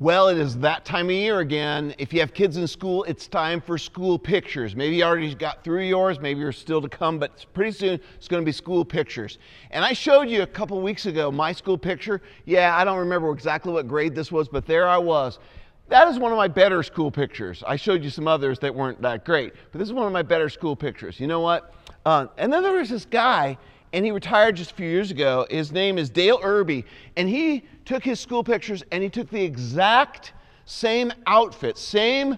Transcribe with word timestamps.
Well, 0.00 0.28
it 0.28 0.38
is 0.38 0.56
that 0.58 0.84
time 0.84 1.06
of 1.06 1.16
year 1.16 1.40
again. 1.40 1.92
If 1.98 2.12
you 2.12 2.20
have 2.20 2.32
kids 2.32 2.56
in 2.56 2.68
school, 2.68 3.02
it's 3.08 3.26
time 3.26 3.60
for 3.60 3.76
school 3.76 4.16
pictures. 4.16 4.76
Maybe 4.76 4.94
you 4.94 5.02
already 5.02 5.34
got 5.34 5.64
through 5.64 5.82
yours, 5.82 6.20
maybe 6.20 6.38
you're 6.38 6.52
still 6.52 6.80
to 6.80 6.88
come, 6.88 7.18
but 7.18 7.44
pretty 7.52 7.72
soon 7.72 8.00
it's 8.14 8.28
going 8.28 8.40
to 8.40 8.46
be 8.46 8.52
school 8.52 8.84
pictures. 8.84 9.38
And 9.72 9.84
I 9.84 9.92
showed 9.92 10.30
you 10.30 10.42
a 10.42 10.46
couple 10.46 10.80
weeks 10.80 11.06
ago 11.06 11.32
my 11.32 11.50
school 11.50 11.76
picture. 11.76 12.22
Yeah, 12.44 12.76
I 12.76 12.84
don't 12.84 12.98
remember 12.98 13.32
exactly 13.32 13.72
what 13.72 13.88
grade 13.88 14.14
this 14.14 14.30
was, 14.30 14.48
but 14.48 14.66
there 14.66 14.86
I 14.86 14.98
was. 14.98 15.40
That 15.88 16.06
is 16.06 16.16
one 16.16 16.30
of 16.30 16.38
my 16.38 16.46
better 16.46 16.84
school 16.84 17.10
pictures. 17.10 17.64
I 17.66 17.74
showed 17.74 18.04
you 18.04 18.10
some 18.10 18.28
others 18.28 18.60
that 18.60 18.72
weren't 18.72 19.02
that 19.02 19.24
great, 19.24 19.52
but 19.72 19.80
this 19.80 19.88
is 19.88 19.92
one 19.92 20.06
of 20.06 20.12
my 20.12 20.22
better 20.22 20.48
school 20.48 20.76
pictures. 20.76 21.18
You 21.18 21.26
know 21.26 21.40
what? 21.40 21.74
Uh, 22.06 22.28
and 22.36 22.52
then 22.52 22.62
there 22.62 22.74
was 22.76 22.88
this 22.88 23.04
guy, 23.04 23.58
and 23.92 24.04
he 24.04 24.10
retired 24.10 24.56
just 24.56 24.72
a 24.72 24.74
few 24.74 24.88
years 24.88 25.10
ago. 25.10 25.46
His 25.50 25.72
name 25.72 25.98
is 25.98 26.10
Dale 26.10 26.40
Irby, 26.42 26.84
and 27.16 27.28
he 27.28 27.64
took 27.84 28.04
his 28.04 28.20
school 28.20 28.44
pictures 28.44 28.82
and 28.92 29.02
he 29.02 29.08
took 29.08 29.30
the 29.30 29.42
exact 29.42 30.32
same 30.64 31.12
outfit, 31.26 31.78
same 31.78 32.36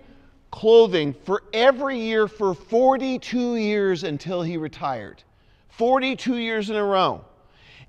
clothing 0.51 1.15
for 1.25 1.42
every 1.52 1.98
year 1.98 2.28
for 2.28 2.55
42 2.55 3.56
years 3.56 4.05
until 4.05 4.42
he 4.42 4.56
retired. 4.56 5.23
42 5.70 6.37
years 6.37 6.70
in 6.70 6.77
a 6.77 6.84
row. 6.84 7.25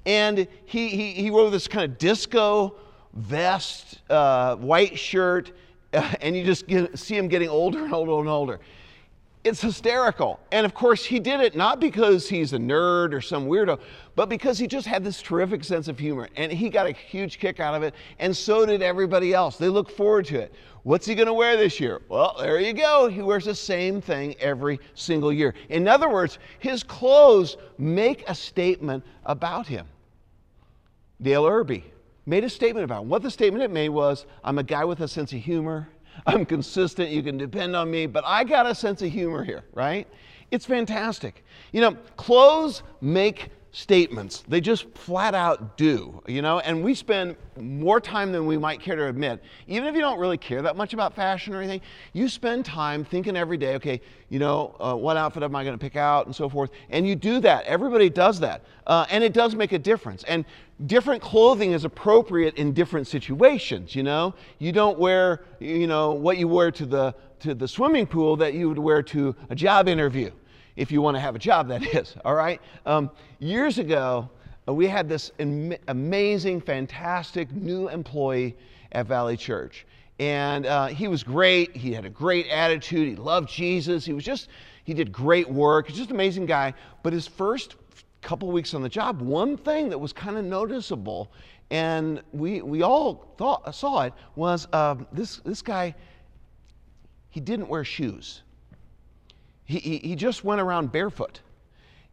And 0.05 0.48
he, 0.66 0.88
he, 0.89 1.12
he 1.14 1.31
wore 1.31 1.50
this 1.52 1.67
kind 1.67 1.91
of 1.91 1.98
disco 1.98 2.75
vest, 3.14 4.00
uh, 4.09 4.55
white 4.55 4.98
shirt, 4.98 5.52
and 5.94 6.36
you 6.36 6.44
just 6.44 6.67
get, 6.67 6.98
see 6.98 7.16
him 7.16 7.28
getting 7.28 7.50
older 7.50 7.84
and 7.84 7.94
older 7.94 8.20
and 8.20 8.30
older. 8.30 8.59
It's 9.44 9.62
hysterical. 9.62 10.40
And 10.52 10.66
of 10.66 10.76
course, 10.76 11.04
he 11.04 11.20
did 11.20 11.40
it 11.41 11.55
not 11.55 11.80
because 11.80 12.30
he's 12.30 12.54
a 12.54 12.59
nerd 12.59 13.13
or 13.13 13.22
some 13.22 13.48
weirdo, 13.48 13.80
but 14.16 14.30
because 14.30 14.59
he 14.59 14.67
just 14.67 14.86
had 14.86 15.04
this 15.04 15.20
terrific 15.20 15.64
sense 15.64 15.88
of 15.88 15.98
humor. 15.98 16.30
And 16.36 16.52
he 16.52 16.70
got 16.70 16.86
a 16.86 16.91
huge 16.91 17.40
kick 17.40 17.59
out 17.59 17.73
of 17.73 17.81
it, 17.81 17.95
and 18.20 18.36
so 18.36 18.66
did 18.66 18.84
everybody 18.84 19.34
else. 19.34 19.58
They 19.58 19.70
look 19.70 19.90
forward 19.90 20.26
to 20.26 20.40
it. 20.40 20.54
What's 20.84 21.08
he 21.08 21.16
going 21.16 21.27
to 21.27 21.34
wear 21.34 21.58
this 21.58 21.80
year? 21.80 22.02
Well, 22.08 22.36
there 22.40 22.59
you 22.59 22.73
go. 22.73 23.08
He 23.08 23.22
wears 23.22 23.45
the 23.45 23.56
same 23.56 24.00
thing 24.00 24.36
every 24.39 24.80
single 24.94 25.34
year. 25.34 25.56
In 25.69 25.88
other 25.88 26.09
words, 26.09 26.38
his 26.59 26.84
clothes 26.84 27.58
make 27.80 28.23
a 28.28 28.36
statement 28.36 29.03
about 29.25 29.66
him. 29.66 29.88
Dale 31.22 31.45
Irby 31.45 31.86
made 32.25 32.44
a 32.44 32.50
statement 32.50 32.84
about 32.84 33.03
him. 33.03 33.09
What 33.09 33.23
the 33.23 33.31
statement 33.31 33.64
it 33.64 33.72
made 33.72 33.89
was 33.89 34.25
I'm 34.44 34.59
a 34.59 34.64
guy 34.64 34.86
with 34.86 35.02
a 35.02 35.08
sense 35.08 35.34
of 35.34 35.39
humor. 35.39 35.89
I'm 36.26 36.45
consistent. 36.45 37.09
You 37.09 37.23
can 37.23 37.38
depend 37.38 37.76
on 37.76 37.90
me, 37.90 38.06
but 38.06 38.23
I 38.26 38.44
got 38.44 38.66
a 38.66 38.76
sense 38.76 39.02
of 39.02 39.12
humor 39.12 39.44
here, 39.44 39.64
right? 39.73 40.08
It's 40.52 40.66
fantastic. 40.66 41.44
You 41.72 41.81
know, 41.81 41.94
clothes 42.18 42.84
make 43.00 43.50
statements. 43.73 44.44
They 44.48 44.59
just 44.59 44.90
flat 44.95 45.34
out 45.34 45.78
do, 45.78 46.22
you 46.28 46.42
know, 46.42 46.59
and 46.59 46.84
we 46.84 46.94
spend 46.94 47.38
more 47.58 48.02
time 48.02 48.34
than 48.34 48.45
we 48.45 48.58
might 48.58 48.81
care 48.81 48.98
to 48.98 49.08
admit. 49.08 49.42
Even 49.68 49.88
if 49.88 49.95
you 49.95 50.02
don't 50.02 50.20
really 50.20 50.38
care 50.38 50.62
that 50.62 50.76
much 50.76 50.94
about 50.94 51.16
fashion 51.16 51.53
or 51.53 51.59
anything, 51.59 51.81
you 52.12 52.28
spend 52.28 52.66
time 52.66 53.06
thinking 53.06 53.38
every 53.38 53.56
day, 53.56 53.75
okay, 53.75 54.02
you 54.28 54.40
know, 54.40 54.75
uh, 54.80 54.94
what 54.94 55.16
outfit 55.16 55.44
am 55.44 55.56
I 55.56 55.64
going 55.64 55.78
to 55.78 55.81
pick 55.81 55.96
out 55.96 56.25
and 56.25 56.36
so 56.36 56.50
forth. 56.50 56.72
And 56.90 57.08
you 57.08 57.16
do 57.16 57.40
that. 57.42 57.64
Everybody 57.66 58.09
does 58.09 58.42
that. 58.42 58.66
Uh, 58.86 59.06
and 59.09 59.23
it 59.23 59.31
does 59.31 59.56
make 59.56 59.72
a 59.72 59.80
difference. 59.80 60.23
And 60.23 60.44
different 60.86 61.22
clothing 61.22 61.72
is 61.72 61.86
appropriate 61.86 62.56
in 62.56 62.74
different 62.74 63.08
situations, 63.08 63.96
you 63.96 64.04
know. 64.04 64.34
You 64.60 64.72
don't 64.72 64.98
wear, 64.98 65.42
you 65.60 65.88
know, 65.88 66.12
what 66.12 66.38
you 66.38 66.48
wear 66.48 66.72
to 66.72 66.86
the 66.86 67.16
to 67.40 67.56
the 67.56 67.68
swimming 67.68 68.06
pool 68.06 68.36
that 68.38 68.54
you 68.54 68.70
would 68.70 68.80
wear 68.80 69.02
to 69.02 69.36
a 69.50 69.56
job 69.56 69.88
interview 69.88 70.32
if 70.76 70.92
you 70.92 71.02
want 71.02 71.16
to 71.16 71.22
have 71.22 71.36
a 71.36 71.40
job, 71.40 71.68
that 71.68 71.84
is, 71.96 72.16
all 72.26 72.36
right? 72.36 72.62
Um, 72.86 73.12
years 73.40 73.78
ago, 73.78 74.30
uh, 74.68 74.74
we 74.74 74.88
had 74.88 75.09
this 75.09 75.32
am- 75.40 75.76
amazing, 75.88 76.62
fantastic 76.62 77.52
new 77.52 77.90
employee 77.90 78.56
at 78.92 79.08
Valley 79.08 79.38
Church. 79.38 79.86
And 80.20 80.66
uh, 80.66 80.88
he 80.88 81.08
was 81.08 81.24
great. 81.24 81.76
He 81.76 81.94
had 81.94 82.06
a 82.06 82.09
great 82.09 82.48
attitude. 82.48 83.08
He 83.08 83.16
loved 83.16 83.50
Jesus. 83.50 84.06
He 84.06 84.14
was 84.14 84.24
just, 84.24 84.50
he 84.84 84.94
did 84.94 85.12
great 85.12 85.50
work. 85.50 85.88
He's 85.88 85.98
just 85.98 86.09
an 86.09 86.16
amazing 86.16 86.46
guy. 86.46 86.74
But 87.02 87.14
his 87.14 87.28
first 87.28 87.75
couple 88.22 88.52
weeks 88.52 88.74
on 88.74 88.82
the 88.82 88.90
job, 88.90 89.22
one 89.22 89.58
thing 89.58 89.90
that 89.90 89.98
was 89.98 90.14
kind 90.14 90.38
of 90.38 90.46
noticeable, 90.46 91.32
and 91.70 92.22
we, 92.32 92.62
we 92.62 92.82
all 92.82 93.34
thought, 93.38 93.74
saw 93.74 94.04
it, 94.04 94.14
was 94.36 94.68
um, 94.74 95.08
this, 95.12 95.38
this 95.38 95.62
guy, 95.62 95.96
he 97.30 97.40
didn't 97.40 97.68
wear 97.68 97.84
shoes. 97.84 98.44
He, 99.66 99.80
he, 99.80 99.98
he 100.00 100.16
just 100.16 100.44
went 100.44 100.62
around 100.62 100.92
barefoot. 100.92 101.42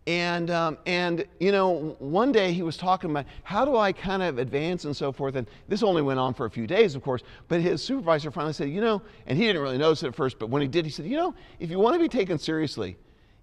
And, 0.07 0.51
um, 0.51 0.79
and, 0.87 1.27
you 1.39 1.53
know, 1.53 1.95
one 1.99 2.33
day 2.33 2.53
he 2.53 2.63
was 2.63 2.79
talking 2.79 3.11
about 3.11 3.27
how 3.43 3.67
do 3.67 3.77
I 3.77 3.93
kind 3.93 4.23
of 4.23 4.39
advance 4.39 4.87
and 4.87 4.97
so 4.97 5.13
forth. 5.13 5.37
And 5.37 5.47
this 5.69 5.83
only 5.83 6.01
went 6.01 6.19
on 6.19 6.33
for 6.33 6.47
a 6.47 6.51
few 6.51 6.67
days, 6.67 6.95
of 6.95 7.03
course. 7.03 7.23
But 7.49 7.61
his 7.61 7.83
supervisor 7.83 8.31
finally 8.31 8.55
said, 8.55 8.71
you 8.71 8.81
know, 8.81 9.03
and 9.27 9.37
he 9.37 9.45
didn't 9.45 9.61
really 9.61 9.77
notice 9.77 10.03
it 10.03 10.07
at 10.07 10.15
first, 10.15 10.39
but 10.39 10.49
when 10.49 10.63
he 10.63 10.69
did, 10.69 10.87
he 10.87 10.91
said, 10.91 11.05
you 11.05 11.19
know, 11.19 11.35
if 11.61 11.69
you 11.69 11.79
want 11.79 11.95
to 11.95 12.01
be 12.01 12.09
taken 12.09 12.39
seriously, 12.39 12.97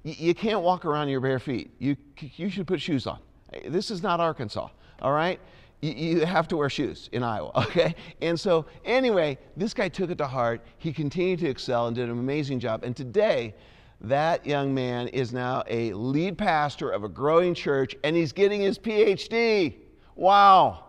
you, 0.05 0.35
can't 0.35 0.61
walk 0.61 0.85
around 0.85 1.09
your 1.09 1.19
bare 1.19 1.39
feet. 1.39 1.71
You, 1.79 1.97
you 2.35 2.49
should 2.49 2.67
put 2.67 2.79
shoes 2.79 3.07
on. 3.07 3.19
This 3.67 3.89
is 3.89 4.03
not 4.03 4.19
Arkansas, 4.19 4.69
all 5.01 5.11
right? 5.11 5.39
You, 5.81 5.91
you 5.93 6.25
have 6.25 6.47
to 6.49 6.57
wear 6.57 6.69
shoes 6.69 7.09
in 7.11 7.23
Iowa, 7.23 7.51
okay? 7.55 7.95
And 8.21 8.39
so, 8.39 8.67
anyway, 8.85 9.37
this 9.57 9.73
guy 9.73 9.89
took 9.89 10.11
it 10.11 10.17
to 10.19 10.27
heart. 10.27 10.61
He 10.77 10.93
continued 10.93 11.39
to 11.39 11.49
excel 11.49 11.87
and 11.87 11.95
did 11.95 12.05
an 12.05 12.19
amazing 12.19 12.59
job. 12.59 12.83
And 12.83 12.95
today, 12.95 13.55
that 14.01 14.45
young 14.45 14.73
man 14.73 15.07
is 15.07 15.33
now 15.33 15.63
a 15.67 15.91
lead 15.93 16.37
pastor 16.37 16.91
of 16.91 17.03
a 17.03 17.09
growing 17.09 17.55
church 17.55 17.95
and 18.03 18.15
he's 18.15 18.31
getting 18.31 18.61
his 18.61 18.77
PhD. 18.77 19.75
Wow. 20.15 20.83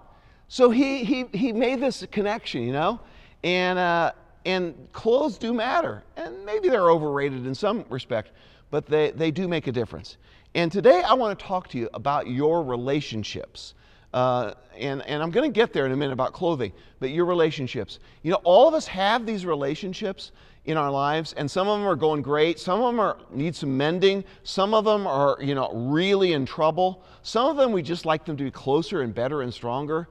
So 0.48 0.70
he, 0.70 1.04
he, 1.04 1.24
he 1.32 1.52
made 1.52 1.80
this 1.80 2.04
connection, 2.10 2.62
you 2.62 2.72
know? 2.72 3.00
And, 3.42 3.78
uh, 3.78 4.12
and 4.44 4.92
clothes 4.92 5.38
do 5.38 5.54
matter. 5.54 6.04
And 6.16 6.44
maybe 6.44 6.68
they're 6.68 6.90
overrated 6.90 7.46
in 7.46 7.54
some 7.54 7.84
respect, 7.88 8.30
but 8.70 8.86
they, 8.86 9.10
they 9.10 9.30
do 9.30 9.48
make 9.48 9.66
a 9.66 9.72
difference. 9.72 10.16
And 10.54 10.72
today 10.72 11.02
I 11.02 11.14
want 11.14 11.38
to 11.38 11.44
talk 11.44 11.68
to 11.68 11.78
you 11.78 11.88
about 11.92 12.28
your 12.28 12.62
relationships. 12.62 13.74
Uh, 14.14 14.54
and, 14.78 15.02
and 15.02 15.22
I'm 15.22 15.30
going 15.30 15.50
to 15.50 15.54
get 15.54 15.72
there 15.72 15.84
in 15.84 15.92
a 15.92 15.96
minute 15.96 16.12
about 16.12 16.32
clothing, 16.32 16.72
but 17.00 17.10
your 17.10 17.26
relationships. 17.26 17.98
You 18.22 18.30
know, 18.30 18.40
all 18.44 18.66
of 18.66 18.74
us 18.74 18.86
have 18.86 19.26
these 19.26 19.44
relationships 19.44 20.32
in 20.64 20.76
our 20.76 20.90
lives, 20.90 21.34
and 21.34 21.50
some 21.50 21.68
of 21.68 21.78
them 21.78 21.86
are 21.86 21.96
going 21.96 22.22
great. 22.22 22.58
Some 22.58 22.80
of 22.80 22.86
them 22.86 23.00
are, 23.00 23.18
need 23.30 23.54
some 23.54 23.76
mending. 23.76 24.24
Some 24.42 24.74
of 24.74 24.84
them 24.84 25.06
are, 25.06 25.36
you 25.40 25.54
know, 25.54 25.70
really 25.72 26.32
in 26.32 26.46
trouble. 26.46 27.04
Some 27.22 27.48
of 27.48 27.56
them 27.56 27.72
we 27.72 27.82
just 27.82 28.06
like 28.06 28.24
them 28.24 28.36
to 28.36 28.44
be 28.44 28.50
closer 28.50 29.02
and 29.02 29.14
better 29.14 29.42
and 29.42 29.52
stronger. 29.52 30.08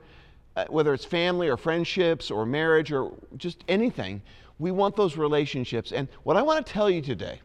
Uh, 0.56 0.66
whether 0.70 0.94
it's 0.94 1.04
family 1.04 1.50
or 1.50 1.58
friendships 1.58 2.32
or 2.32 2.46
marriage 2.46 2.92
or 2.92 3.12
just 3.38 3.64
anything, 3.68 4.22
we 4.60 4.72
want 4.72 4.96
those 4.96 5.18
relationships. 5.18 5.92
And 5.92 6.08
what 6.24 6.38
I 6.38 6.42
want 6.42 6.66
to 6.66 6.72
tell 6.72 6.90
you 6.90 7.02
today 7.02 7.42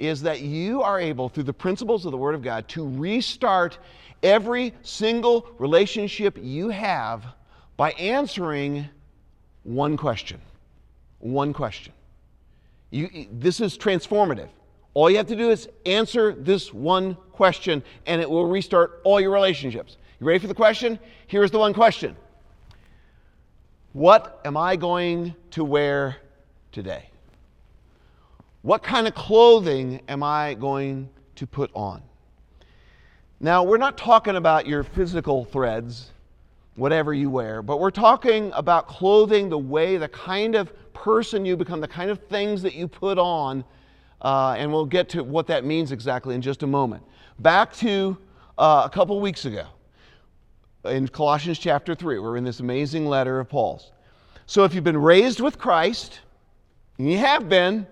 is 0.00 0.22
that 0.22 0.40
you 0.40 0.82
are 0.82 0.98
able, 0.98 1.28
through 1.28 1.42
the 1.42 1.52
principles 1.52 2.06
of 2.06 2.10
the 2.10 2.16
Word 2.16 2.34
of 2.34 2.42
God, 2.42 2.66
to 2.68 2.88
restart 2.88 3.78
every 4.22 4.74
single 4.82 5.46
relationship 5.58 6.38
you 6.40 6.70
have 6.70 7.24
by 7.76 7.92
answering 7.92 8.88
one 9.62 9.96
question. 9.96 10.40
One 11.18 11.52
question. 11.52 11.92
You, 12.90 13.28
this 13.30 13.60
is 13.60 13.76
transformative. 13.76 14.48
All 14.94 15.10
you 15.10 15.18
have 15.18 15.26
to 15.26 15.36
do 15.36 15.50
is 15.50 15.68
answer 15.84 16.32
this 16.32 16.72
one 16.72 17.14
question, 17.32 17.82
and 18.06 18.22
it 18.22 18.28
will 18.28 18.46
restart 18.46 19.00
all 19.04 19.20
your 19.20 19.30
relationships. 19.30 19.98
You 20.18 20.26
ready 20.26 20.38
for 20.38 20.48
the 20.48 20.54
question? 20.54 20.98
Here's 21.26 21.50
the 21.50 21.58
one 21.58 21.74
question 21.74 22.16
What 23.92 24.40
am 24.46 24.56
I 24.56 24.76
going 24.76 25.34
to 25.52 25.62
wear 25.62 26.16
today? 26.72 27.09
What 28.62 28.82
kind 28.82 29.06
of 29.06 29.14
clothing 29.14 30.02
am 30.08 30.22
I 30.22 30.54
going 30.54 31.08
to 31.36 31.46
put 31.46 31.70
on? 31.74 32.02
Now, 33.40 33.62
we're 33.62 33.78
not 33.78 33.96
talking 33.96 34.36
about 34.36 34.66
your 34.66 34.82
physical 34.84 35.46
threads, 35.46 36.10
whatever 36.76 37.14
you 37.14 37.30
wear, 37.30 37.62
but 37.62 37.80
we're 37.80 37.90
talking 37.90 38.52
about 38.54 38.86
clothing 38.86 39.48
the 39.48 39.58
way, 39.58 39.96
the 39.96 40.08
kind 40.08 40.54
of 40.54 40.72
person 40.92 41.46
you 41.46 41.56
become, 41.56 41.80
the 41.80 41.88
kind 41.88 42.10
of 42.10 42.18
things 42.28 42.60
that 42.60 42.74
you 42.74 42.86
put 42.86 43.18
on. 43.18 43.64
Uh, 44.20 44.54
and 44.58 44.70
we'll 44.70 44.84
get 44.84 45.08
to 45.08 45.24
what 45.24 45.46
that 45.46 45.64
means 45.64 45.90
exactly 45.92 46.34
in 46.34 46.42
just 46.42 46.62
a 46.62 46.66
moment. 46.66 47.02
Back 47.38 47.72
to 47.76 48.18
uh, 48.58 48.82
a 48.84 48.90
couple 48.90 49.18
weeks 49.20 49.46
ago 49.46 49.64
in 50.84 51.08
Colossians 51.08 51.58
chapter 51.58 51.94
3, 51.94 52.18
we're 52.18 52.36
in 52.36 52.44
this 52.44 52.60
amazing 52.60 53.06
letter 53.06 53.40
of 53.40 53.48
Paul's. 53.48 53.92
So 54.46 54.64
if 54.64 54.74
you've 54.74 54.84
been 54.84 55.00
raised 55.00 55.40
with 55.40 55.58
Christ, 55.58 56.20
and 56.98 57.10
you 57.10 57.18
have 57.18 57.48
been, 57.48 57.86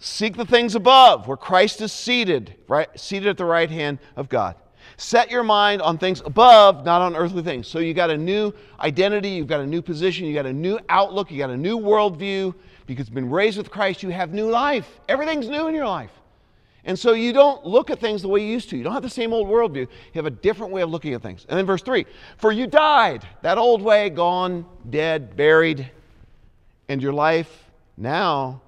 seek 0.00 0.36
the 0.36 0.46
things 0.46 0.74
above 0.74 1.28
where 1.28 1.36
Christ 1.36 1.80
is 1.80 1.92
seated, 1.92 2.54
right? 2.66 2.88
Seated 2.98 3.28
at 3.28 3.36
the 3.36 3.44
right 3.44 3.70
hand 3.70 3.98
of 4.16 4.28
God. 4.28 4.56
Set 4.96 5.30
your 5.30 5.44
mind 5.44 5.80
on 5.82 5.98
things 5.98 6.20
above, 6.24 6.84
not 6.84 7.00
on 7.00 7.14
earthly 7.14 7.42
things. 7.42 7.68
So 7.68 7.78
you 7.78 7.94
got 7.94 8.10
a 8.10 8.16
new 8.16 8.52
identity, 8.80 9.30
you've 9.30 9.46
got 9.46 9.60
a 9.60 9.66
new 9.66 9.80
position, 9.80 10.26
you 10.26 10.34
got 10.34 10.46
a 10.46 10.52
new 10.52 10.78
outlook, 10.88 11.30
you 11.30 11.38
got 11.38 11.50
a 11.50 11.56
new 11.56 11.78
worldview. 11.78 12.54
Because 12.86 13.06
you've 13.06 13.14
been 13.14 13.30
raised 13.30 13.56
with 13.56 13.70
Christ, 13.70 14.02
you 14.02 14.08
have 14.08 14.32
new 14.32 14.50
life. 14.50 15.00
Everything's 15.08 15.48
new 15.48 15.68
in 15.68 15.74
your 15.74 15.86
life. 15.86 16.10
And 16.84 16.98
so 16.98 17.12
you 17.12 17.32
don't 17.32 17.64
look 17.64 17.90
at 17.90 18.00
things 18.00 18.22
the 18.22 18.28
way 18.28 18.40
you 18.40 18.48
used 18.48 18.70
to. 18.70 18.76
You 18.76 18.82
don't 18.82 18.94
have 18.94 19.02
the 19.02 19.10
same 19.10 19.32
old 19.32 19.48
worldview. 19.48 19.76
You 19.76 19.88
have 20.14 20.26
a 20.26 20.30
different 20.30 20.72
way 20.72 20.82
of 20.82 20.90
looking 20.90 21.14
at 21.14 21.22
things. 21.22 21.46
And 21.48 21.58
then 21.58 21.66
verse 21.66 21.82
3 21.82 22.06
For 22.38 22.52
you 22.52 22.66
died, 22.66 23.26
that 23.42 23.58
old 23.58 23.82
way, 23.82 24.10
gone, 24.10 24.66
dead, 24.88 25.36
buried, 25.36 25.90
and 26.88 27.02
your 27.02 27.12
life 27.12 27.70
now 27.96 28.62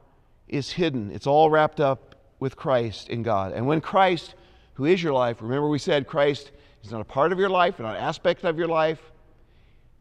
is 0.52 0.70
hidden. 0.70 1.10
It's 1.10 1.26
all 1.26 1.50
wrapped 1.50 1.80
up 1.80 2.14
with 2.38 2.56
Christ 2.56 3.08
in 3.08 3.22
God. 3.22 3.52
And 3.52 3.66
when 3.66 3.80
Christ, 3.80 4.34
who 4.74 4.84
is 4.84 5.02
your 5.02 5.12
life, 5.12 5.38
remember 5.40 5.68
we 5.68 5.78
said 5.78 6.06
Christ 6.06 6.52
is 6.84 6.90
not 6.90 7.00
a 7.00 7.04
part 7.04 7.32
of 7.32 7.38
your 7.38 7.48
life, 7.48 7.78
not 7.78 7.96
an 7.96 8.02
aspect 8.02 8.44
of 8.44 8.58
your 8.58 8.68
life. 8.68 9.00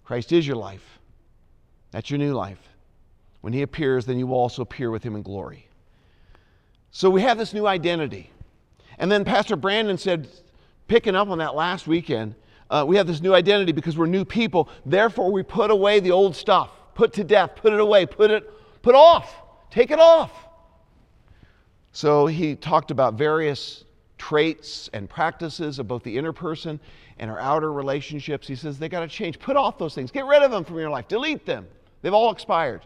Christ 0.04 0.32
is 0.32 0.46
your 0.46 0.58
life. 0.58 1.00
That's 1.92 2.10
your 2.10 2.20
new 2.20 2.34
life. 2.34 2.60
When 3.42 3.54
he 3.54 3.62
appears, 3.62 4.06
then 4.06 4.20
you 4.20 4.28
will 4.28 4.38
also 4.38 4.62
appear 4.62 4.92
with 4.92 5.04
him 5.04 5.16
in 5.16 5.24
glory. 5.24 5.68
So 6.92 7.10
we 7.10 7.22
have 7.22 7.38
this 7.38 7.54
new 7.54 7.66
identity. 7.66 8.30
And 9.00 9.12
then 9.12 9.24
Pastor 9.24 9.56
Brandon 9.56 9.98
said, 9.98 10.28
picking 10.88 11.16
up 11.16 11.30
on 11.30 11.38
that 11.38 11.56
last 11.56 11.88
weekend, 11.88 12.36
uh, 12.70 12.86
we 12.88 12.98
have 12.98 13.08
this 13.08 13.22
new 13.22 13.34
identity 13.34 13.72
because 13.72 13.98
we're 13.98 14.06
new 14.06 14.26
people. 14.26 14.70
Therefore, 14.86 15.32
we 15.32 15.44
put 15.44 15.72
away 15.72 16.00
the 16.00 16.12
old 16.12 16.36
stuff, 16.36 16.72
put 16.94 17.14
to 17.14 17.24
death, 17.24 17.52
put 17.56 17.74
it 17.74 17.80
away, 17.80 18.06
put 18.06 18.32
it, 18.32 18.50
put 18.82 18.96
off, 18.96 19.41
take 19.72 19.90
it 19.90 20.00
off. 20.00 20.32
So 21.92 22.28
he 22.28 22.56
talked 22.56 22.92
about 22.92 23.16
various 23.16 23.84
traits 24.18 24.90
and 24.94 25.10
practices 25.10 25.80
of 25.80 25.88
both 25.88 26.04
the 26.04 26.16
inner 26.16 26.32
person 26.32 26.80
and 27.18 27.30
our 27.32 27.40
outer 27.40 27.74
relationships. 27.74 28.48
He 28.48 28.56
says 28.56 28.78
they 28.78 28.88
got 28.88 29.00
to 29.00 29.08
change. 29.08 29.40
Put 29.40 29.58
off 29.58 29.78
those 29.78 29.96
things. 29.96 30.12
Get 30.12 30.26
rid 30.26 30.44
of 30.44 30.52
them 30.52 30.64
from 30.64 30.78
your 30.78 30.90
life. 30.90 31.08
Delete 31.08 31.46
them. 31.46 31.68
They've 32.02 32.14
all 32.14 32.32
expired. 32.32 32.86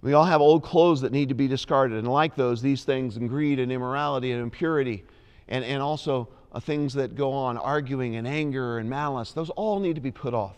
We 0.00 0.12
all 0.12 0.24
have 0.24 0.40
old 0.40 0.62
clothes 0.62 1.00
that 1.00 1.10
need 1.10 1.28
to 1.28 1.34
be 1.34 1.48
discarded. 1.48 1.98
And 1.98 2.06
like 2.06 2.36
those, 2.36 2.62
these 2.62 2.84
things, 2.84 3.16
and 3.16 3.28
greed 3.28 3.58
and 3.58 3.72
immorality 3.72 4.30
and 4.30 4.40
impurity, 4.40 5.04
and, 5.48 5.64
and 5.64 5.82
also 5.82 6.28
uh, 6.52 6.60
things 6.60 6.94
that 6.94 7.16
go 7.16 7.32
on, 7.32 7.58
arguing 7.58 8.16
and 8.16 8.26
anger 8.26 8.78
and 8.78 8.88
malice, 8.88 9.32
those 9.32 9.50
all 9.50 9.80
need 9.80 9.96
to 9.96 10.00
be 10.00 10.12
put 10.12 10.34
off. 10.34 10.56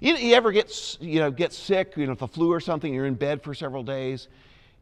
You, 0.00 0.14
you 0.16 0.34
ever 0.34 0.52
get, 0.52 0.96
you 1.00 1.20
know, 1.20 1.30
get 1.30 1.52
sick, 1.52 1.94
you 1.96 2.06
know, 2.06 2.14
the 2.14 2.28
flu 2.28 2.52
or 2.52 2.60
something, 2.60 2.92
you're 2.92 3.06
in 3.06 3.14
bed 3.14 3.42
for 3.42 3.54
several 3.54 3.82
days. 3.82 4.28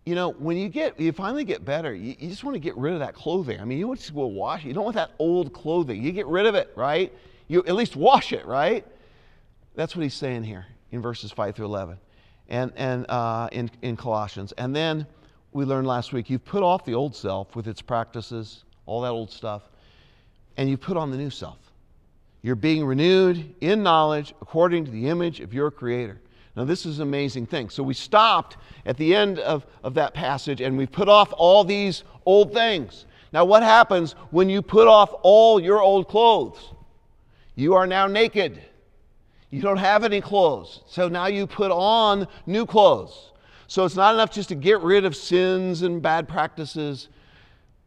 You 0.05 0.15
know, 0.15 0.31
when 0.33 0.57
you 0.57 0.69
get, 0.69 1.01
you 1.01 1.13
finally 1.13 1.45
get 1.45 1.65
better, 1.65 1.95
you, 1.95 2.15
you 2.19 2.29
just 2.29 2.45
want 2.45 2.55
to 2.55 2.61
get 2.61 2.77
rid 2.77 2.93
of 2.93 3.01
that 3.01 3.15
clothing. 3.15 3.61
I 3.61 3.65
mean, 3.65 3.79
you 3.79 3.89
want 3.89 4.01
to 4.01 4.13
go 4.13 4.27
wash 4.27 4.65
it. 4.65 4.69
You 4.69 4.75
don't 4.75 4.85
want 4.85 4.97
that 4.97 5.13
old 5.19 5.53
clothing. 5.53 6.03
You 6.03 6.13
get 6.13 6.27
rid 6.27 6.47
of 6.47 6.55
it, 6.55 6.73
right? 6.77 7.13
You 7.49 7.65
at 7.67 7.75
least 7.75 7.97
wash 7.97 8.33
it, 8.33 8.47
right? 8.47 8.87
That's 9.75 9.97
what 9.97 10.03
he's 10.03 10.15
saying 10.15 10.45
here 10.45 10.67
in 10.93 11.03
verses 11.03 11.33
5 11.33 11.57
through 11.57 11.67
11 11.67 11.99
and, 12.49 12.73
and 12.77 13.07
uh, 13.09 13.49
in, 13.53 13.71
in 13.83 13.97
Colossians. 13.97 14.53
And 14.53 14.75
then 14.75 15.07
we 15.53 15.65
learned 15.65 15.87
last 15.87 16.13
week 16.13 16.31
you've 16.31 16.45
put 16.45 16.63
off 16.63 16.85
the 16.85 16.95
old 16.95 17.15
self 17.15 17.57
with 17.57 17.67
its 17.67 17.83
practices, 17.83 18.65
all 18.85 19.01
that 19.03 19.11
old 19.11 19.31
stuff, 19.31 19.63
and 20.57 20.69
you 20.69 20.77
put 20.77 20.97
on 20.97 21.11
the 21.11 21.17
new 21.17 21.31
self. 21.31 21.59
You're 22.43 22.55
being 22.55 22.85
renewed 22.85 23.55
in 23.61 23.83
knowledge 23.83 24.35
according 24.41 24.85
to 24.85 24.91
the 24.91 25.09
image 25.09 25.41
of 25.41 25.53
your 25.53 25.71
Creator. 25.71 26.21
Now, 26.57 26.65
this 26.65 26.87
is 26.87 26.99
an 26.99 27.03
amazing 27.03 27.47
thing. 27.47 27.69
So, 27.69 27.83
we 27.83 27.95
stopped 27.95 28.57
at 28.87 28.97
the 28.97 29.15
end 29.15 29.39
of, 29.41 29.67
of 29.83 29.95
that 29.95 30.15
passage 30.15 30.61
and 30.61 30.79
we 30.79 30.87
put 30.87 31.09
off 31.09 31.33
all 31.37 31.65
these 31.65 32.05
old 32.25 32.53
things. 32.53 33.07
Now, 33.33 33.45
what 33.45 33.63
happens 33.63 34.13
when 34.31 34.49
you 34.49 34.63
put 34.63 34.89
off 34.89 35.13
all 35.23 35.61
your 35.61 35.83
old 35.83 36.09
clothes? 36.09 36.73
You 37.55 37.75
are 37.75 37.87
now 37.87 38.07
naked. 38.07 38.63
You 39.51 39.63
don't 39.63 39.79
have 39.79 40.05
any 40.05 40.21
clothes. 40.21 40.83
So 40.87 41.09
now 41.09 41.27
you 41.27 41.47
put 41.47 41.71
on 41.71 42.29
new 42.47 42.67
clothes. 42.67 43.33
So 43.69 43.85
it's 43.85 43.97
not 43.97 44.15
enough 44.15 44.31
just 44.31 44.49
to 44.51 44.55
get 44.55 44.81
rid 44.81 45.05
of 45.05 45.17
sins 45.17 45.83
and 45.83 46.01
bad 46.01 46.29
practices, 46.29 47.09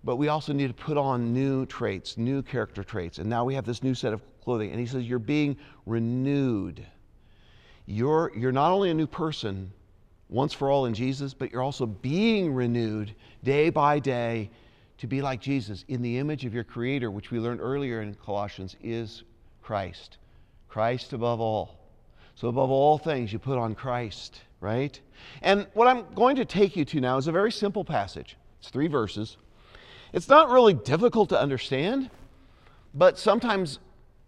but 0.03 0.15
we 0.15 0.29
also 0.29 0.53
need 0.53 0.67
to 0.67 0.73
put 0.73 0.97
on 0.97 1.33
new 1.33 1.65
traits, 1.65 2.17
new 2.17 2.41
character 2.41 2.83
traits. 2.83 3.17
And 3.19 3.29
now 3.29 3.43
we 3.43 3.55
have 3.55 3.65
this 3.65 3.83
new 3.83 3.93
set 3.93 4.13
of 4.13 4.21
clothing. 4.41 4.71
And 4.71 4.79
he 4.79 4.85
says, 4.85 5.03
You're 5.03 5.19
being 5.19 5.57
renewed. 5.85 6.85
You're, 7.85 8.31
you're 8.35 8.51
not 8.51 8.71
only 8.71 8.91
a 8.91 8.93
new 8.93 9.07
person 9.07 9.71
once 10.29 10.53
for 10.53 10.69
all 10.69 10.85
in 10.85 10.93
Jesus, 10.93 11.33
but 11.33 11.51
you're 11.51 11.63
also 11.63 11.87
being 11.87 12.53
renewed 12.53 13.13
day 13.43 13.69
by 13.69 13.99
day 13.99 14.51
to 14.99 15.07
be 15.07 15.21
like 15.21 15.41
Jesus 15.41 15.85
in 15.87 16.01
the 16.01 16.17
image 16.17 16.45
of 16.45 16.53
your 16.53 16.63
Creator, 16.63 17.09
which 17.09 17.31
we 17.31 17.39
learned 17.39 17.61
earlier 17.61 18.01
in 18.01 18.13
Colossians 18.15 18.75
is 18.83 19.23
Christ. 19.61 20.17
Christ 20.67 21.13
above 21.13 21.39
all. 21.39 21.79
So, 22.35 22.47
above 22.47 22.69
all 22.69 22.97
things, 22.97 23.33
you 23.33 23.39
put 23.39 23.57
on 23.57 23.75
Christ, 23.75 24.41
right? 24.61 24.99
And 25.41 25.67
what 25.73 25.87
I'm 25.87 26.05
going 26.13 26.35
to 26.37 26.45
take 26.45 26.75
you 26.75 26.85
to 26.85 27.01
now 27.01 27.17
is 27.17 27.27
a 27.27 27.31
very 27.31 27.51
simple 27.51 27.83
passage. 27.83 28.37
It's 28.59 28.69
three 28.69 28.87
verses. 28.87 29.37
It's 30.13 30.27
not 30.27 30.49
really 30.49 30.73
difficult 30.73 31.29
to 31.29 31.39
understand, 31.39 32.09
but 32.93 33.19
sometimes, 33.19 33.79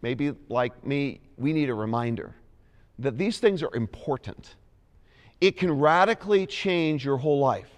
maybe 0.01 0.33
like 0.49 0.85
me, 0.85 1.21
we 1.37 1.53
need 1.53 1.69
a 1.69 1.73
reminder 1.73 2.35
that 2.99 3.17
these 3.17 3.39
things 3.39 3.63
are 3.63 3.73
important. 3.73 4.55
It 5.39 5.57
can 5.57 5.71
radically 5.71 6.45
change 6.45 7.03
your 7.03 7.17
whole 7.17 7.39
life. 7.39 7.69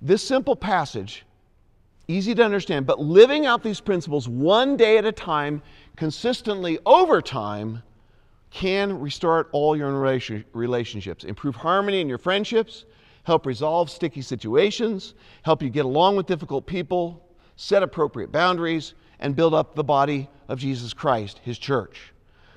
This 0.00 0.22
simple 0.22 0.54
passage, 0.54 1.24
easy 2.06 2.34
to 2.36 2.44
understand, 2.44 2.86
but 2.86 3.00
living 3.00 3.46
out 3.46 3.64
these 3.64 3.80
principles 3.80 4.28
one 4.28 4.76
day 4.76 4.98
at 4.98 5.04
a 5.04 5.12
time 5.12 5.62
consistently 5.96 6.78
over 6.86 7.20
time 7.20 7.82
can 8.50 9.00
restart 9.00 9.48
all 9.50 9.76
your 9.76 9.90
relationships, 10.52 11.24
improve 11.24 11.56
harmony 11.56 12.00
in 12.00 12.08
your 12.08 12.18
friendships, 12.18 12.84
help 13.26 13.44
resolve 13.44 13.90
sticky 13.90 14.22
situations, 14.22 15.14
help 15.42 15.60
you 15.62 15.68
get 15.68 15.84
along 15.84 16.16
with 16.16 16.26
difficult 16.26 16.66
people, 16.66 17.28
set 17.56 17.82
appropriate 17.82 18.32
boundaries, 18.32 18.94
and 19.20 19.34
build 19.36 19.52
up 19.52 19.74
the 19.74 19.84
body 19.84 20.28
of 20.48 20.58
Jesus 20.58 20.94
Christ, 20.94 21.40
his 21.42 21.58
church. 21.58 22.12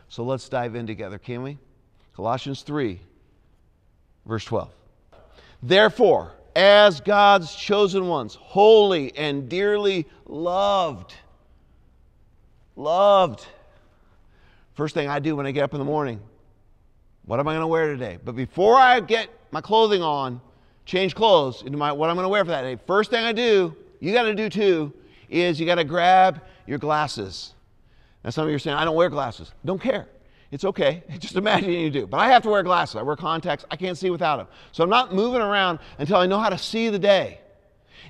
So 0.08 0.24
let's 0.24 0.48
dive 0.48 0.76
in 0.76 0.88
together, 0.88 1.18
can 1.18 1.44
we? 1.44 1.58
Colossians 2.16 2.62
3, 2.62 3.00
verse 4.26 4.46
12. 4.46 4.70
Therefore, 5.64 6.34
as 6.56 7.02
God's 7.02 7.54
chosen 7.56 8.08
ones, 8.08 8.36
holy 8.36 9.16
and 9.18 9.50
dearly 9.50 10.08
loved, 10.26 11.16
Loved. 12.80 13.46
First 14.74 14.94
thing 14.94 15.10
I 15.10 15.20
do 15.20 15.36
when 15.36 15.46
I 15.46 15.52
get 15.52 15.66
up 15.66 15.74
in 15.74 15.80
the 15.80 15.86
morning, 15.86 16.22
what 17.26 17.38
am 17.38 17.48
I 17.50 17.52
going 17.52 17.62
to 17.62 17.68
wear 17.68 17.88
today? 17.88 18.18
But 18.24 18.38
before 18.38 18.76
I 18.76 19.02
get 19.02 19.30
my 19.52 19.60
clothing 19.60 20.02
on, 20.02 20.40
change 20.90 21.14
clothes 21.14 21.62
into 21.62 21.78
my 21.78 21.92
what 21.92 22.10
I'm 22.10 22.16
going 22.16 22.26
to 22.26 22.30
wear 22.30 22.44
for 22.44 22.52
that 22.52 22.64
day. 22.64 22.78
First 22.88 23.12
thing 23.12 23.24
I 23.24 23.32
do, 23.32 23.76
you 24.00 24.12
got 24.12 24.24
to 24.24 24.34
do 24.34 24.50
too, 24.50 24.92
is 25.30 25.60
you 25.60 25.66
got 25.68 25.76
to 25.76 25.84
grab 25.84 26.42
your 26.66 26.80
glasses. 26.80 27.54
Now 28.24 28.32
some 28.32 28.46
of 28.46 28.50
you 28.50 28.56
are 28.56 28.60
saying, 28.60 28.76
I 28.76 28.86
don't 28.86 28.96
wear 28.96 29.10
glasses. 29.10 29.52
Don't 29.64 29.80
care. 29.80 30.08
It's 30.52 30.66
okay. 30.66 31.04
Just 31.20 31.36
imagine 31.36 31.70
you 31.70 31.92
do. 31.92 32.08
But 32.08 32.18
I 32.18 32.30
have 32.30 32.42
to 32.44 32.50
wear 32.50 32.64
glasses. 32.64 32.96
I 32.96 33.04
wear 33.04 33.16
contacts. 33.16 33.66
I 33.70 33.76
can't 33.76 33.98
see 33.98 34.10
without 34.10 34.38
them. 34.38 34.48
So 34.72 34.84
I'm 34.84 34.90
not 34.90 35.14
moving 35.14 35.42
around 35.42 35.78
until 36.00 36.18
I 36.18 36.26
know 36.26 36.40
how 36.40 36.50
to 36.50 36.58
see 36.58 36.90
the 36.90 37.00
day. 37.00 37.40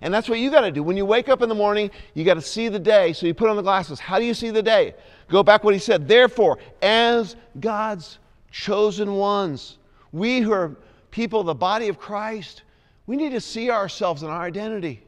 And 0.01 0.13
that's 0.13 0.29
what 0.29 0.39
you 0.39 0.49
got 0.49 0.61
to 0.61 0.71
do. 0.71 0.81
When 0.81 0.95
you 0.95 1.05
wake 1.05 1.27
up 1.27 1.41
in 1.41 1.49
the 1.49 1.55
morning, 1.55 1.91
you 2.13 2.23
got 2.23 2.35
to 2.35 2.41
see 2.41 2.69
the 2.69 2.79
day. 2.79 3.11
So 3.11 3.25
you 3.27 3.33
put 3.33 3.49
on 3.49 3.57
the 3.57 3.61
glasses. 3.61 3.99
How 3.99 4.19
do 4.19 4.25
you 4.25 4.33
see 4.33 4.51
the 4.51 4.63
day? 4.63 4.95
Go 5.27 5.43
back 5.43 5.65
what 5.65 5.73
he 5.73 5.79
said. 5.81 6.07
Therefore, 6.07 6.59
as 6.81 7.35
God's 7.59 8.19
chosen 8.51 9.15
ones, 9.15 9.77
we 10.13 10.39
who 10.39 10.53
are 10.53 10.77
people, 11.11 11.41
of 11.41 11.47
the 11.47 11.55
body 11.55 11.89
of 11.89 11.99
Christ, 11.99 12.63
we 13.09 13.17
need 13.17 13.31
to 13.31 13.41
see 13.41 13.71
ourselves 13.71 14.21
and 14.21 14.31
our 14.31 14.43
identity. 14.43 15.03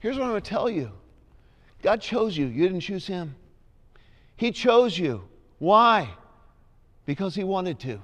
Here's 0.00 0.18
what 0.18 0.24
I'm 0.24 0.30
going 0.32 0.42
to 0.42 0.50
tell 0.50 0.68
you 0.68 0.92
God 1.80 2.02
chose 2.02 2.36
you, 2.36 2.44
you 2.44 2.64
didn't 2.64 2.80
choose 2.80 3.06
Him. 3.06 3.34
He 4.36 4.52
chose 4.52 4.98
you. 4.98 5.22
Why? 5.58 6.10
Because 7.06 7.34
He 7.34 7.42
wanted 7.42 7.80
to. 7.80 7.98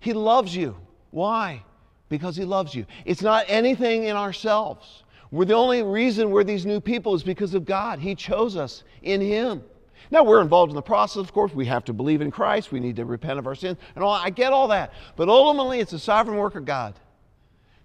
He 0.00 0.12
loves 0.12 0.56
you. 0.56 0.76
Why? 1.12 1.62
because 2.08 2.34
He 2.34 2.44
loves 2.44 2.74
you. 2.74 2.86
It's 3.04 3.22
not 3.22 3.44
anything 3.46 4.04
in 4.04 4.16
ourselves. 4.16 5.04
We're 5.30 5.44
the 5.44 5.54
only 5.54 5.84
reason 5.84 6.30
we're 6.30 6.42
these 6.42 6.66
new 6.66 6.80
people 6.80 7.14
is 7.14 7.22
because 7.22 7.54
of 7.54 7.64
God. 7.64 8.00
He 8.00 8.16
chose 8.16 8.56
us 8.56 8.82
in 9.02 9.20
Him. 9.20 9.62
Now 10.10 10.24
we're 10.24 10.40
involved 10.40 10.70
in 10.70 10.76
the 10.76 10.82
process, 10.82 11.18
of 11.20 11.32
course. 11.32 11.52
We 11.52 11.66
have 11.66 11.84
to 11.84 11.92
believe 11.92 12.20
in 12.20 12.32
Christ. 12.32 12.72
We 12.72 12.80
need 12.80 12.96
to 12.96 13.04
repent 13.04 13.38
of 13.38 13.46
our 13.46 13.54
sins 13.54 13.78
and 13.94 14.02
all. 14.02 14.12
I 14.12 14.30
get 14.30 14.52
all 14.52 14.68
that. 14.68 14.92
But 15.14 15.28
ultimately, 15.28 15.80
it's 15.80 15.92
a 15.92 15.98
sovereign 16.00 16.38
work 16.38 16.56
of 16.56 16.64
God. 16.64 16.94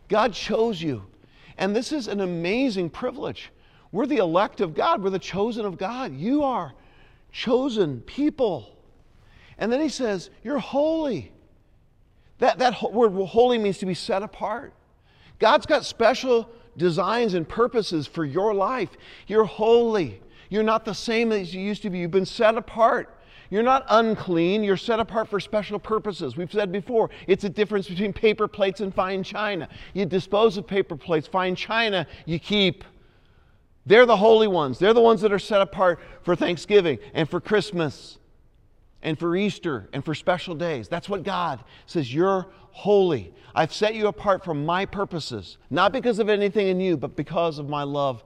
God 0.08 0.34
chose 0.34 0.82
you. 0.82 1.06
And 1.58 1.76
this 1.76 1.92
is 1.92 2.08
an 2.08 2.22
amazing 2.22 2.90
privilege. 2.90 3.52
We're 3.92 4.06
the 4.06 4.18
elect 4.18 4.62
of 4.62 4.74
God. 4.74 5.04
We're 5.04 5.12
the 5.12 5.20
chosen 5.20 5.66
of 5.66 5.78
God. 5.78 6.16
You 6.16 6.44
are 6.44 6.74
chosen 7.32 8.02
people. 8.02 8.76
And 9.58 9.72
then 9.72 9.82
he 9.82 9.90
says, 9.90 10.30
You're 10.44 10.60
holy. 10.60 11.32
That, 12.40 12.60
that 12.60 12.92
word 12.92 13.12
holy 13.28 13.58
means 13.58 13.78
to 13.80 13.86
be 13.86 13.94
set 13.94 14.24
apart. 14.24 14.74
God's 15.40 15.66
got 15.66 15.86
special 15.86 16.50
designs 16.76 17.34
and 17.36 17.48
purposes 17.48 18.08
for 18.08 18.26
your 18.26 18.54
life. 18.54 18.90
You're 19.28 19.46
holy. 19.46 20.22
You're 20.50 20.64
not 20.64 20.86
the 20.86 20.94
same 20.94 21.32
as 21.32 21.54
you 21.54 21.62
used 21.62 21.84
to 21.84 21.90
be. 21.90 22.00
You've 22.00 22.12
been 22.12 22.26
set 22.26 22.56
apart. 22.56 23.18
You're 23.54 23.62
not 23.62 23.86
unclean. 23.88 24.64
You're 24.64 24.78
set 24.78 25.00
apart 25.00 25.28
for 25.28 25.40
special 25.40 25.78
purposes. 25.78 26.36
We've 26.36 26.52
said 26.52 26.72
before, 26.72 27.12
it's 27.28 27.44
a 27.44 27.50
difference 27.50 27.88
between 27.88 28.12
paper 28.12 28.48
plates 28.48 28.80
and 28.80 28.92
fine 28.92 29.22
china. 29.22 29.70
You 29.94 30.08
dispose 30.08 30.58
of 30.58 30.66
paper 30.66 30.96
plates, 30.96 31.28
fine 31.28 31.56
china 31.56 32.08
you 32.26 32.40
keep. 32.40 32.84
They're 33.86 34.08
the 34.08 34.18
holy 34.18 34.48
ones. 34.48 34.80
They're 34.80 34.96
the 34.96 35.02
ones 35.02 35.22
that 35.22 35.32
are 35.32 35.38
set 35.38 35.62
apart 35.62 36.00
for 36.24 36.36
Thanksgiving 36.36 36.98
and 37.14 37.30
for 37.30 37.40
Christmas 37.40 38.18
and 39.04 39.20
for 39.20 39.36
Easter 39.36 39.88
and 39.94 40.04
for 40.04 40.16
special 40.16 40.56
days. 40.56 40.88
That's 40.88 41.08
what 41.08 41.22
God 41.22 41.64
says. 41.86 42.12
You're 42.12 42.48
holy. 42.72 43.36
I've 43.54 43.72
set 43.72 43.94
you 43.94 44.08
apart 44.08 44.44
for 44.44 44.56
my 44.56 44.84
purposes, 44.88 45.60
not 45.70 45.92
because 45.92 46.18
of 46.18 46.28
anything 46.28 46.70
in 46.70 46.80
you, 46.80 46.98
but 46.98 47.16
because 47.16 47.60
of 47.60 47.70
my 47.70 47.84
love 47.84 48.24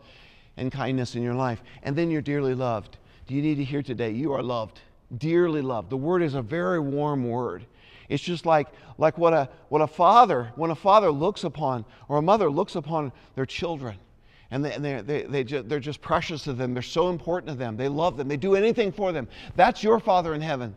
and 0.55 0.71
kindness 0.71 1.15
in 1.15 1.21
your 1.21 1.35
life. 1.35 1.61
And 1.83 1.97
then 1.97 2.11
you're 2.11 2.21
dearly 2.21 2.55
loved. 2.55 2.97
Do 3.27 3.35
you 3.35 3.41
need 3.41 3.55
to 3.55 3.65
hear 3.65 3.83
today? 3.83 4.11
You 4.11 4.31
are 4.31 4.41
loved, 4.41 4.79
dearly 5.17 5.61
loved. 5.61 5.89
The 5.89 5.97
word 5.97 6.21
is 6.21 6.33
a 6.33 6.41
very 6.41 6.79
warm 6.79 7.29
word. 7.29 7.65
It's 8.09 8.23
just 8.23 8.45
like, 8.45 8.67
like 8.97 9.17
what, 9.17 9.33
a, 9.33 9.49
what 9.69 9.81
a 9.81 9.87
father, 9.87 10.51
when 10.55 10.71
a 10.71 10.75
father 10.75 11.11
looks 11.11 11.43
upon 11.43 11.85
or 12.07 12.17
a 12.17 12.21
mother 12.21 12.49
looks 12.49 12.75
upon 12.75 13.11
their 13.35 13.45
children 13.45 13.97
and, 14.51 14.63
they, 14.63 14.73
and 14.73 14.83
they're, 14.83 15.01
they, 15.01 15.23
they 15.23 15.43
just, 15.43 15.67
they're 15.67 15.79
just 15.79 16.01
precious 16.01 16.43
to 16.43 16.53
them. 16.53 16.73
They're 16.73 16.83
so 16.83 17.09
important 17.09 17.49
to 17.51 17.55
them. 17.55 17.75
They 17.75 17.89
love 17.89 18.17
them. 18.17 18.27
They 18.27 18.37
do 18.37 18.55
anything 18.55 18.91
for 18.91 19.11
them. 19.11 19.27
That's 19.55 19.83
your 19.83 19.99
Father 19.99 20.33
in 20.33 20.41
heaven. 20.41 20.75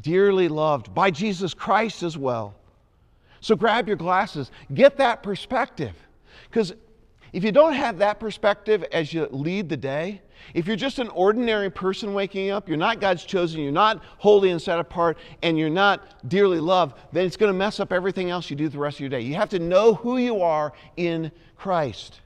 Dearly 0.00 0.48
loved 0.48 0.92
by 0.94 1.10
Jesus 1.10 1.54
Christ 1.54 2.02
as 2.02 2.18
well. 2.18 2.54
So 3.40 3.54
grab 3.54 3.86
your 3.86 3.96
glasses, 3.96 4.50
get 4.74 4.96
that 4.98 5.22
perspective. 5.22 5.94
Because 6.48 6.74
if 7.32 7.44
you 7.44 7.52
don't 7.52 7.74
have 7.74 7.98
that 7.98 8.18
perspective 8.18 8.84
as 8.92 9.12
you 9.12 9.26
lead 9.30 9.68
the 9.68 9.76
day, 9.76 10.22
if 10.54 10.66
you're 10.66 10.76
just 10.76 10.98
an 10.98 11.08
ordinary 11.08 11.70
person 11.70 12.14
waking 12.14 12.50
up, 12.50 12.68
you're 12.68 12.78
not 12.78 13.00
God's 13.00 13.24
chosen, 13.24 13.60
you're 13.60 13.72
not 13.72 14.02
holy 14.18 14.50
and 14.50 14.60
set 14.60 14.78
apart, 14.78 15.18
and 15.42 15.58
you're 15.58 15.70
not 15.70 16.28
dearly 16.28 16.60
loved, 16.60 16.96
then 17.12 17.26
it's 17.26 17.36
going 17.36 17.52
to 17.52 17.56
mess 17.58 17.78
up 17.78 17.92
everything 17.92 18.30
else 18.30 18.50
you 18.50 18.56
do 18.56 18.68
the 18.68 18.78
rest 18.78 18.96
of 18.96 19.00
your 19.00 19.10
day. 19.10 19.20
You 19.20 19.34
have 19.34 19.50
to 19.50 19.58
know 19.58 19.94
who 19.94 20.18
you 20.18 20.42
are 20.42 20.72
in 20.96 21.30
Christ. 21.56 22.20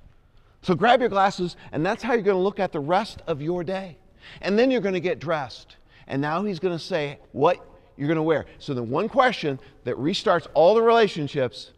So 0.62 0.74
grab 0.74 1.00
your 1.00 1.10
glasses, 1.10 1.56
and 1.72 1.84
that's 1.84 2.02
how 2.02 2.14
you're 2.14 2.22
going 2.22 2.38
to 2.38 2.42
look 2.42 2.60
at 2.60 2.72
the 2.72 2.80
rest 2.80 3.20
of 3.26 3.42
your 3.42 3.64
day. 3.64 3.98
And 4.40 4.58
then 4.58 4.70
you're 4.70 4.80
going 4.80 4.94
to 4.94 5.00
get 5.00 5.18
dressed. 5.18 5.76
And 6.06 6.22
now 6.22 6.42
he's 6.44 6.58
going 6.58 6.76
to 6.76 6.82
say 6.82 7.18
what 7.32 7.58
you're 7.96 8.08
going 8.08 8.16
to 8.16 8.22
wear. 8.22 8.46
So 8.58 8.72
the 8.72 8.82
one 8.82 9.08
question 9.08 9.60
that 9.84 9.96
restarts 9.96 10.46
all 10.54 10.74
the 10.74 10.82
relationships 10.82 11.72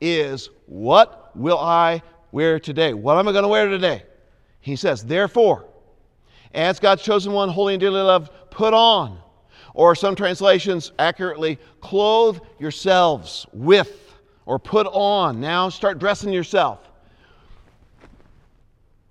is 0.00 0.50
what 0.66 1.36
will 1.36 1.58
I 1.58 2.02
wear 2.36 2.60
today? 2.60 2.92
What 2.92 3.16
am 3.16 3.26
I 3.28 3.32
going 3.32 3.44
to 3.44 3.48
wear 3.48 3.66
today? 3.66 4.02
He 4.60 4.76
says, 4.76 5.02
therefore, 5.02 5.64
as 6.52 6.78
God's 6.78 7.02
chosen 7.02 7.32
one, 7.32 7.48
holy 7.48 7.72
and 7.72 7.80
dearly 7.80 8.02
loved, 8.02 8.30
put 8.50 8.74
on. 8.74 9.18
Or 9.72 9.94
some 9.94 10.14
translations 10.14 10.92
accurately, 10.98 11.58
clothe 11.80 12.40
yourselves 12.58 13.46
with 13.54 14.12
or 14.44 14.58
put 14.58 14.86
on. 14.88 15.40
Now 15.40 15.70
start 15.70 15.98
dressing 15.98 16.30
yourself. 16.30 16.80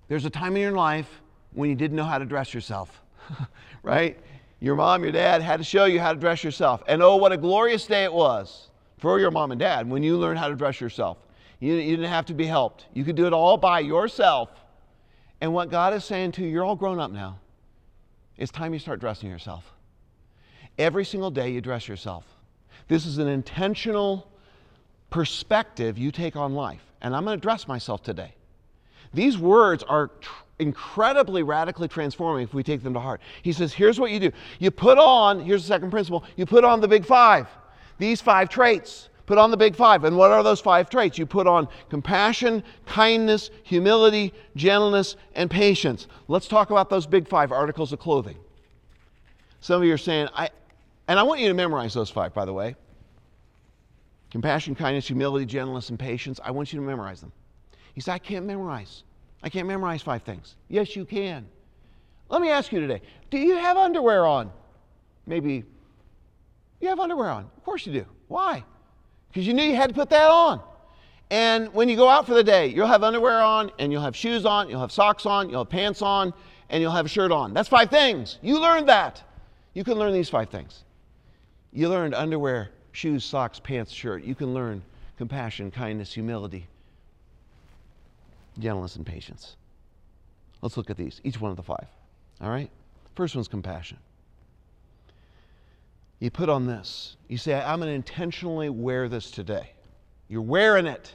There's 0.06 0.24
a 0.24 0.30
time 0.30 0.54
in 0.54 0.62
your 0.62 0.76
life 0.76 1.20
when 1.52 1.68
you 1.68 1.74
didn't 1.74 1.96
know 1.96 2.04
how 2.04 2.18
to 2.18 2.24
dress 2.24 2.54
yourself, 2.54 3.02
right? 3.82 4.20
Your 4.60 4.76
mom, 4.76 5.02
your 5.02 5.10
dad 5.10 5.42
had 5.42 5.56
to 5.56 5.64
show 5.64 5.86
you 5.86 5.98
how 5.98 6.12
to 6.12 6.18
dress 6.20 6.44
yourself. 6.44 6.84
And 6.86 7.02
oh, 7.02 7.16
what 7.16 7.32
a 7.32 7.36
glorious 7.36 7.86
day 7.86 8.04
it 8.04 8.12
was 8.12 8.68
for 8.98 9.18
your 9.18 9.32
mom 9.32 9.50
and 9.50 9.58
dad 9.58 9.90
when 9.90 10.04
you 10.04 10.16
learned 10.16 10.38
how 10.38 10.46
to 10.46 10.54
dress 10.54 10.80
yourself. 10.80 11.25
You, 11.60 11.74
you 11.74 11.96
didn't 11.96 12.10
have 12.10 12.26
to 12.26 12.34
be 12.34 12.46
helped. 12.46 12.86
You 12.92 13.04
could 13.04 13.16
do 13.16 13.26
it 13.26 13.32
all 13.32 13.56
by 13.56 13.80
yourself. 13.80 14.50
And 15.40 15.52
what 15.52 15.70
God 15.70 15.94
is 15.94 16.04
saying 16.04 16.32
to 16.32 16.42
you, 16.42 16.48
you're 16.48 16.64
all 16.64 16.76
grown 16.76 16.98
up 16.98 17.10
now. 17.10 17.38
It's 18.36 18.52
time 18.52 18.72
you 18.72 18.78
start 18.78 19.00
dressing 19.00 19.30
yourself. 19.30 19.64
Every 20.78 21.04
single 21.04 21.30
day 21.30 21.50
you 21.50 21.60
dress 21.60 21.88
yourself. 21.88 22.24
This 22.88 23.06
is 23.06 23.18
an 23.18 23.28
intentional 23.28 24.30
perspective 25.10 25.96
you 25.96 26.10
take 26.10 26.36
on 26.36 26.54
life. 26.54 26.82
And 27.00 27.14
I'm 27.14 27.24
going 27.24 27.38
to 27.38 27.42
dress 27.42 27.66
myself 27.66 28.02
today. 28.02 28.34
These 29.14 29.38
words 29.38 29.82
are 29.84 30.08
tr- 30.20 30.30
incredibly 30.58 31.42
radically 31.42 31.88
transforming 31.88 32.42
if 32.42 32.54
we 32.54 32.62
take 32.62 32.82
them 32.82 32.94
to 32.94 33.00
heart. 33.00 33.20
He 33.42 33.52
says, 33.52 33.72
here's 33.72 34.00
what 34.00 34.10
you 34.10 34.20
do. 34.20 34.32
You 34.58 34.70
put 34.70 34.98
on, 34.98 35.40
here's 35.40 35.62
the 35.62 35.68
second 35.68 35.90
principle, 35.90 36.24
you 36.36 36.46
put 36.46 36.64
on 36.64 36.80
the 36.80 36.88
big 36.88 37.06
five. 37.06 37.46
These 37.98 38.20
five 38.20 38.48
traits 38.48 39.08
Put 39.26 39.38
on 39.38 39.50
the 39.50 39.56
big 39.56 39.74
five. 39.74 40.04
And 40.04 40.16
what 40.16 40.30
are 40.30 40.42
those 40.42 40.60
five 40.60 40.88
traits? 40.88 41.18
You 41.18 41.26
put 41.26 41.46
on 41.48 41.68
compassion, 41.90 42.62
kindness, 42.86 43.50
humility, 43.64 44.32
gentleness, 44.54 45.16
and 45.34 45.50
patience. 45.50 46.06
Let's 46.28 46.46
talk 46.46 46.70
about 46.70 46.88
those 46.88 47.06
big 47.06 47.28
five 47.28 47.50
articles 47.50 47.92
of 47.92 47.98
clothing. 47.98 48.36
Some 49.60 49.82
of 49.82 49.86
you 49.86 49.92
are 49.94 49.98
saying, 49.98 50.28
I, 50.32 50.50
and 51.08 51.18
I 51.18 51.24
want 51.24 51.40
you 51.40 51.48
to 51.48 51.54
memorize 51.54 51.92
those 51.92 52.10
five, 52.10 52.32
by 52.32 52.44
the 52.44 52.52
way 52.52 52.76
compassion, 54.30 54.74
kindness, 54.74 55.06
humility, 55.06 55.46
gentleness, 55.46 55.88
and 55.88 55.98
patience. 55.98 56.38
I 56.44 56.50
want 56.50 56.72
you 56.72 56.78
to 56.78 56.84
memorize 56.84 57.20
them. 57.20 57.32
You 57.94 58.02
say, 58.02 58.12
I 58.12 58.18
can't 58.18 58.44
memorize. 58.44 59.02
I 59.42 59.48
can't 59.48 59.66
memorize 59.66 60.02
five 60.02 60.22
things. 60.22 60.56
Yes, 60.68 60.94
you 60.94 61.04
can. 61.04 61.46
Let 62.28 62.42
me 62.42 62.50
ask 62.50 62.70
you 62.72 62.80
today 62.80 63.02
do 63.30 63.38
you 63.38 63.56
have 63.56 63.76
underwear 63.76 64.26
on? 64.26 64.52
Maybe 65.26 65.64
you 66.80 66.88
have 66.88 67.00
underwear 67.00 67.30
on. 67.30 67.44
Of 67.56 67.64
course 67.64 67.86
you 67.86 67.92
do. 67.92 68.06
Why? 68.28 68.64
Because 69.36 69.46
you 69.46 69.52
knew 69.52 69.64
you 69.64 69.76
had 69.76 69.90
to 69.90 69.94
put 69.94 70.08
that 70.08 70.30
on. 70.30 70.62
And 71.28 71.70
when 71.74 71.90
you 71.90 71.96
go 71.96 72.08
out 72.08 72.24
for 72.24 72.32
the 72.32 72.42
day, 72.42 72.68
you'll 72.68 72.86
have 72.86 73.02
underwear 73.02 73.42
on, 73.42 73.70
and 73.78 73.92
you'll 73.92 74.00
have 74.00 74.16
shoes 74.16 74.46
on, 74.46 74.70
you'll 74.70 74.80
have 74.80 74.90
socks 74.90 75.26
on, 75.26 75.50
you'll 75.50 75.64
have 75.64 75.68
pants 75.68 76.00
on, 76.00 76.32
and 76.70 76.80
you'll 76.80 76.92
have 76.92 77.04
a 77.04 77.08
shirt 77.10 77.30
on. 77.30 77.52
That's 77.52 77.68
five 77.68 77.90
things. 77.90 78.38
You 78.40 78.58
learned 78.58 78.88
that. 78.88 79.22
You 79.74 79.84
can 79.84 79.98
learn 79.98 80.14
these 80.14 80.30
five 80.30 80.48
things. 80.48 80.84
You 81.70 81.90
learned 81.90 82.14
underwear, 82.14 82.70
shoes, 82.92 83.26
socks, 83.26 83.60
pants, 83.60 83.92
shirt. 83.92 84.24
You 84.24 84.34
can 84.34 84.54
learn 84.54 84.82
compassion, 85.18 85.70
kindness, 85.70 86.14
humility, 86.14 86.66
gentleness, 88.58 88.96
and 88.96 89.04
patience. 89.04 89.56
Let's 90.62 90.78
look 90.78 90.88
at 90.88 90.96
these, 90.96 91.20
each 91.24 91.38
one 91.38 91.50
of 91.50 91.58
the 91.58 91.62
five. 91.62 91.88
All 92.40 92.48
right? 92.48 92.70
First 93.14 93.34
one's 93.34 93.48
compassion 93.48 93.98
you 96.18 96.30
put 96.30 96.48
on 96.48 96.66
this. 96.66 97.16
You 97.28 97.36
say, 97.36 97.54
I'm 97.54 97.78
going 97.78 97.88
to 97.88 97.94
intentionally 97.94 98.70
wear 98.70 99.08
this 99.08 99.30
today. 99.30 99.70
You're 100.28 100.42
wearing 100.42 100.86
it. 100.86 101.12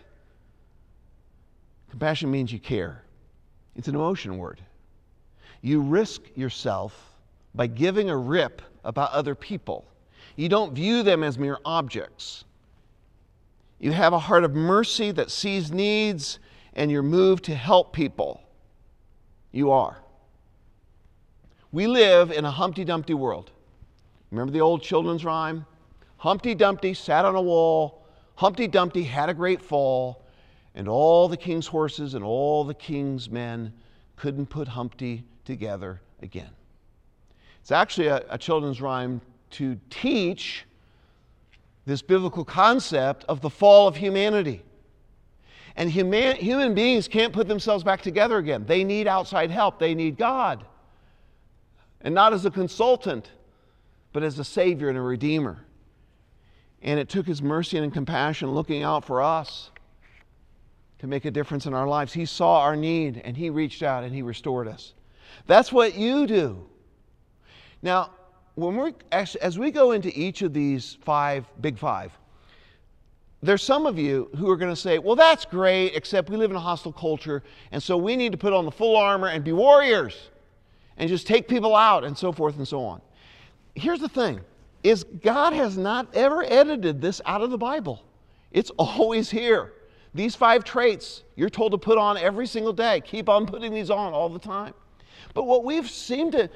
Compassion 1.89 2.31
means 2.31 2.53
you 2.53 2.59
care, 2.59 3.03
it's 3.75 3.87
an 3.87 3.95
emotion 3.95 4.37
word. 4.37 4.61
You 5.61 5.81
risk 5.81 6.21
yourself 6.35 7.13
by 7.53 7.67
giving 7.67 8.09
a 8.09 8.17
rip 8.17 8.61
about 8.83 9.11
other 9.11 9.35
people. 9.35 9.85
You 10.35 10.49
don't 10.49 10.73
view 10.73 11.03
them 11.03 11.23
as 11.23 11.37
mere 11.37 11.59
objects. 11.65 12.45
You 13.79 13.91
have 13.91 14.13
a 14.13 14.19
heart 14.19 14.43
of 14.43 14.53
mercy 14.53 15.11
that 15.11 15.29
sees 15.29 15.71
needs 15.71 16.39
and 16.73 16.89
you're 16.89 17.03
moved 17.03 17.43
to 17.45 17.55
help 17.55 17.93
people. 17.93 18.41
You 19.51 19.71
are. 19.71 19.97
We 21.71 21.87
live 21.87 22.31
in 22.31 22.45
a 22.45 22.51
Humpty 22.51 22.85
Dumpty 22.85 23.13
world. 23.13 23.51
Remember 24.31 24.51
the 24.51 24.61
old 24.61 24.81
children's 24.81 25.25
rhyme? 25.25 25.65
Humpty 26.17 26.55
Dumpty 26.55 26.93
sat 26.93 27.25
on 27.25 27.35
a 27.35 27.41
wall. 27.41 28.05
Humpty 28.35 28.67
Dumpty 28.67 29.03
had 29.03 29.29
a 29.29 29.33
great 29.33 29.61
fall, 29.61 30.25
and 30.73 30.87
all 30.87 31.27
the 31.27 31.37
king's 31.37 31.67
horses 31.67 32.13
and 32.13 32.23
all 32.23 32.63
the 32.63 32.73
king's 32.73 33.29
men 33.29 33.73
couldn't 34.15 34.47
put 34.47 34.67
Humpty 34.67 35.25
together 35.45 36.01
again. 36.21 36.49
It's 37.59 37.71
actually 37.71 38.07
a, 38.07 38.23
a 38.29 38.37
children's 38.37 38.81
rhyme 38.81 39.21
to 39.51 39.77
teach 39.89 40.65
this 41.85 42.01
biblical 42.01 42.45
concept 42.45 43.25
of 43.27 43.41
the 43.41 43.49
fall 43.49 43.87
of 43.87 43.95
humanity. 43.95 44.63
And 45.75 45.89
human, 45.89 46.35
human 46.37 46.73
beings 46.73 47.07
can't 47.07 47.33
put 47.33 47.47
themselves 47.47 47.83
back 47.83 48.01
together 48.01 48.37
again. 48.37 48.65
They 48.65 48.83
need 48.83 49.07
outside 49.07 49.51
help, 49.51 49.79
they 49.79 49.93
need 49.93 50.17
God. 50.17 50.65
And 52.01 52.15
not 52.15 52.33
as 52.33 52.45
a 52.45 52.51
consultant, 52.51 53.29
but 54.13 54.23
as 54.23 54.37
a 54.39 54.43
Savior 54.43 54.89
and 54.89 54.97
a 54.97 55.01
Redeemer. 55.01 55.65
And 56.81 56.99
it 56.99 57.09
took 57.09 57.27
His 57.27 57.41
mercy 57.41 57.77
and 57.77 57.93
compassion 57.93 58.51
looking 58.51 58.83
out 58.83 59.05
for 59.05 59.21
us 59.21 59.71
to 60.99 61.07
make 61.07 61.25
a 61.25 61.31
difference 61.31 61.65
in 61.65 61.73
our 61.73 61.87
lives. 61.87 62.13
He 62.13 62.25
saw 62.25 62.61
our 62.61 62.75
need 62.75 63.21
and 63.23 63.37
He 63.37 63.49
reached 63.49 63.83
out 63.83 64.03
and 64.03 64.13
He 64.13 64.21
restored 64.21 64.67
us. 64.67 64.93
That's 65.47 65.71
what 65.71 65.95
you 65.95 66.27
do. 66.27 66.65
Now, 67.81 68.11
when 68.55 68.75
we're, 68.75 68.93
as 69.11 69.57
we 69.57 69.71
go 69.71 69.91
into 69.91 70.17
each 70.17 70.41
of 70.41 70.53
these 70.53 70.97
five, 71.03 71.45
big 71.61 71.77
five, 71.77 72.11
there's 73.41 73.63
some 73.63 73.87
of 73.87 73.97
you 73.97 74.29
who 74.37 74.49
are 74.51 74.57
going 74.57 74.71
to 74.71 74.79
say, 74.79 74.99
well, 74.99 75.15
that's 75.15 75.45
great, 75.45 75.95
except 75.95 76.29
we 76.29 76.37
live 76.37 76.51
in 76.51 76.57
a 76.57 76.59
hostile 76.59 76.93
culture, 76.93 77.41
and 77.71 77.81
so 77.81 77.97
we 77.97 78.15
need 78.15 78.31
to 78.33 78.37
put 78.37 78.53
on 78.53 78.65
the 78.65 78.71
full 78.71 78.95
armor 78.95 79.29
and 79.29 79.43
be 79.43 79.51
warriors 79.51 80.29
and 80.97 81.09
just 81.09 81.25
take 81.25 81.47
people 81.47 81.75
out 81.75 82.03
and 82.03 82.15
so 82.15 82.31
forth 82.31 82.57
and 82.57 82.67
so 82.67 82.83
on 82.83 83.01
here's 83.75 83.99
the 83.99 84.09
thing 84.09 84.41
is 84.83 85.03
God 85.03 85.53
has 85.53 85.77
not 85.77 86.15
ever 86.15 86.43
edited 86.43 87.01
this 87.01 87.21
out 87.25 87.41
of 87.41 87.51
the 87.51 87.57
Bible. 87.57 88.03
It's 88.51 88.69
always 88.77 89.29
here. 89.29 89.73
These 90.13 90.35
five 90.35 90.63
traits 90.63 91.23
you're 91.35 91.49
told 91.49 91.71
to 91.71 91.77
put 91.77 91.97
on 91.97 92.17
every 92.17 92.47
single 92.47 92.73
day. 92.73 93.01
Keep 93.01 93.29
on 93.29 93.45
putting 93.45 93.73
these 93.73 93.89
on 93.89 94.13
all 94.13 94.29
the 94.29 94.39
time. 94.39 94.73
But 95.33 95.45
what 95.45 95.63
we've 95.63 95.89
seemed 95.89 96.33
to 96.33 96.49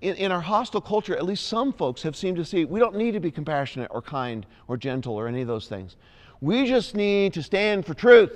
in, 0.00 0.14
in 0.16 0.32
our 0.32 0.40
hostile 0.40 0.80
culture, 0.80 1.16
at 1.16 1.24
least 1.24 1.46
some 1.46 1.72
folks 1.72 2.02
have 2.02 2.16
seemed 2.16 2.36
to 2.36 2.44
see 2.44 2.64
we 2.64 2.78
don't 2.78 2.96
need 2.96 3.12
to 3.12 3.20
be 3.20 3.30
compassionate 3.30 3.90
or 3.90 4.02
kind 4.02 4.46
or 4.68 4.76
gentle 4.76 5.14
or 5.14 5.26
any 5.26 5.40
of 5.40 5.48
those 5.48 5.68
things. 5.68 5.96
We 6.40 6.66
just 6.66 6.94
need 6.94 7.32
to 7.34 7.42
stand 7.42 7.86
for 7.86 7.94
truth. 7.94 8.32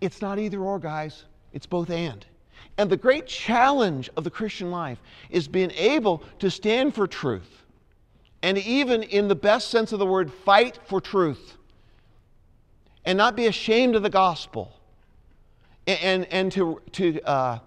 It's 0.00 0.22
not 0.22 0.38
either 0.38 0.60
or, 0.60 0.78
guys, 0.78 1.24
it's 1.52 1.66
both 1.66 1.90
and. 1.90 2.24
And 2.78 2.90
the 2.90 2.96
great 2.96 3.26
challenge 3.26 4.10
of 4.16 4.24
the 4.24 4.30
Christian 4.30 4.70
life 4.70 4.98
is 5.28 5.48
being 5.48 5.70
able 5.72 6.22
to 6.38 6.50
stand 6.50 6.94
for 6.94 7.06
truth 7.06 7.60
and 8.42 8.56
even, 8.58 9.02
in 9.02 9.28
the 9.28 9.34
best 9.34 9.68
sense 9.68 9.92
of 9.92 9.98
the 9.98 10.06
word, 10.06 10.32
fight 10.32 10.78
for 10.86 11.00
truth 11.00 11.56
and 13.04 13.16
not 13.18 13.36
be 13.36 13.46
ashamed 13.46 13.96
of 13.96 14.02
the 14.02 14.10
gospel 14.10 14.72
and, 15.86 16.24
and, 16.26 16.50
to, 16.52 16.80
to, 16.92 17.20
uh, 17.22 17.58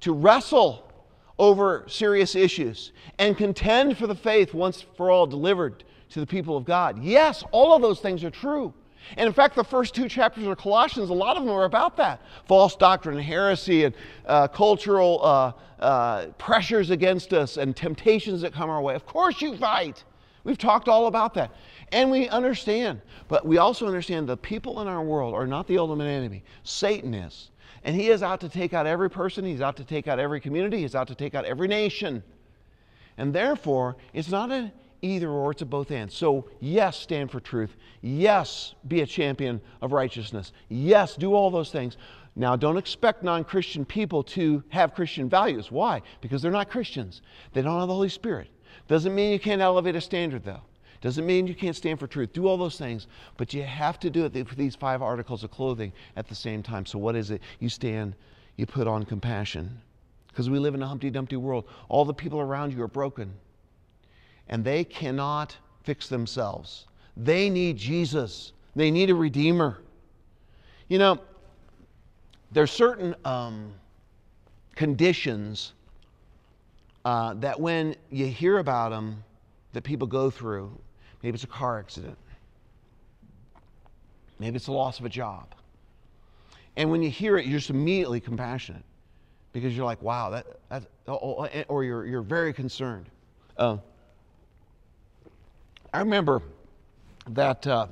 to 0.00 0.12
wrestle 0.12 0.86
over 1.38 1.84
serious 1.88 2.34
issues 2.34 2.92
and 3.18 3.36
contend 3.36 3.96
for 3.96 4.06
the 4.06 4.14
faith 4.14 4.54
once 4.54 4.84
for 4.96 5.10
all 5.10 5.26
delivered 5.26 5.84
to 6.10 6.20
the 6.20 6.26
people 6.26 6.56
of 6.56 6.64
God. 6.64 7.02
Yes, 7.02 7.42
all 7.50 7.74
of 7.74 7.82
those 7.82 8.00
things 8.00 8.22
are 8.22 8.30
true. 8.30 8.74
And 9.16 9.26
in 9.26 9.32
fact, 9.32 9.56
the 9.56 9.64
first 9.64 9.94
two 9.94 10.08
chapters 10.08 10.46
of 10.46 10.56
Colossians, 10.58 11.10
a 11.10 11.14
lot 11.14 11.36
of 11.36 11.44
them 11.44 11.52
are 11.52 11.64
about 11.64 11.96
that 11.96 12.22
false 12.46 12.76
doctrine, 12.76 13.18
heresy, 13.18 13.84
and 13.84 13.94
uh, 14.26 14.48
cultural 14.48 15.20
uh, 15.22 15.52
uh, 15.80 16.26
pressures 16.38 16.90
against 16.90 17.32
us 17.32 17.56
and 17.56 17.76
temptations 17.76 18.40
that 18.42 18.52
come 18.52 18.70
our 18.70 18.80
way. 18.80 18.94
Of 18.94 19.06
course, 19.06 19.40
you 19.40 19.56
fight. 19.56 20.04
We've 20.44 20.58
talked 20.58 20.88
all 20.88 21.06
about 21.06 21.34
that. 21.34 21.52
And 21.92 22.10
we 22.10 22.28
understand. 22.28 23.00
But 23.28 23.44
we 23.44 23.58
also 23.58 23.86
understand 23.86 24.28
the 24.28 24.36
people 24.36 24.80
in 24.80 24.88
our 24.88 25.02
world 25.02 25.34
are 25.34 25.46
not 25.46 25.66
the 25.66 25.78
ultimate 25.78 26.04
enemy, 26.04 26.44
Satan 26.62 27.14
is. 27.14 27.50
And 27.84 27.96
he 27.96 28.08
is 28.10 28.22
out 28.22 28.40
to 28.40 28.48
take 28.48 28.74
out 28.74 28.86
every 28.86 29.10
person, 29.10 29.44
he's 29.44 29.62
out 29.62 29.76
to 29.78 29.84
take 29.84 30.06
out 30.06 30.18
every 30.18 30.40
community, 30.40 30.82
he's 30.82 30.94
out 30.94 31.08
to 31.08 31.14
take 31.14 31.34
out 31.34 31.44
every 31.44 31.66
nation. 31.66 32.22
And 33.16 33.34
therefore, 33.34 33.96
it's 34.12 34.30
not 34.30 34.50
an 34.50 34.72
either 35.02 35.28
or, 35.28 35.50
it's 35.50 35.62
a 35.62 35.66
both 35.66 35.90
and. 35.90 36.10
So, 36.10 36.48
yes, 36.60 36.98
stand 36.98 37.30
for 37.30 37.40
truth. 37.40 37.76
Yes, 38.02 38.74
be 38.88 39.00
a 39.00 39.06
champion 39.06 39.60
of 39.80 39.92
righteousness. 39.92 40.52
Yes, 40.68 41.16
do 41.16 41.34
all 41.34 41.50
those 41.50 41.70
things. 41.70 41.96
Now, 42.36 42.56
don't 42.56 42.76
expect 42.76 43.22
non 43.22 43.44
Christian 43.44 43.84
people 43.84 44.22
to 44.24 44.62
have 44.68 44.94
Christian 44.94 45.28
values. 45.28 45.70
Why? 45.70 46.02
Because 46.20 46.42
they're 46.42 46.50
not 46.50 46.70
Christians. 46.70 47.22
They 47.52 47.62
don't 47.62 47.78
have 47.78 47.88
the 47.88 47.94
Holy 47.94 48.08
Spirit. 48.08 48.48
Doesn't 48.88 49.14
mean 49.14 49.32
you 49.32 49.40
can't 49.40 49.60
elevate 49.60 49.96
a 49.96 50.00
standard, 50.00 50.44
though. 50.44 50.62
Doesn't 51.00 51.26
mean 51.26 51.46
you 51.46 51.54
can't 51.54 51.76
stand 51.76 51.98
for 51.98 52.06
truth. 52.06 52.32
Do 52.32 52.46
all 52.46 52.56
those 52.56 52.78
things, 52.78 53.06
but 53.36 53.54
you 53.54 53.62
have 53.62 53.98
to 54.00 54.10
do 54.10 54.26
it 54.26 54.34
with 54.34 54.56
these 54.56 54.76
five 54.76 55.00
articles 55.00 55.42
of 55.44 55.50
clothing 55.50 55.92
at 56.16 56.28
the 56.28 56.34
same 56.34 56.62
time. 56.62 56.84
So, 56.86 56.98
what 56.98 57.16
is 57.16 57.30
it? 57.30 57.40
You 57.58 57.68
stand, 57.68 58.14
you 58.56 58.66
put 58.66 58.86
on 58.86 59.04
compassion. 59.04 59.80
Because 60.28 60.48
we 60.48 60.58
live 60.58 60.74
in 60.74 60.82
a 60.82 60.86
Humpty 60.86 61.10
Dumpty 61.10 61.36
world. 61.36 61.64
All 61.88 62.04
the 62.04 62.14
people 62.14 62.38
around 62.38 62.72
you 62.72 62.82
are 62.82 62.88
broken 62.88 63.32
and 64.50 64.64
they 64.64 64.84
cannot 64.84 65.56
fix 65.84 66.08
themselves. 66.08 66.86
They 67.16 67.48
need 67.48 67.78
Jesus, 67.78 68.52
they 68.76 68.90
need 68.90 69.08
a 69.08 69.14
Redeemer. 69.14 69.78
You 70.88 70.98
know, 70.98 71.20
there's 72.52 72.70
certain 72.70 73.14
um, 73.24 73.72
conditions 74.74 75.72
uh, 77.04 77.34
that 77.34 77.58
when 77.58 77.94
you 78.10 78.26
hear 78.26 78.58
about 78.58 78.90
them, 78.90 79.24
that 79.72 79.84
people 79.84 80.06
go 80.06 80.30
through, 80.30 80.76
maybe 81.22 81.36
it's 81.36 81.44
a 81.44 81.46
car 81.46 81.78
accident, 81.78 82.18
maybe 84.40 84.56
it's 84.56 84.66
the 84.66 84.72
loss 84.72 84.98
of 84.98 85.04
a 85.04 85.08
job. 85.08 85.54
And 86.76 86.90
when 86.90 87.02
you 87.02 87.10
hear 87.10 87.38
it, 87.38 87.46
you're 87.46 87.58
just 87.58 87.70
immediately 87.70 88.20
compassionate 88.20 88.84
because 89.52 89.76
you're 89.76 89.84
like, 89.84 90.02
wow, 90.02 90.30
that, 90.30 90.46
that 90.70 90.84
or 91.68 91.84
you're, 91.84 92.04
you're 92.04 92.22
very 92.22 92.52
concerned. 92.52 93.06
Uh, 93.56 93.76
I 95.92 96.00
remember 96.00 96.42
that, 97.30 97.66
uh, 97.66 97.86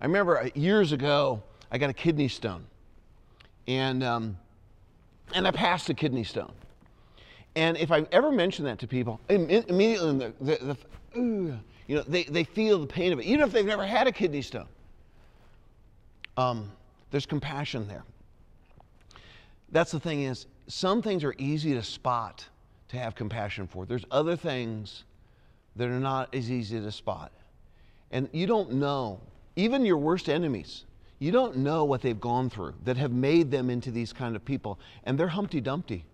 I 0.00 0.04
remember 0.04 0.38
uh, 0.38 0.50
years 0.54 0.92
ago, 0.92 1.42
I 1.70 1.78
got 1.78 1.90
a 1.90 1.94
kidney 1.94 2.28
stone. 2.28 2.64
And, 3.66 4.02
um, 4.02 4.38
and 5.34 5.46
I 5.46 5.50
passed 5.50 5.88
a 5.90 5.94
kidney 5.94 6.24
stone. 6.24 6.52
And 7.56 7.76
if 7.76 7.90
I 7.90 8.06
ever 8.12 8.30
mention 8.30 8.64
that 8.66 8.78
to 8.80 8.86
people, 8.86 9.20
immediately 9.28 10.18
the, 10.18 10.32
the, 10.40 10.76
the 11.14 11.18
ooh, 11.18 11.58
you 11.86 11.96
know, 11.96 12.02
they, 12.06 12.24
they 12.24 12.44
feel 12.44 12.78
the 12.78 12.86
pain 12.86 13.12
of 13.12 13.18
it, 13.18 13.24
even 13.24 13.40
if 13.40 13.52
they've 13.52 13.64
never 13.64 13.84
had 13.84 14.06
a 14.06 14.12
kidney 14.12 14.42
stone. 14.42 14.68
Um, 16.36 16.70
there's 17.10 17.26
compassion 17.26 17.88
there. 17.88 18.04
That's 19.72 19.90
the 19.90 20.00
thing 20.00 20.22
is, 20.22 20.46
some 20.68 21.02
things 21.02 21.24
are 21.24 21.34
easy 21.38 21.74
to 21.74 21.82
spot 21.82 22.46
to 22.88 22.98
have 22.98 23.14
compassion 23.14 23.66
for. 23.66 23.86
There's 23.86 24.04
other 24.10 24.36
things 24.36 25.04
that 25.78 25.88
are 25.88 26.00
not 26.00 26.34
as 26.34 26.50
easy 26.50 26.78
to 26.78 26.92
spot. 26.92 27.32
And 28.10 28.28
you 28.32 28.46
don't 28.46 28.74
know, 28.74 29.20
even 29.56 29.86
your 29.86 29.96
worst 29.96 30.28
enemies, 30.28 30.84
you 31.18 31.32
don't 31.32 31.56
know 31.56 31.84
what 31.84 32.02
they've 32.02 32.20
gone 32.20 32.50
through 32.50 32.74
that 32.84 32.96
have 32.96 33.12
made 33.12 33.50
them 33.50 33.70
into 33.70 33.90
these 33.90 34.12
kind 34.12 34.36
of 34.36 34.44
people. 34.44 34.78
And 35.04 35.18
they're 35.18 35.28
Humpty 35.28 35.60
Dumpty. 35.60 36.04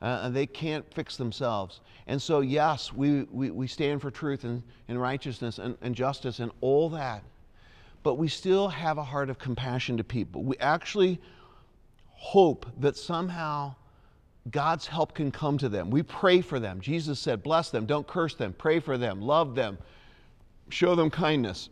Uh, 0.00 0.28
they 0.30 0.46
can't 0.46 0.84
fix 0.92 1.16
themselves. 1.16 1.80
And 2.08 2.20
so, 2.20 2.40
yes, 2.40 2.92
we, 2.92 3.22
we, 3.30 3.50
we 3.50 3.68
stand 3.68 4.02
for 4.02 4.10
truth 4.10 4.42
and, 4.42 4.62
and 4.88 5.00
righteousness 5.00 5.58
and, 5.58 5.76
and 5.80 5.94
justice 5.94 6.40
and 6.40 6.50
all 6.60 6.90
that. 6.90 7.22
But 8.02 8.14
we 8.14 8.26
still 8.26 8.68
have 8.68 8.98
a 8.98 9.04
heart 9.04 9.30
of 9.30 9.38
compassion 9.38 9.96
to 9.98 10.04
people. 10.04 10.42
We 10.42 10.56
actually 10.58 11.20
hope 12.08 12.66
that 12.80 12.96
somehow 12.96 13.76
God's 14.50 14.86
help 14.86 15.14
can 15.14 15.30
come 15.30 15.56
to 15.58 15.68
them. 15.68 15.90
We 15.90 16.02
pray 16.02 16.40
for 16.40 16.58
them. 16.58 16.80
Jesus 16.80 17.20
said, 17.20 17.42
Bless 17.42 17.70
them, 17.70 17.86
don't 17.86 18.06
curse 18.06 18.34
them, 18.34 18.54
pray 18.56 18.80
for 18.80 18.98
them, 18.98 19.20
love 19.20 19.54
them, 19.54 19.78
show 20.68 20.94
them 20.94 21.10
kindness. 21.10 21.68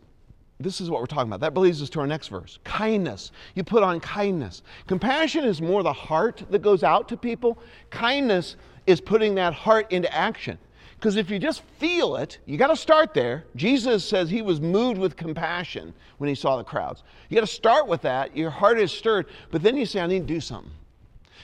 This 0.59 0.79
is 0.79 0.89
what 0.89 1.01
we're 1.01 1.07
talking 1.07 1.31
about. 1.31 1.39
That 1.39 1.59
leads 1.59 1.81
us 1.81 1.89
to 1.89 1.99
our 1.99 2.07
next 2.07 2.27
verse 2.27 2.59
kindness. 2.63 3.31
You 3.55 3.63
put 3.63 3.83
on 3.83 3.99
kindness. 3.99 4.61
Compassion 4.87 5.43
is 5.43 5.61
more 5.61 5.83
the 5.83 5.91
heart 5.91 6.43
that 6.49 6.61
goes 6.61 6.83
out 6.83 7.09
to 7.09 7.17
people, 7.17 7.57
kindness 7.89 8.55
is 8.87 9.01
putting 9.01 9.35
that 9.35 9.53
heart 9.53 9.91
into 9.91 10.13
action. 10.13 10.57
Because 10.95 11.15
if 11.15 11.31
you 11.31 11.39
just 11.39 11.63
feel 11.79 12.15
it, 12.17 12.37
you 12.45 12.57
got 12.57 12.67
to 12.67 12.75
start 12.75 13.15
there. 13.15 13.45
Jesus 13.55 14.05
says 14.05 14.29
he 14.29 14.43
was 14.43 14.61
moved 14.61 14.99
with 14.99 15.15
compassion 15.15 15.95
when 16.19 16.27
he 16.27 16.35
saw 16.35 16.57
the 16.57 16.63
crowds. 16.63 17.01
You 17.27 17.35
got 17.35 17.41
to 17.41 17.47
start 17.47 17.87
with 17.87 18.03
that. 18.03 18.37
Your 18.37 18.51
heart 18.51 18.79
is 18.79 18.91
stirred, 18.91 19.25
but 19.49 19.63
then 19.63 19.75
you 19.75 19.87
say, 19.87 19.99
I 19.99 20.05
need 20.05 20.27
to 20.27 20.33
do 20.33 20.39
something. 20.39 20.71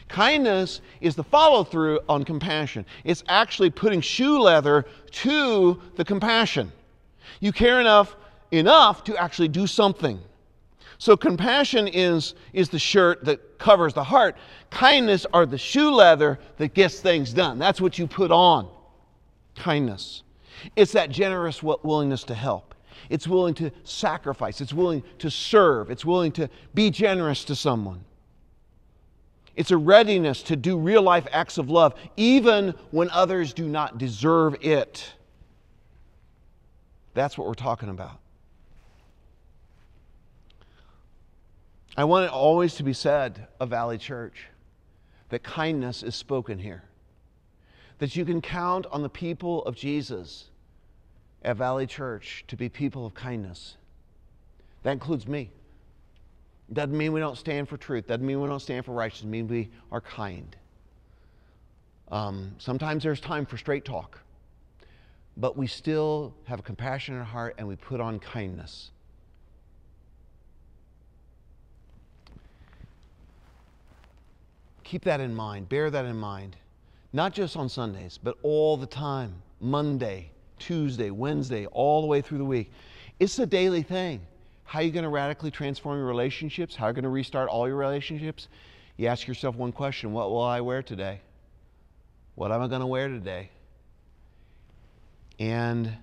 Kindness 0.07 0.81
is 1.01 1.15
the 1.15 1.23
follow 1.23 1.63
through 1.63 1.99
on 2.07 2.23
compassion. 2.23 2.85
It's 3.03 3.23
actually 3.27 3.69
putting 3.69 4.01
shoe 4.01 4.39
leather 4.39 4.85
to 5.11 5.81
the 5.95 6.05
compassion. 6.05 6.71
You 7.39 7.51
care 7.51 7.79
enough 7.79 8.15
enough 8.51 9.03
to 9.05 9.17
actually 9.17 9.49
do 9.49 9.67
something. 9.67 10.19
So 10.99 11.15
compassion 11.15 11.87
is, 11.87 12.33
is 12.53 12.69
the 12.69 12.79
shirt 12.79 13.23
that 13.25 13.59
covers 13.59 13.93
the 13.93 14.03
heart. 14.03 14.35
Kindness 14.69 15.25
are 15.33 15.45
the 15.45 15.57
shoe 15.57 15.91
leather 15.91 16.39
that 16.57 16.73
gets 16.73 16.99
things 16.99 17.33
done. 17.33 17.59
That's 17.59 17.79
what 17.79 17.99
you 17.99 18.07
put 18.07 18.31
on. 18.31 18.67
Kindness. 19.55 20.23
It's 20.75 20.93
that 20.93 21.09
generous 21.09 21.61
willingness 21.61 22.23
to 22.25 22.33
help. 22.33 22.73
It's 23.09 23.27
willing 23.27 23.53
to 23.55 23.71
sacrifice. 23.83 24.59
It's 24.59 24.73
willing 24.73 25.03
to 25.19 25.29
serve. 25.29 25.91
It's 25.91 26.03
willing 26.03 26.31
to 26.33 26.49
be 26.73 26.89
generous 26.89 27.43
to 27.45 27.55
someone. 27.55 28.03
It's 29.57 29.71
a 29.71 29.77
readiness 29.77 30.43
to 30.43 30.55
do 30.55 30.77
real 30.77 31.01
life 31.01 31.27
acts 31.31 31.57
of 31.57 31.67
love, 31.67 31.95
even 32.15 32.75
when 32.91 33.09
others 33.09 33.53
do 33.53 33.67
not 33.67 33.97
deserve 33.97 34.55
it. 34.63 35.11
That's 37.15 37.39
what 37.39 37.47
we're 37.47 37.55
talking 37.55 37.89
about. 37.89 38.19
I 41.97 42.03
want 42.03 42.25
it 42.25 42.31
always 42.31 42.75
to 42.75 42.83
be 42.83 42.93
said 42.93 43.47
of 43.59 43.69
Valley 43.69 43.97
Church 43.97 44.45
that 45.29 45.41
kindness 45.41 46.03
is 46.03 46.13
spoken 46.13 46.59
here. 46.59 46.83
That 47.97 48.15
you 48.15 48.25
can 48.25 48.41
count 48.41 48.85
on 48.91 49.01
the 49.01 49.09
people 49.09 49.65
of 49.65 49.75
Jesus 49.75 50.51
at 51.41 51.57
Valley 51.57 51.87
Church 51.87 52.45
to 52.47 52.55
be 52.55 52.69
people 52.69 53.07
of 53.07 53.15
kindness. 53.15 53.77
That 54.83 54.91
includes 54.91 55.27
me. 55.27 55.49
Doesn't 56.73 56.97
mean 56.97 57.13
we 57.13 57.19
don't 57.19 57.37
stand 57.37 57.69
for 57.69 57.77
truth. 57.77 58.07
Doesn't 58.07 58.25
mean 58.25 58.41
we 58.41 58.47
don't 58.47 58.59
stand 58.59 58.85
for 58.85 58.91
righteousness. 58.91 59.27
It 59.27 59.31
means 59.31 59.49
we 59.49 59.69
are 59.91 60.01
kind. 60.01 60.55
Um, 62.09 62.55
sometimes 62.57 63.03
there's 63.03 63.19
time 63.19 63.45
for 63.45 63.57
straight 63.57 63.85
talk, 63.85 64.19
but 65.35 65.57
we 65.57 65.67
still 65.67 66.33
have 66.45 66.59
a 66.59 66.63
compassionate 66.63 67.25
heart 67.25 67.55
and 67.57 67.67
we 67.67 67.75
put 67.75 67.99
on 67.99 68.19
kindness. 68.19 68.91
Keep 74.83 75.03
that 75.03 75.19
in 75.19 75.35
mind. 75.35 75.67
Bear 75.67 75.89
that 75.89 76.05
in 76.05 76.15
mind. 76.15 76.55
Not 77.11 77.33
just 77.33 77.57
on 77.57 77.67
Sundays, 77.67 78.17
but 78.21 78.37
all 78.41 78.77
the 78.77 78.85
time. 78.85 79.33
Monday, 79.59 80.31
Tuesday, 80.59 81.09
Wednesday, 81.09 81.65
all 81.67 82.01
the 82.01 82.07
way 82.07 82.21
through 82.21 82.37
the 82.37 82.45
week. 82.45 82.71
It's 83.19 83.37
a 83.39 83.45
daily 83.45 83.81
thing. 83.81 84.21
How 84.67 84.79
are 84.79 84.81
you 84.81 84.91
going 84.91 85.03
to 85.03 85.09
radically 85.09 85.49
transform 85.49 85.97
your 85.97 86.07
relationships? 86.07 86.75
How 86.75 86.87
are 86.87 86.89
you 86.89 86.93
going 86.93 87.03
to 87.03 87.09
restart 87.09 87.47
all 87.47 87.69
your 87.69 87.77
relationships? 87.77 88.49
You 88.97 89.07
ask 89.07 89.25
yourself 89.25 89.55
one 89.55 89.71
question 89.71 90.11
What 90.11 90.29
will 90.29 90.43
I 90.43 90.59
wear 90.59 90.83
today? 90.83 91.21
What 92.35 92.51
am 92.51 92.61
I 92.61 92.67
going 92.67 92.81
to 92.81 92.87
wear 92.87 93.07
today? 93.07 93.49
And 95.39 95.95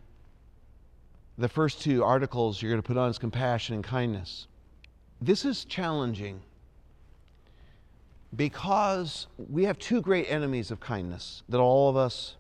the 1.37 1.48
first 1.48 1.83
two 1.83 2.03
articles 2.03 2.62
you're 2.62 2.70
going 2.70 2.81
to 2.81 2.87
put 2.87 2.96
on 2.96 3.11
is 3.11 3.18
compassion 3.18 3.74
and 3.74 3.85
kindness. 3.85 4.46
This 5.20 5.44
is 5.44 5.66
challenging 5.66 6.40
because 8.35 9.27
we 9.37 9.64
have 9.64 9.79
two 9.79 10.00
great 10.00 10.24
enemies 10.31 10.70
of 10.70 10.81
kindness 10.81 11.42
that 11.50 11.59
all 11.59 11.90
of 11.90 11.98
us 11.98 12.37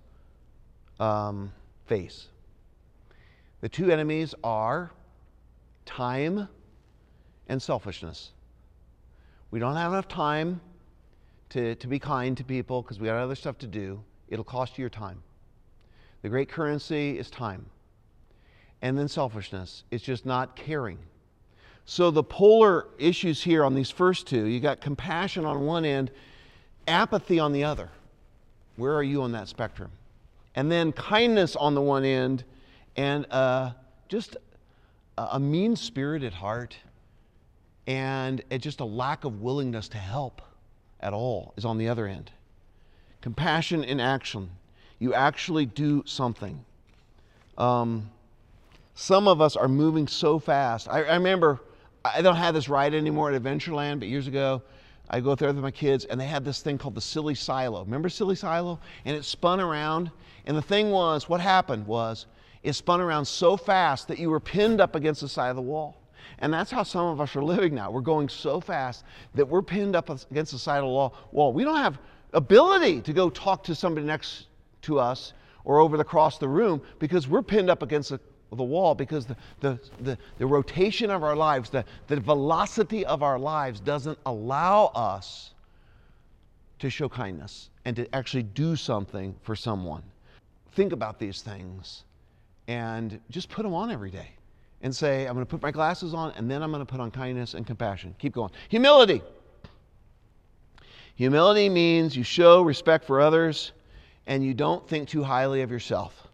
um, 0.98 1.52
face. 1.84 2.28
The 3.60 3.68
two 3.68 3.90
enemies 3.90 4.34
are 4.42 4.90
time 5.84 6.48
and 7.48 7.60
selfishness. 7.60 8.32
We 9.50 9.58
don't 9.58 9.76
have 9.76 9.92
enough 9.92 10.08
time 10.08 10.60
to, 11.50 11.74
to 11.76 11.86
be 11.86 11.98
kind 11.98 12.36
to 12.36 12.44
people 12.44 12.82
because 12.82 12.98
we 12.98 13.06
got 13.06 13.16
other 13.16 13.34
stuff 13.34 13.58
to 13.58 13.66
do. 13.66 14.02
It'll 14.28 14.44
cost 14.44 14.78
you 14.78 14.82
your 14.82 14.90
time. 14.90 15.22
The 16.22 16.28
great 16.28 16.48
currency 16.48 17.18
is 17.18 17.30
time. 17.30 17.66
And 18.82 18.98
then 18.98 19.08
selfishness 19.08 19.84
is 19.90 20.02
just 20.02 20.26
not 20.26 20.56
caring. 20.56 20.98
So 21.86 22.10
the 22.10 22.22
polar 22.22 22.88
issues 22.98 23.42
here 23.42 23.64
on 23.64 23.74
these 23.74 23.90
first 23.90 24.26
two, 24.26 24.46
you 24.46 24.58
got 24.58 24.80
compassion 24.80 25.44
on 25.44 25.66
one 25.66 25.84
end, 25.84 26.10
apathy 26.88 27.38
on 27.38 27.52
the 27.52 27.64
other. 27.64 27.90
Where 28.76 28.94
are 28.94 29.02
you 29.02 29.22
on 29.22 29.32
that 29.32 29.48
spectrum? 29.48 29.90
And 30.54 30.70
then 30.70 30.92
kindness 30.92 31.56
on 31.56 31.74
the 31.74 31.80
one 31.80 32.04
end, 32.04 32.44
and 32.96 33.26
uh, 33.30 33.72
just 34.08 34.36
a 35.16 35.38
mean 35.38 35.76
spirited 35.76 36.32
heart, 36.32 36.76
and 37.86 38.42
just 38.58 38.80
a 38.80 38.84
lack 38.84 39.24
of 39.24 39.40
willingness 39.40 39.88
to 39.88 39.98
help 39.98 40.42
at 41.00 41.12
all 41.12 41.52
is 41.56 41.64
on 41.64 41.78
the 41.78 41.88
other 41.88 42.06
end. 42.06 42.30
Compassion 43.20 43.84
in 43.84 44.00
action. 44.00 44.50
You 44.98 45.14
actually 45.14 45.66
do 45.66 46.02
something. 46.06 46.64
Um, 47.58 48.10
some 48.94 49.28
of 49.28 49.40
us 49.40 49.56
are 49.56 49.68
moving 49.68 50.06
so 50.08 50.38
fast. 50.38 50.88
I, 50.88 51.02
I 51.02 51.14
remember 51.14 51.60
I 52.04 52.20
don't 52.20 52.36
have 52.36 52.54
this 52.54 52.68
ride 52.68 52.94
anymore 52.94 53.32
at 53.32 53.42
Adventureland, 53.42 53.98
but 53.98 54.08
years 54.08 54.26
ago, 54.26 54.62
I 55.08 55.20
go 55.20 55.34
there 55.34 55.48
with 55.48 55.58
my 55.58 55.70
kids, 55.70 56.04
and 56.04 56.20
they 56.20 56.26
had 56.26 56.44
this 56.44 56.60
thing 56.60 56.78
called 56.78 56.94
the 56.94 57.00
Silly 57.00 57.34
Silo. 57.34 57.84
Remember 57.84 58.08
Silly 58.08 58.36
Silo? 58.36 58.78
And 59.04 59.16
it 59.16 59.24
spun 59.24 59.60
around. 59.60 60.10
And 60.46 60.56
the 60.56 60.62
thing 60.62 60.90
was, 60.90 61.28
what 61.28 61.40
happened 61.40 61.86
was, 61.86 62.26
it 62.64 62.72
spun 62.72 63.00
around 63.00 63.26
so 63.26 63.56
fast 63.56 64.08
that 64.08 64.18
you 64.18 64.30
were 64.30 64.40
pinned 64.40 64.80
up 64.80 64.96
against 64.96 65.20
the 65.20 65.28
side 65.28 65.50
of 65.50 65.56
the 65.56 65.62
wall. 65.62 66.00
And 66.38 66.52
that's 66.52 66.70
how 66.70 66.82
some 66.82 67.06
of 67.06 67.20
us 67.20 67.36
are 67.36 67.44
living 67.44 67.74
now. 67.74 67.90
We're 67.90 68.00
going 68.00 68.28
so 68.28 68.58
fast 68.58 69.04
that 69.34 69.46
we're 69.46 69.62
pinned 69.62 69.94
up 69.94 70.08
against 70.08 70.52
the 70.52 70.58
side 70.58 70.78
of 70.78 70.84
the 70.84 71.36
wall. 71.36 71.52
We 71.52 71.62
don't 71.62 71.76
have 71.76 71.98
ability 72.32 73.02
to 73.02 73.12
go 73.12 73.30
talk 73.30 73.62
to 73.64 73.74
somebody 73.74 74.06
next 74.06 74.46
to 74.82 74.98
us 74.98 75.34
or 75.64 75.78
over 75.78 75.96
across 76.00 76.38
the 76.38 76.48
room 76.48 76.82
because 76.98 77.28
we're 77.28 77.42
pinned 77.42 77.70
up 77.70 77.82
against 77.82 78.10
the 78.10 78.18
the 78.56 78.62
wall 78.62 78.94
because 78.94 79.26
the, 79.26 79.36
the, 79.58 79.80
the, 80.00 80.16
the, 80.38 80.46
rotation 80.46 81.10
of 81.10 81.24
our 81.24 81.34
lives, 81.34 81.70
the, 81.70 81.84
the 82.06 82.20
velocity 82.20 83.04
of 83.04 83.20
our 83.20 83.36
lives 83.36 83.80
doesn't 83.80 84.16
allow 84.26 84.92
us 84.94 85.54
to 86.78 86.88
show 86.88 87.08
kindness 87.08 87.70
and 87.84 87.96
to 87.96 88.14
actually 88.14 88.44
do 88.44 88.76
something 88.76 89.34
for 89.42 89.56
someone. 89.56 90.04
Think 90.70 90.92
about 90.92 91.18
these 91.18 91.42
things 91.42 92.04
and 92.68 93.20
just 93.30 93.48
put 93.48 93.62
them 93.62 93.74
on 93.74 93.90
every 93.90 94.10
day 94.10 94.28
and 94.82 94.94
say, 94.94 95.26
I'm 95.26 95.34
going 95.34 95.46
to 95.46 95.50
put 95.50 95.62
my 95.62 95.70
glasses 95.70 96.14
on 96.14 96.32
and 96.36 96.50
then 96.50 96.62
I'm 96.62 96.70
going 96.70 96.84
to 96.84 96.90
put 96.90 97.00
on 97.00 97.10
kindness 97.10 97.54
and 97.54 97.66
compassion. 97.66 98.14
Keep 98.18 98.34
going. 98.34 98.50
Humility. 98.68 99.22
Humility 101.16 101.68
means 101.68 102.16
you 102.16 102.24
show 102.24 102.62
respect 102.62 103.04
for 103.04 103.20
others 103.20 103.72
and 104.26 104.44
you 104.44 104.54
don't 104.54 104.86
think 104.88 105.08
too 105.08 105.22
highly 105.22 105.62
of 105.62 105.70
yourself. 105.70 106.28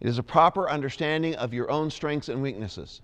It 0.00 0.08
is 0.08 0.18
a 0.18 0.22
proper 0.22 0.68
understanding 0.68 1.34
of 1.36 1.54
your 1.54 1.70
own 1.70 1.90
strengths 1.90 2.28
and 2.28 2.42
weaknesses. 2.42 3.02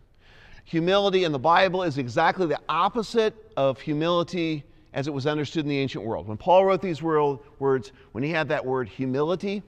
Humility 0.64 1.25
in 1.25 1.33
the 1.33 1.38
Bible 1.38 1.83
is 1.83 1.97
exactly 1.97 2.47
the 2.47 2.61
opposite 2.68 3.35
of 3.57 3.81
humility 3.81 4.64
as 4.92 5.07
it 5.07 5.14
was 5.14 5.27
understood 5.27 5.64
in 5.64 5.68
the 5.68 5.79
ancient 5.79 6.05
world. 6.05 6.27
When 6.27 6.37
Paul 6.37 6.64
wrote 6.64 6.83
these 6.83 7.03
words, 7.03 7.92
when 8.12 8.25
he 8.25 8.31
had 8.31 8.49
that 8.49 8.64
word 8.64 8.88
humility, 8.88 9.62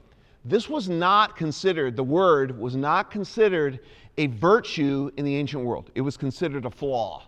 this 0.45 0.69
was 0.69 0.89
not 0.89 1.37
considered, 1.37 1.97
the 1.97 2.05
word 2.05 2.59
was 2.59 2.75
not 2.75 3.11
considered 3.11 3.81
a 4.17 4.27
virtue 4.29 5.11
in 5.17 5.25
the 5.25 5.37
ancient 5.37 5.65
world. 5.65 5.91
It 5.95 6.01
was 6.01 6.17
considered 6.17 6.65
a 6.65 6.71
flaw. 6.71 7.27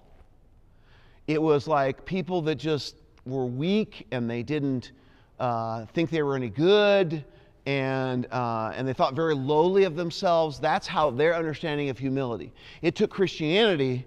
It 1.26 1.40
was 1.40 1.68
like 1.68 2.04
people 2.04 2.42
that 2.42 2.56
just 2.56 2.96
were 3.24 3.46
weak 3.46 4.06
and 4.10 4.28
they 4.28 4.42
didn't 4.42 4.92
uh, 5.38 5.86
think 5.86 6.10
they 6.10 6.22
were 6.22 6.36
any 6.36 6.48
good 6.48 7.24
and, 7.66 8.26
uh, 8.32 8.72
and 8.74 8.88
they 8.88 8.92
thought 8.92 9.14
very 9.14 9.34
lowly 9.34 9.84
of 9.84 9.94
themselves. 9.94 10.58
That's 10.58 10.86
how 10.86 11.10
their 11.10 11.34
understanding 11.34 11.90
of 11.90 11.98
humility. 11.98 12.52
It 12.80 12.96
took 12.96 13.10
Christianity 13.10 14.06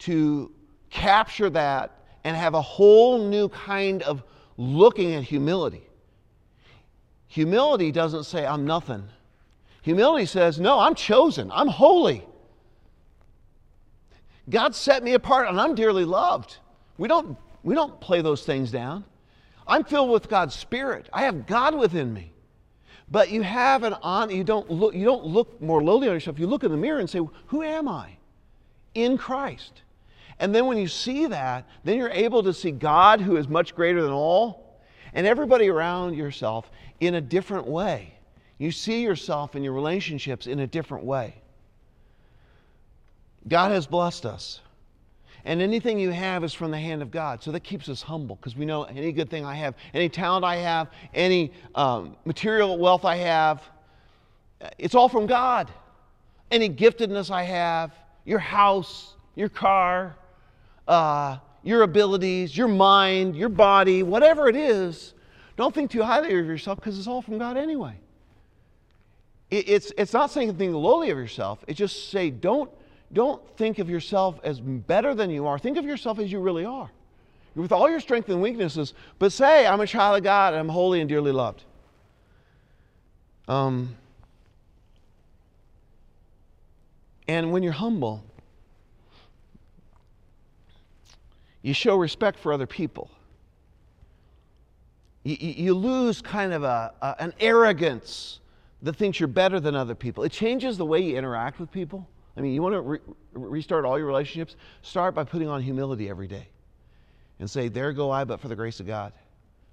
to 0.00 0.52
capture 0.90 1.48
that 1.50 1.96
and 2.24 2.36
have 2.36 2.54
a 2.54 2.62
whole 2.62 3.28
new 3.28 3.48
kind 3.48 4.02
of 4.02 4.22
looking 4.56 5.14
at 5.14 5.22
humility. 5.22 5.88
Humility 7.32 7.92
doesn't 7.92 8.24
say, 8.24 8.44
I'm 8.44 8.66
nothing. 8.66 9.08
Humility 9.80 10.26
says, 10.26 10.60
No, 10.60 10.78
I'm 10.78 10.94
chosen, 10.94 11.50
I'm 11.50 11.66
holy. 11.66 12.26
God 14.50 14.74
set 14.74 15.02
me 15.02 15.14
apart 15.14 15.48
and 15.48 15.58
I'm 15.58 15.74
dearly 15.74 16.04
loved. 16.04 16.58
We 16.98 17.08
don't, 17.08 17.38
we 17.62 17.74
don't 17.74 17.98
play 18.02 18.20
those 18.20 18.44
things 18.44 18.70
down. 18.70 19.06
I'm 19.66 19.82
filled 19.82 20.10
with 20.10 20.28
God's 20.28 20.54
Spirit. 20.54 21.08
I 21.10 21.22
have 21.22 21.46
God 21.46 21.74
within 21.74 22.12
me. 22.12 22.34
But 23.10 23.30
you 23.30 23.40
have 23.40 23.82
an 23.82 23.94
on, 24.02 24.28
you 24.28 24.44
don't 24.44 24.70
look, 24.70 24.94
you 24.94 25.06
don't 25.06 25.24
look 25.24 25.58
more 25.58 25.82
lowly 25.82 26.08
on 26.08 26.14
yourself. 26.14 26.38
You 26.38 26.46
look 26.46 26.64
in 26.64 26.70
the 26.70 26.76
mirror 26.76 27.00
and 27.00 27.08
say, 27.08 27.20
Who 27.46 27.62
am 27.62 27.88
I? 27.88 28.18
In 28.92 29.16
Christ. 29.16 29.80
And 30.38 30.54
then 30.54 30.66
when 30.66 30.76
you 30.76 30.86
see 30.86 31.24
that, 31.28 31.66
then 31.82 31.96
you're 31.96 32.10
able 32.10 32.42
to 32.42 32.52
see 32.52 32.72
God 32.72 33.22
who 33.22 33.38
is 33.38 33.48
much 33.48 33.74
greater 33.74 34.02
than 34.02 34.12
all 34.12 34.62
and 35.14 35.26
everybody 35.26 35.68
around 35.68 36.14
yourself 36.14 36.70
in 37.02 37.16
a 37.16 37.20
different 37.20 37.66
way. 37.66 38.14
You 38.58 38.70
see 38.70 39.02
yourself 39.02 39.56
and 39.56 39.64
your 39.64 39.72
relationships 39.72 40.46
in 40.46 40.60
a 40.60 40.66
different 40.68 41.04
way. 41.04 41.34
God 43.48 43.72
has 43.72 43.88
blessed 43.88 44.24
us. 44.24 44.60
And 45.44 45.60
anything 45.60 45.98
you 45.98 46.10
have 46.10 46.44
is 46.44 46.52
from 46.54 46.70
the 46.70 46.78
hand 46.78 47.02
of 47.02 47.10
God. 47.10 47.42
So 47.42 47.50
that 47.50 47.64
keeps 47.64 47.88
us 47.88 48.02
humble 48.02 48.36
because 48.36 48.54
we 48.54 48.64
know 48.64 48.84
any 48.84 49.10
good 49.10 49.28
thing 49.28 49.44
I 49.44 49.56
have, 49.56 49.74
any 49.92 50.08
talent 50.08 50.44
I 50.44 50.54
have, 50.56 50.90
any 51.12 51.52
um, 51.74 52.16
material 52.24 52.78
wealth 52.78 53.04
I 53.04 53.16
have, 53.16 53.60
it's 54.78 54.94
all 54.94 55.08
from 55.08 55.26
God. 55.26 55.72
Any 56.52 56.70
giftedness 56.70 57.32
I 57.32 57.42
have, 57.42 57.90
your 58.24 58.38
house, 58.38 59.14
your 59.34 59.48
car, 59.48 60.14
uh, 60.86 61.38
your 61.64 61.82
abilities, 61.82 62.56
your 62.56 62.68
mind, 62.68 63.34
your 63.34 63.48
body, 63.48 64.04
whatever 64.04 64.48
it 64.48 64.54
is, 64.54 65.11
don't 65.56 65.74
think 65.74 65.90
too 65.90 66.02
highly 66.02 66.28
of 66.38 66.46
yourself 66.46 66.78
because 66.78 66.98
it's 66.98 67.08
all 67.08 67.22
from 67.22 67.38
God 67.38 67.56
anyway. 67.56 67.94
It, 69.50 69.68
it's, 69.68 69.92
it's 69.98 70.12
not 70.12 70.30
saying 70.30 70.48
anything 70.48 70.72
lowly 70.72 71.10
of 71.10 71.18
yourself. 71.18 71.64
It's 71.68 71.78
just 71.78 72.10
say, 72.10 72.30
don't 72.30 72.70
don't 73.12 73.42
think 73.56 73.78
of 73.78 73.90
yourself 73.90 74.40
as 74.42 74.60
better 74.60 75.14
than 75.14 75.30
you 75.30 75.46
are. 75.46 75.58
Think 75.58 75.76
of 75.76 75.84
yourself 75.84 76.18
as 76.18 76.32
you 76.32 76.40
really 76.40 76.64
are. 76.64 76.90
With 77.54 77.70
all 77.70 77.90
your 77.90 78.00
strengths 78.00 78.30
and 78.30 78.40
weaknesses, 78.40 78.94
but 79.18 79.32
say, 79.32 79.66
I'm 79.66 79.80
a 79.80 79.86
child 79.86 80.16
of 80.16 80.24
God 80.24 80.54
and 80.54 80.60
I'm 80.60 80.68
holy 80.70 81.00
and 81.00 81.08
dearly 81.08 81.32
loved. 81.32 81.62
Um, 83.46 83.96
and 87.28 87.52
when 87.52 87.62
you're 87.62 87.72
humble, 87.72 88.24
you 91.60 91.74
show 91.74 91.96
respect 91.96 92.38
for 92.38 92.52
other 92.54 92.66
people. 92.66 93.10
You, 95.24 95.36
you 95.38 95.74
lose 95.74 96.20
kind 96.20 96.52
of 96.52 96.64
a, 96.64 96.92
a, 97.00 97.16
an 97.20 97.32
arrogance 97.40 98.40
that 98.82 98.96
thinks 98.96 99.20
you're 99.20 99.28
better 99.28 99.60
than 99.60 99.76
other 99.76 99.94
people. 99.94 100.24
It 100.24 100.32
changes 100.32 100.76
the 100.76 100.86
way 100.86 101.00
you 101.00 101.16
interact 101.16 101.60
with 101.60 101.70
people. 101.70 102.08
I 102.36 102.40
mean, 102.40 102.54
you 102.54 102.62
want 102.62 102.74
to 102.74 102.80
re- 102.80 102.98
restart 103.32 103.84
all 103.84 103.98
your 103.98 104.06
relationships? 104.06 104.56
Start 104.82 105.14
by 105.14 105.24
putting 105.24 105.48
on 105.48 105.62
humility 105.62 106.08
every 106.08 106.26
day 106.26 106.48
and 107.38 107.48
say, 107.48 107.68
There 107.68 107.92
go 107.92 108.10
I, 108.10 108.24
but 108.24 108.40
for 108.40 108.48
the 108.48 108.56
grace 108.56 108.80
of 108.80 108.86
God. 108.86 109.12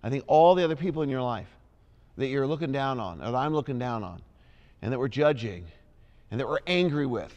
I 0.03 0.09
think 0.09 0.23
all 0.27 0.55
the 0.55 0.63
other 0.63 0.75
people 0.75 1.01
in 1.01 1.09
your 1.09 1.21
life 1.21 1.49
that 2.17 2.27
you're 2.27 2.47
looking 2.47 2.71
down 2.71 2.99
on, 2.99 3.21
or 3.21 3.31
that 3.31 3.35
I'm 3.35 3.53
looking 3.53 3.79
down 3.79 4.03
on, 4.03 4.21
and 4.81 4.91
that 4.91 4.99
we're 4.99 5.07
judging, 5.07 5.65
and 6.31 6.39
that 6.39 6.47
we're 6.47 6.59
angry 6.67 7.05
with, 7.05 7.33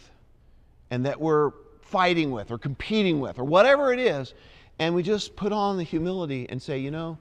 and 0.91 1.07
that 1.07 1.21
we're 1.21 1.53
fighting 1.81 2.31
with, 2.31 2.51
or 2.51 2.59
competing 2.59 3.21
with, 3.21 3.39
or 3.39 3.45
whatever 3.45 3.93
it 3.93 3.99
is, 3.99 4.35
and 4.79 4.95
we 4.95 5.03
just 5.03 5.37
put 5.37 5.53
on 5.53 5.77
the 5.77 5.83
humility 5.83 6.47
and 6.49 6.61
say, 6.61 6.79
You 6.79 6.91
know, 6.91 7.17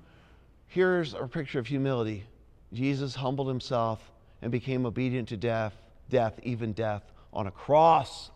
here's 0.72 1.14
a 1.14 1.28
picture 1.28 1.60
of 1.60 1.68
humility. 1.68 2.24
Jesus 2.72 3.14
humbled 3.14 3.50
himself 3.50 4.12
and 4.42 4.52
became 4.52 4.86
obedient 4.86 5.28
to 5.30 5.38
death, 5.38 5.74
death, 6.10 6.40
even 6.44 6.72
death 6.72 7.04
on 7.34 7.48
a 7.48 7.52
cross. 7.52 8.32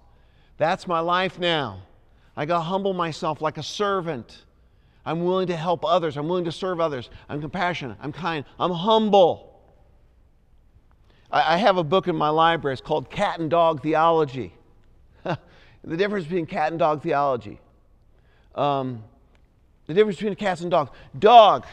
That's 0.57 0.85
my 0.85 0.99
life 0.99 1.39
now. 1.39 1.81
I 2.35 2.45
got 2.45 2.57
to 2.57 2.63
humble 2.63 2.93
myself 2.93 3.41
like 3.41 3.57
a 3.57 3.63
servant. 3.63 4.43
I'm 5.05 5.23
willing 5.23 5.47
to 5.47 5.55
help 5.55 5.85
others. 5.85 6.17
I'm 6.17 6.27
willing 6.27 6.45
to 6.45 6.51
serve 6.51 6.81
others. 6.81 7.09
I'm 7.29 7.39
compassionate. 7.39 7.97
I'm 8.01 8.11
kind. 8.11 8.43
I'm 8.59 8.71
humble. 8.71 9.61
I, 11.31 11.53
I 11.53 11.57
have 11.57 11.77
a 11.77 11.83
book 11.83 12.09
in 12.09 12.17
my 12.17 12.29
library. 12.29 12.73
It's 12.73 12.81
called 12.81 13.09
Cat 13.09 13.39
and 13.39 13.49
Dog 13.49 13.81
Theology. 13.81 14.53
the 15.23 15.97
difference 15.97 16.25
between 16.25 16.47
cat 16.47 16.71
and 16.71 16.79
dog 16.79 17.01
theology. 17.01 17.59
Um, 18.55 19.03
the 19.87 19.93
difference 19.93 20.17
between 20.17 20.35
cats 20.35 20.61
and 20.61 20.71
dogs. 20.71 20.91
Dog. 21.17 21.65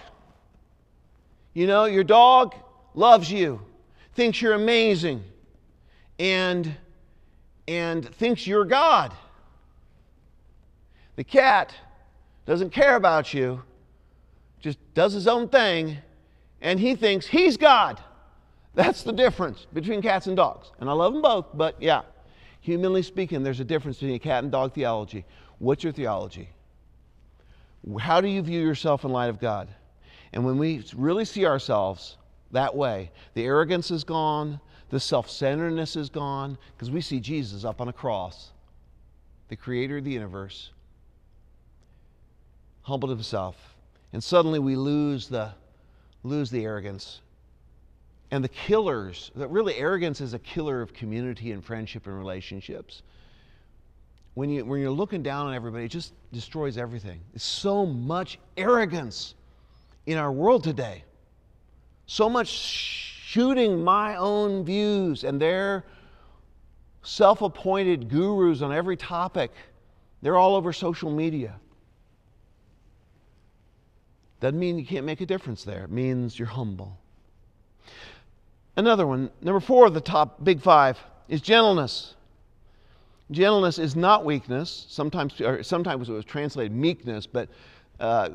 You 1.55 1.67
know, 1.67 1.85
your 1.85 2.05
dog 2.05 2.55
loves 2.95 3.31
you, 3.31 3.61
thinks 4.15 4.41
you're 4.41 4.55
amazing, 4.55 5.23
and, 6.19 6.75
and 7.69 8.09
thinks 8.15 8.47
you're 8.47 8.65
God. 8.65 9.13
The 11.17 11.25
cat 11.25 11.75
doesn't 12.47 12.71
care 12.71 12.97
about 12.97 13.35
you, 13.35 13.63
just 14.61 14.79
does 14.95 15.13
his 15.13 15.29
own 15.29 15.49
thing, 15.49 15.99
and 16.61 16.81
he 16.81 16.95
thinks 16.95 17.27
he's 17.27 17.57
God. 17.57 18.01
That's 18.75 19.03
the 19.03 19.13
difference 19.13 19.67
between 19.73 20.01
cats 20.01 20.27
and 20.27 20.37
dogs. 20.37 20.71
And 20.81 20.89
I 20.89 20.93
love 20.93 21.13
them 21.13 21.21
both, 21.21 21.47
but 21.53 21.81
yeah, 21.83 22.03
humanly 22.61 23.03
speaking, 23.03 23.43
there's 23.43 23.61
a 23.61 23.65
difference 23.65 23.99
between 23.99 24.15
a 24.15 24.19
cat 24.19 24.43
and 24.43 24.51
dog 24.51 24.73
theology. 24.73 25.27
What's 25.59 25.85
your 25.85 25.93
theology? 25.93 26.49
How 28.01 28.21
do 28.21 28.29
you 28.29 28.41
view 28.41 28.61
yourself 28.61 29.05
in 29.05 29.11
light 29.11 29.29
of 29.29 29.39
God? 29.39 29.69
And 30.33 30.45
when 30.45 30.59
we 30.59 30.85
really 30.95 31.25
see 31.25 31.47
ourselves 31.47 32.17
that 32.53 32.75
way, 32.75 33.11
the 33.35 33.45
arrogance 33.45 33.91
is 33.91 34.05
gone, 34.05 34.61
the 34.91 35.01
self 35.01 35.29
centeredness 35.31 35.97
is 35.97 36.09
gone, 36.09 36.57
because 36.75 36.91
we 36.91 37.01
see 37.01 37.21
Jesus 37.21 37.65
up 37.65 37.81
on 37.81 37.89
a 37.89 37.93
cross, 37.93 38.53
the 39.49 39.57
creator 39.57 39.99
of 39.99 40.05
the 40.05 40.11
universe, 40.11 40.71
humbled 42.83 43.11
himself. 43.11 43.75
And 44.13 44.23
suddenly 44.23 44.59
we 44.59 44.77
lose 44.77 45.29
the, 45.29 45.51
lose 46.23 46.51
the 46.51 46.65
arrogance. 46.65 47.21
And 48.31 48.43
the 48.43 48.49
killers, 48.49 49.31
that 49.37 49.49
really 49.49 49.75
arrogance 49.75 50.21
is 50.21 50.33
a 50.33 50.39
killer 50.39 50.81
of 50.81 50.95
community 50.95 51.53
and 51.53 51.63
friendship 51.63 52.07
and 52.07 52.17
relationships. 52.19 53.03
When, 54.35 54.49
you, 54.49 54.65
when 54.65 54.81
you're 54.81 54.91
looking 54.91 55.23
down 55.23 55.47
on 55.47 55.55
everybody, 55.55 55.85
it 55.85 55.91
just 55.91 56.15
destroys 56.33 56.79
everything. 56.79 57.21
It's 57.35 57.45
so 57.45 57.85
much 57.85 58.39
arrogance 58.57 59.35
in 60.07 60.19
our 60.19 60.33
world 60.33 60.65
today. 60.65 61.05
So 62.07 62.29
much 62.29 62.49
shooting 62.49 63.83
my 63.83 64.17
own 64.17 64.65
views 64.65 65.25
and 65.25 65.41
their 65.41 65.85
self 67.03 67.43
appointed 67.43 68.09
gurus 68.09 68.63
on 68.63 68.73
every 68.73 68.97
topic. 68.97 69.51
They're 70.21 70.37
all 70.37 70.55
over 70.55 70.73
social 70.73 71.11
media. 71.11 71.59
Doesn't 74.41 74.59
mean 74.59 74.79
you 74.79 74.85
can't 74.85 75.07
make 75.07 75.21
a 75.21 75.27
difference 75.27 75.65
there. 75.65 75.85
It 75.85 75.91
means 75.91 76.39
you're 76.39 76.49
humble. 76.49 76.99
Another 78.77 79.07
one, 79.07 79.31
number 79.41 79.61
four 79.61 79.87
of 79.87 79.95
the 79.95 80.01
top 80.01 80.43
big 80.43 80.61
five, 80.61 80.99
is 81.29 81.41
gentleness. 81.41 82.15
Gentleness 83.31 83.79
is 83.79 83.95
not 83.97 84.25
weakness. 84.25 84.87
Sometimes, 84.89 85.35
sometimes 85.63 86.09
it 86.09 86.13
was 86.13 86.25
translated 86.25 86.73
meekness, 86.73 87.27
but 87.27 87.49
uh, 88.03 88.31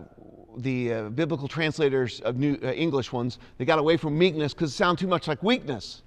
the 0.58 0.94
uh, 0.94 1.10
biblical 1.10 1.48
translators 1.48 2.20
of 2.22 2.38
New 2.38 2.58
uh, 2.64 2.72
English 2.72 3.12
ones, 3.12 3.38
they 3.58 3.66
got 3.66 3.78
away 3.78 3.98
from 3.98 4.18
meekness 4.18 4.54
because 4.54 4.72
it 4.72 4.76
sounds 4.76 5.00
too 5.00 5.08
much 5.08 5.28
like 5.28 5.44
weakness. 5.44 6.02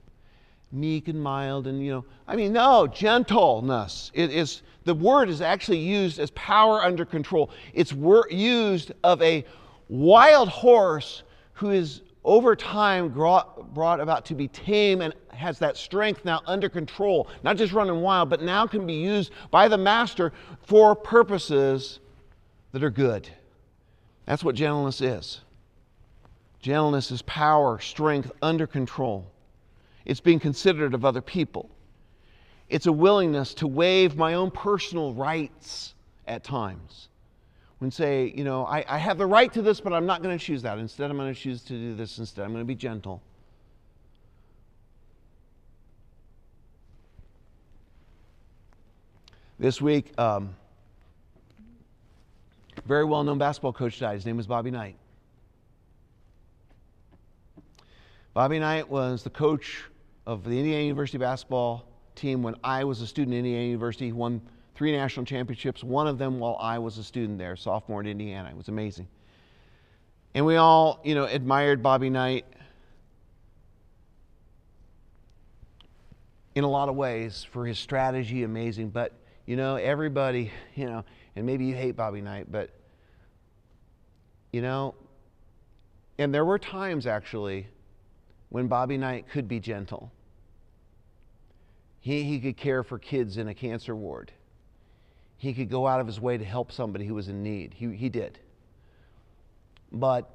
Meek 0.72 1.08
and 1.08 1.20
mild, 1.22 1.66
and 1.66 1.84
you 1.84 1.92
know, 1.92 2.04
I 2.26 2.36
mean, 2.36 2.52
no, 2.52 2.86
gentleness. 2.86 4.10
It 4.14 4.30
is 4.30 4.62
the 4.84 4.94
word 4.94 5.28
is 5.28 5.40
actually 5.40 5.78
used 5.78 6.18
as 6.18 6.30
power 6.30 6.82
under 6.82 7.04
control. 7.04 7.50
It's 7.74 7.92
wor- 7.92 8.28
used 8.30 8.92
of 9.04 9.20
a 9.20 9.44
wild 9.88 10.48
horse 10.48 11.22
who 11.52 11.70
is 11.70 12.02
over 12.24 12.54
time 12.56 13.08
brought 13.08 14.00
about 14.00 14.24
to 14.26 14.34
be 14.34 14.48
tame 14.48 15.00
and 15.00 15.14
has 15.28 15.58
that 15.58 15.76
strength 15.76 16.24
now 16.24 16.40
under 16.46 16.68
control, 16.68 17.28
not 17.42 17.56
just 17.56 17.72
running 17.72 18.00
wild, 18.00 18.30
but 18.30 18.42
now 18.42 18.66
can 18.66 18.86
be 18.86 18.94
used 18.94 19.32
by 19.50 19.68
the 19.68 19.78
master 19.78 20.32
for 20.62 20.94
purposes 20.94 22.00
that 22.72 22.84
are 22.84 22.90
good. 22.90 23.28
That's 24.30 24.44
what 24.44 24.54
gentleness 24.54 25.00
is. 25.00 25.40
Gentleness 26.60 27.10
is 27.10 27.20
power, 27.22 27.80
strength 27.80 28.30
under 28.40 28.64
control. 28.64 29.28
It's 30.04 30.20
being 30.20 30.38
considerate 30.38 30.94
of 30.94 31.04
other 31.04 31.20
people. 31.20 31.68
It's 32.68 32.86
a 32.86 32.92
willingness 32.92 33.54
to 33.54 33.66
waive 33.66 34.16
my 34.16 34.34
own 34.34 34.52
personal 34.52 35.14
rights 35.14 35.96
at 36.28 36.44
times 36.44 37.08
when 37.78 37.90
say, 37.90 38.32
you 38.36 38.44
know, 38.44 38.64
I, 38.66 38.84
I 38.86 38.98
have 38.98 39.18
the 39.18 39.26
right 39.26 39.52
to 39.52 39.62
this, 39.62 39.80
but 39.80 39.92
I'm 39.92 40.06
not 40.06 40.22
going 40.22 40.38
to 40.38 40.44
choose 40.44 40.62
that. 40.62 40.78
Instead, 40.78 41.10
I'm 41.10 41.16
going 41.16 41.34
to 41.34 41.40
choose 41.40 41.62
to 41.64 41.72
do 41.72 41.96
this 41.96 42.18
instead. 42.18 42.44
I'm 42.44 42.52
going 42.52 42.62
to 42.62 42.68
be 42.68 42.76
gentle. 42.76 43.20
This 49.58 49.80
week, 49.80 50.16
um, 50.20 50.54
very 52.86 53.04
well 53.04 53.22
known 53.24 53.38
basketball 53.38 53.72
coach 53.72 53.98
died. 53.98 54.14
His 54.14 54.26
name 54.26 54.36
was 54.36 54.46
Bobby 54.46 54.70
Knight. 54.70 54.96
Bobby 58.32 58.58
Knight 58.58 58.88
was 58.88 59.22
the 59.22 59.30
coach 59.30 59.82
of 60.26 60.44
the 60.44 60.56
Indiana 60.56 60.84
University 60.84 61.18
basketball 61.18 61.84
team 62.14 62.42
when 62.42 62.54
I 62.62 62.84
was 62.84 63.00
a 63.00 63.06
student 63.06 63.34
at 63.34 63.38
Indiana 63.38 63.64
University. 63.64 64.06
He 64.06 64.12
won 64.12 64.40
three 64.74 64.92
national 64.92 65.26
championships, 65.26 65.82
one 65.82 66.06
of 66.06 66.18
them 66.18 66.38
while 66.38 66.56
I 66.60 66.78
was 66.78 66.96
a 66.98 67.04
student 67.04 67.38
there, 67.38 67.56
sophomore 67.56 68.00
in 68.00 68.06
Indiana. 68.06 68.48
It 68.48 68.56
was 68.56 68.68
amazing. 68.68 69.08
And 70.34 70.46
we 70.46 70.56
all, 70.56 71.00
you 71.04 71.14
know, 71.14 71.24
admired 71.24 71.82
Bobby 71.82 72.08
Knight 72.08 72.44
in 76.54 76.64
a 76.64 76.70
lot 76.70 76.88
of 76.88 76.94
ways 76.94 77.44
for 77.50 77.66
his 77.66 77.78
strategy, 77.78 78.44
amazing. 78.44 78.90
But, 78.90 79.12
you 79.46 79.56
know, 79.56 79.76
everybody, 79.76 80.52
you 80.76 80.86
know, 80.86 81.04
and 81.36 81.46
maybe 81.46 81.64
you 81.64 81.74
hate 81.74 81.96
Bobby 81.96 82.20
Knight, 82.20 82.50
but, 82.50 82.70
you 84.52 84.62
know, 84.62 84.94
and 86.18 86.34
there 86.34 86.44
were 86.44 86.58
times 86.58 87.06
actually 87.06 87.66
when 88.48 88.66
Bobby 88.66 88.98
Knight 88.98 89.28
could 89.28 89.48
be 89.48 89.60
gentle. 89.60 90.12
He, 92.00 92.24
he 92.24 92.40
could 92.40 92.56
care 92.56 92.82
for 92.82 92.98
kids 92.98 93.36
in 93.36 93.48
a 93.48 93.54
cancer 93.54 93.94
ward 93.94 94.32
he 95.40 95.54
could 95.54 95.70
go 95.70 95.86
out 95.86 96.00
of 96.00 96.06
his 96.06 96.20
way 96.20 96.36
to 96.36 96.44
help 96.44 96.70
somebody 96.70 97.06
who 97.06 97.14
was 97.14 97.28
in 97.28 97.42
need. 97.42 97.72
He, 97.72 97.96
he 97.96 98.10
did. 98.10 98.38
But 99.90 100.30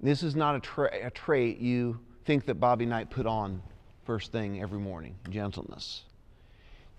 this 0.00 0.24
is 0.24 0.34
not 0.34 0.56
a, 0.56 0.60
tra- 0.60 1.06
a 1.06 1.10
trait 1.10 1.58
you 1.58 2.00
think 2.24 2.46
that 2.46 2.56
Bobby 2.56 2.84
Knight 2.84 3.10
put 3.10 3.26
on 3.26 3.62
first 4.04 4.32
thing 4.32 4.60
every 4.60 4.80
morning 4.80 5.14
gentleness. 5.28 6.02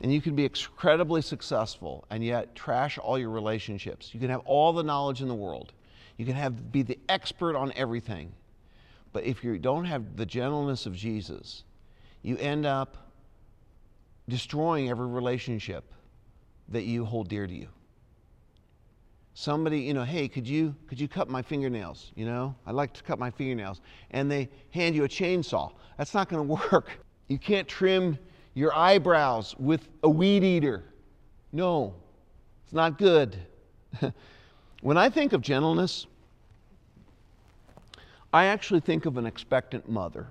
And 0.02 0.12
you 0.12 0.20
can 0.20 0.36
be 0.36 0.46
incredibly 0.46 1.22
successful 1.22 2.06
and 2.10 2.24
yet 2.24 2.56
trash 2.56 2.98
all 2.98 3.20
your 3.20 3.30
relationships. 3.30 4.14
You 4.14 4.20
can 4.20 4.30
have 4.32 4.42
all 4.46 4.74
the 4.74 4.84
knowledge 4.84 5.22
in 5.22 5.28
the 5.28 5.36
world. 5.36 5.74
You 6.18 6.26
can 6.26 6.36
have 6.36 6.72
be 6.72 6.82
the 6.82 6.98
expert 7.08 7.56
on 7.56 7.72
everything. 7.76 8.34
But 9.14 9.26
if 9.26 9.44
you 9.44 9.58
don't 9.60 9.86
have 9.86 10.16
the 10.18 10.26
gentleness 10.26 10.86
of 10.88 10.96
Jesus, 10.96 11.64
you 12.24 12.38
end 12.38 12.66
up 12.66 12.98
destroying 14.28 14.90
every 14.90 15.08
relationship 15.08 15.84
that 16.70 16.84
you 16.84 17.06
hold 17.06 17.28
dear 17.30 17.46
to 17.46 17.54
you. 17.54 17.68
Somebody, 19.34 19.82
you 19.82 19.94
know, 19.94 20.04
hey, 20.04 20.28
could 20.28 20.48
you 20.48 20.76
could 20.88 21.00
you 21.00 21.08
cut 21.08 21.30
my 21.30 21.42
fingernails? 21.42 22.12
You 22.16 22.26
know, 22.26 22.56
I'd 22.66 22.76
like 22.76 22.94
to 22.94 23.04
cut 23.04 23.20
my 23.20 23.30
fingernails. 23.30 23.82
And 24.12 24.32
they 24.32 24.50
hand 24.72 24.96
you 24.96 25.04
a 25.04 25.08
chainsaw. 25.08 25.72
That's 25.98 26.14
not 26.14 26.28
going 26.28 26.48
to 26.48 26.54
work. 26.72 26.90
You 27.28 27.38
can't 27.38 27.68
trim 27.68 28.18
your 28.54 28.76
eyebrows 28.76 29.56
with 29.58 29.88
a 30.04 30.10
weed 30.10 30.44
eater. 30.44 30.84
No, 31.52 31.94
it's 32.64 32.74
not 32.74 32.98
good. 32.98 33.38
when 34.82 34.98
I 34.98 35.10
think 35.10 35.34
of 35.34 35.42
gentleness, 35.42 36.08
I 38.34 38.46
actually 38.46 38.80
think 38.80 39.06
of 39.06 39.18
an 39.18 39.26
expectant 39.26 39.90
mother. 39.90 40.28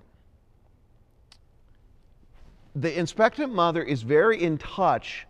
The 2.77 2.99
expectant 2.99 3.53
mother 3.53 3.83
is 3.83 4.03
very 4.03 4.43
in 4.43 4.57
touch 4.59 5.27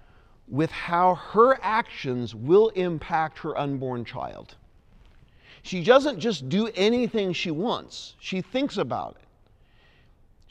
with 0.46 0.70
how 0.70 1.14
her 1.14 1.58
actions 1.62 2.34
will 2.34 2.68
impact 2.70 3.38
her 3.38 3.56
unborn 3.56 4.04
child. 4.04 4.56
She 5.62 5.82
doesn't 5.82 6.18
just 6.18 6.48
do 6.48 6.68
anything 6.74 7.32
she 7.32 7.50
wants, 7.50 8.14
she 8.20 8.40
thinks 8.40 8.76
about 8.76 9.16
it. 9.20 9.29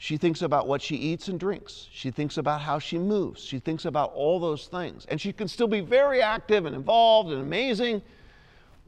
She 0.02 0.16
thinks 0.16 0.40
about 0.40 0.66
what 0.66 0.80
she 0.80 0.96
eats 0.96 1.28
and 1.28 1.38
drinks. 1.38 1.86
She 1.92 2.10
thinks 2.10 2.38
about 2.38 2.62
how 2.62 2.78
she 2.78 2.96
moves. 2.96 3.44
She 3.44 3.58
thinks 3.58 3.84
about 3.84 4.14
all 4.14 4.40
those 4.40 4.66
things. 4.66 5.04
And 5.10 5.20
she 5.20 5.30
can 5.30 5.46
still 5.46 5.68
be 5.68 5.80
very 5.80 6.22
active 6.22 6.64
and 6.64 6.74
involved 6.74 7.30
and 7.30 7.42
amazing, 7.42 8.00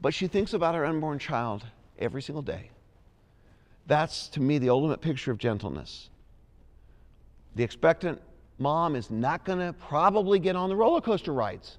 but 0.01 0.11
she 0.11 0.25
thinks 0.25 0.55
about 0.55 0.73
her 0.73 0.83
unborn 0.83 1.19
child 1.19 1.63
every 1.99 2.23
single 2.23 2.41
day. 2.41 2.71
That's, 3.85 4.27
to 4.29 4.41
me, 4.41 4.57
the 4.57 4.71
ultimate 4.71 5.01
picture 5.01 5.29
of 5.29 5.37
gentleness. 5.37 6.09
The 7.53 7.63
expectant 7.63 8.19
mom 8.57 8.95
is 8.95 9.11
not 9.11 9.45
going 9.45 9.59
to 9.59 9.71
probably 9.73 10.39
get 10.39 10.55
on 10.55 10.67
the 10.67 10.75
roller 10.75 10.99
coaster 10.99 11.31
rides. 11.31 11.77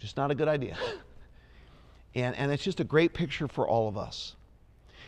Just 0.00 0.16
not 0.16 0.32
a 0.32 0.34
good 0.34 0.48
idea. 0.48 0.76
And, 2.14 2.34
and 2.36 2.50
it's 2.50 2.64
just 2.64 2.80
a 2.80 2.84
great 2.84 3.12
picture 3.12 3.46
for 3.46 3.68
all 3.68 3.88
of 3.88 3.98
us. 3.98 4.36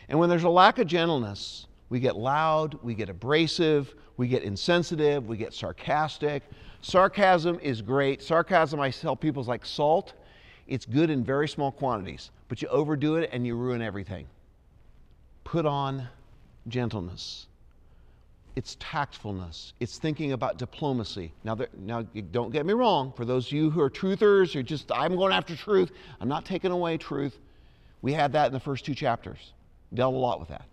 And 0.09 0.19
when 0.19 0.29
there's 0.29 0.43
a 0.43 0.49
lack 0.49 0.77
of 0.77 0.85
gentleness, 0.85 1.65
we 1.89 1.99
get 1.99 2.15
loud, 2.15 2.77
we 2.83 2.93
get 2.93 3.09
abrasive, 3.09 3.95
we 4.17 4.27
get 4.27 4.43
insensitive, 4.43 5.27
we 5.27 5.37
get 5.37 5.53
sarcastic. 5.53 6.43
Sarcasm 6.81 7.59
is 7.61 7.81
great. 7.81 8.21
Sarcasm, 8.21 8.79
I 8.79 8.91
tell 8.91 9.15
people, 9.15 9.41
is 9.41 9.47
like 9.47 9.65
salt. 9.65 10.13
It's 10.67 10.85
good 10.85 11.09
in 11.09 11.23
very 11.23 11.47
small 11.47 11.71
quantities, 11.71 12.29
but 12.47 12.61
you 12.61 12.67
overdo 12.67 13.15
it 13.15 13.29
and 13.33 13.45
you 13.45 13.55
ruin 13.55 13.81
everything. 13.81 14.27
Put 15.43 15.65
on 15.65 16.07
gentleness. 16.67 17.47
It's 18.55 18.75
tactfulness. 18.79 19.73
It's 19.79 19.97
thinking 19.97 20.33
about 20.33 20.57
diplomacy. 20.57 21.31
Now, 21.43 21.55
there, 21.55 21.69
now, 21.77 22.03
don't 22.31 22.51
get 22.51 22.65
me 22.65 22.73
wrong. 22.73 23.13
For 23.15 23.25
those 23.25 23.47
of 23.47 23.53
you 23.53 23.69
who 23.69 23.79
are 23.81 23.89
truthers, 23.89 24.51
who 24.53 24.61
just 24.63 24.91
I'm 24.91 25.15
going 25.15 25.33
after 25.33 25.55
truth. 25.55 25.91
I'm 26.19 26.27
not 26.27 26.45
taking 26.45 26.71
away 26.71 26.97
truth. 26.97 27.39
We 28.01 28.13
had 28.13 28.33
that 28.33 28.47
in 28.47 28.53
the 28.53 28.59
first 28.59 28.85
two 28.85 28.93
chapters. 28.93 29.53
Dealt 29.93 30.13
a 30.13 30.17
lot 30.17 30.39
with 30.39 30.49
that. 30.49 30.65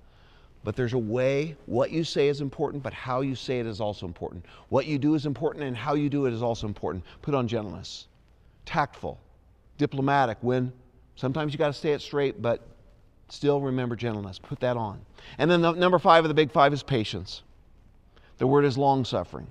But 0.67 0.75
there's 0.75 0.95
a 0.95 0.99
way, 0.99 1.55
what 1.67 1.93
you 1.93 2.03
say 2.03 2.27
is 2.27 2.41
important, 2.41 2.83
but 2.83 2.93
how 2.93 3.21
you 3.21 3.37
say 3.37 3.61
it 3.61 3.67
is 3.67 3.81
also 3.81 4.05
important. 4.05 4.45
What 4.69 4.87
you 4.87 4.99
do 4.99 5.15
is 5.15 5.25
important, 5.25 5.63
and 5.63 5.77
how 5.77 5.95
you 5.95 6.11
do 6.11 6.27
it 6.27 6.33
is 6.33 6.43
also 6.43 6.67
important. 6.67 7.05
Put 7.23 7.37
on 7.37 7.47
gentleness, 7.47 8.09
tactful, 8.65 9.21
diplomatic 9.79 10.39
when 10.41 10.73
sometimes 11.15 11.53
you 11.53 11.59
got 11.59 11.69
to 11.69 11.73
say 11.73 11.93
it 11.93 12.01
straight, 12.01 12.43
but 12.43 12.67
still 13.29 13.61
remember 13.61 13.95
gentleness. 13.95 14.41
Put 14.41 14.59
that 14.59 14.77
on. 14.77 15.01
And 15.39 15.49
then 15.49 15.63
the, 15.63 15.71
number 15.71 16.01
five 16.01 16.25
of 16.25 16.31
the 16.31 16.35
big 16.35 16.51
five 16.51 16.73
is 16.73 16.83
patience. 16.83 17.45
The 18.39 18.47
word 18.49 18.65
is 18.65 18.77
long 18.77 19.05
suffering. 19.05 19.47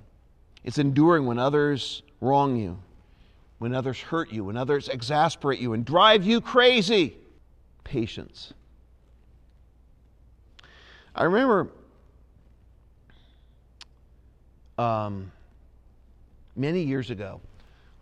It's 0.66 0.80
enduring 0.80 1.26
when 1.26 1.40
others 1.40 2.04
wrong 2.20 2.58
you, 2.58 2.78
when 3.60 3.74
others 3.74 4.02
hurt 4.02 4.34
you, 4.34 4.44
when 4.44 4.58
others 4.58 4.90
exasperate 4.90 5.62
you 5.62 5.72
and 5.72 5.86
drive 5.86 6.26
you 6.26 6.42
crazy. 6.42 7.16
Patience. 7.86 8.54
I 11.16 11.24
remember 11.24 11.70
um, 14.78 15.32
many 16.58 16.84
years 16.84 17.10
ago, 17.10 17.40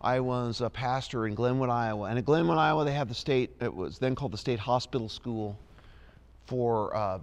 I 0.02 0.19
was 0.19 0.62
a 0.62 0.69
pastor 0.69 1.28
in 1.28 1.36
Glenwood, 1.36 1.69
Iowa. 1.69 2.06
And 2.06 2.17
in 2.17 2.26
Glenwood, 2.26 2.58
Iowa, 2.58 2.86
they 2.86 2.93
have 2.93 3.10
the 3.10 3.15
state, 3.15 3.52
it 3.62 3.73
was 3.73 3.99
then 3.99 4.15
called 4.15 4.34
the 4.34 4.38
State 4.38 4.58
Hospital 4.58 5.08
School 5.08 5.58
for 6.47 6.95
uh, 6.95 7.19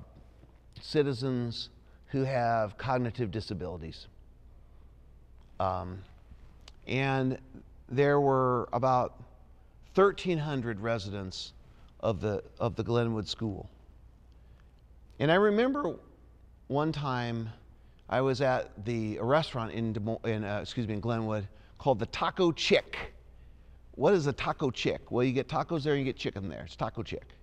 citizens 0.80 1.70
who 2.06 2.22
have 2.22 2.78
cognitive 2.78 3.32
disabilities. 3.32 4.06
Um, 5.58 5.98
and 6.86 7.36
there 7.88 8.20
were 8.20 8.68
about 8.72 9.20
1,300 9.96 10.78
residents 10.78 11.52
of 11.98 12.20
the, 12.20 12.44
of 12.60 12.76
the 12.76 12.84
Glenwood 12.84 13.28
School. 13.28 13.68
And 15.20 15.30
I 15.30 15.34
remember 15.34 15.96
one 16.68 16.92
time 16.92 17.50
I 18.08 18.22
was 18.22 18.40
at 18.40 18.86
the 18.86 19.18
a 19.18 19.24
restaurant 19.24 19.72
in, 19.72 19.94
in 20.24 20.44
uh, 20.44 20.60
excuse 20.62 20.88
me 20.88 20.94
in 20.94 21.00
Glenwood 21.00 21.46
called 21.76 21.98
the 21.98 22.06
Taco 22.06 22.52
Chick. 22.52 22.96
What 23.96 24.14
is 24.14 24.26
a 24.26 24.32
taco 24.32 24.70
chick? 24.70 25.10
Well, 25.10 25.22
you 25.22 25.32
get 25.32 25.46
tacos 25.46 25.82
there, 25.82 25.92
and 25.92 26.00
you 26.00 26.06
get 26.06 26.16
chicken 26.16 26.48
there. 26.48 26.62
It's 26.62 26.74
taco 26.74 27.02
chick. 27.02 27.34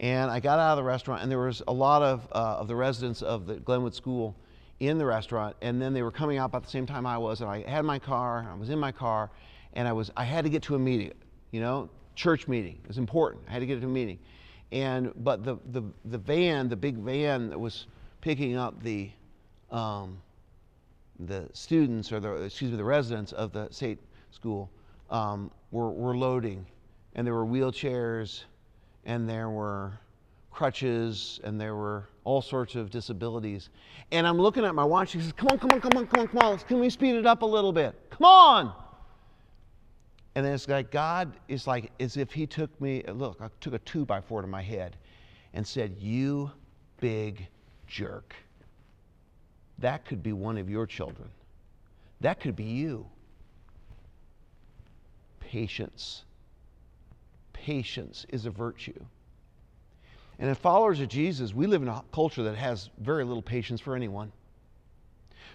And 0.00 0.30
I 0.30 0.40
got 0.40 0.58
out 0.58 0.72
of 0.72 0.76
the 0.78 0.84
restaurant, 0.84 1.22
and 1.22 1.30
there 1.30 1.40
was 1.40 1.62
a 1.68 1.72
lot 1.72 2.00
of, 2.00 2.26
uh, 2.32 2.56
of 2.58 2.68
the 2.68 2.76
residents 2.76 3.20
of 3.20 3.46
the 3.46 3.56
Glenwood 3.56 3.94
School 3.94 4.34
in 4.80 4.96
the 4.96 5.04
restaurant, 5.04 5.56
and 5.60 5.82
then 5.82 5.92
they 5.92 6.02
were 6.02 6.12
coming 6.12 6.38
out 6.38 6.46
about 6.46 6.62
the 6.62 6.70
same 6.70 6.86
time 6.86 7.04
I 7.04 7.18
was, 7.18 7.42
and 7.42 7.50
I 7.50 7.68
had 7.68 7.84
my 7.84 7.98
car, 7.98 8.48
I 8.50 8.54
was 8.54 8.70
in 8.70 8.78
my 8.78 8.92
car, 8.92 9.30
and 9.74 9.86
I 9.86 9.92
was 9.92 10.10
I 10.16 10.24
had 10.24 10.44
to 10.44 10.50
get 10.50 10.62
to 10.62 10.74
a 10.74 10.78
meeting, 10.78 11.12
you 11.50 11.60
know, 11.60 11.90
church 12.14 12.48
meeting. 12.48 12.78
It 12.82 12.88
was 12.88 12.96
important. 12.98 13.44
I 13.46 13.52
had 13.52 13.58
to 13.58 13.66
get 13.66 13.78
to 13.80 13.86
a 13.86 13.90
meeting. 13.90 14.18
And, 14.70 15.12
but 15.16 15.44
the, 15.44 15.56
the, 15.72 15.82
the 16.04 16.18
van, 16.18 16.68
the 16.68 16.76
big 16.76 16.96
van 16.96 17.48
that 17.50 17.58
was 17.58 17.86
picking 18.20 18.56
up 18.56 18.82
the, 18.82 19.10
um, 19.70 20.20
the 21.20 21.48
students 21.52 22.12
or 22.12 22.20
the, 22.20 22.32
excuse 22.42 22.70
me, 22.70 22.76
the 22.76 22.84
residents 22.84 23.32
of 23.32 23.52
the 23.52 23.68
state 23.70 23.98
school 24.30 24.70
um, 25.10 25.50
were, 25.70 25.90
were 25.90 26.16
loading. 26.16 26.66
And 27.14 27.26
there 27.26 27.34
were 27.34 27.46
wheelchairs 27.46 28.44
and 29.04 29.28
there 29.28 29.48
were 29.48 29.98
crutches 30.50 31.40
and 31.44 31.60
there 31.60 31.76
were 31.76 32.08
all 32.24 32.42
sorts 32.42 32.74
of 32.74 32.90
disabilities. 32.90 33.70
And 34.12 34.26
I'm 34.26 34.38
looking 34.38 34.64
at 34.64 34.74
my 34.74 34.84
watch. 34.84 35.12
He 35.12 35.20
says, 35.20 35.32
Come 35.32 35.48
on, 35.52 35.58
come 35.58 35.70
on, 35.72 35.80
come 35.80 35.96
on, 35.96 36.06
come 36.06 36.20
on, 36.20 36.28
come 36.28 36.38
on. 36.38 36.58
Can 36.58 36.78
we 36.78 36.90
speed 36.90 37.14
it 37.14 37.26
up 37.26 37.42
a 37.42 37.46
little 37.46 37.72
bit? 37.72 37.94
Come 38.10 38.24
on. 38.24 38.74
And 40.34 40.44
then 40.44 40.52
it's 40.52 40.68
like 40.68 40.90
God 40.90 41.32
is 41.48 41.66
like 41.66 41.90
as 41.98 42.16
if 42.16 42.32
He 42.32 42.46
took 42.46 42.80
me, 42.80 43.02
look, 43.08 43.38
I 43.40 43.48
took 43.60 43.74
a 43.74 43.78
two 43.80 44.04
by 44.04 44.20
four 44.20 44.42
to 44.42 44.48
my 44.48 44.62
head 44.62 44.96
and 45.54 45.66
said, 45.66 45.96
You 45.98 46.50
big 47.00 47.46
jerk. 47.86 48.34
That 49.78 50.04
could 50.04 50.22
be 50.22 50.32
one 50.32 50.58
of 50.58 50.68
your 50.68 50.86
children. 50.86 51.28
That 52.20 52.40
could 52.40 52.56
be 52.56 52.64
you. 52.64 53.06
Patience. 55.40 56.24
Patience 57.52 58.26
is 58.28 58.46
a 58.46 58.50
virtue. 58.50 59.00
And 60.38 60.50
as 60.50 60.58
followers 60.58 61.00
of 61.00 61.08
Jesus, 61.08 61.52
we 61.52 61.66
live 61.66 61.82
in 61.82 61.88
a 61.88 62.02
culture 62.12 62.42
that 62.44 62.56
has 62.56 62.90
very 62.98 63.24
little 63.24 63.42
patience 63.42 63.80
for 63.80 63.96
anyone. 63.96 64.30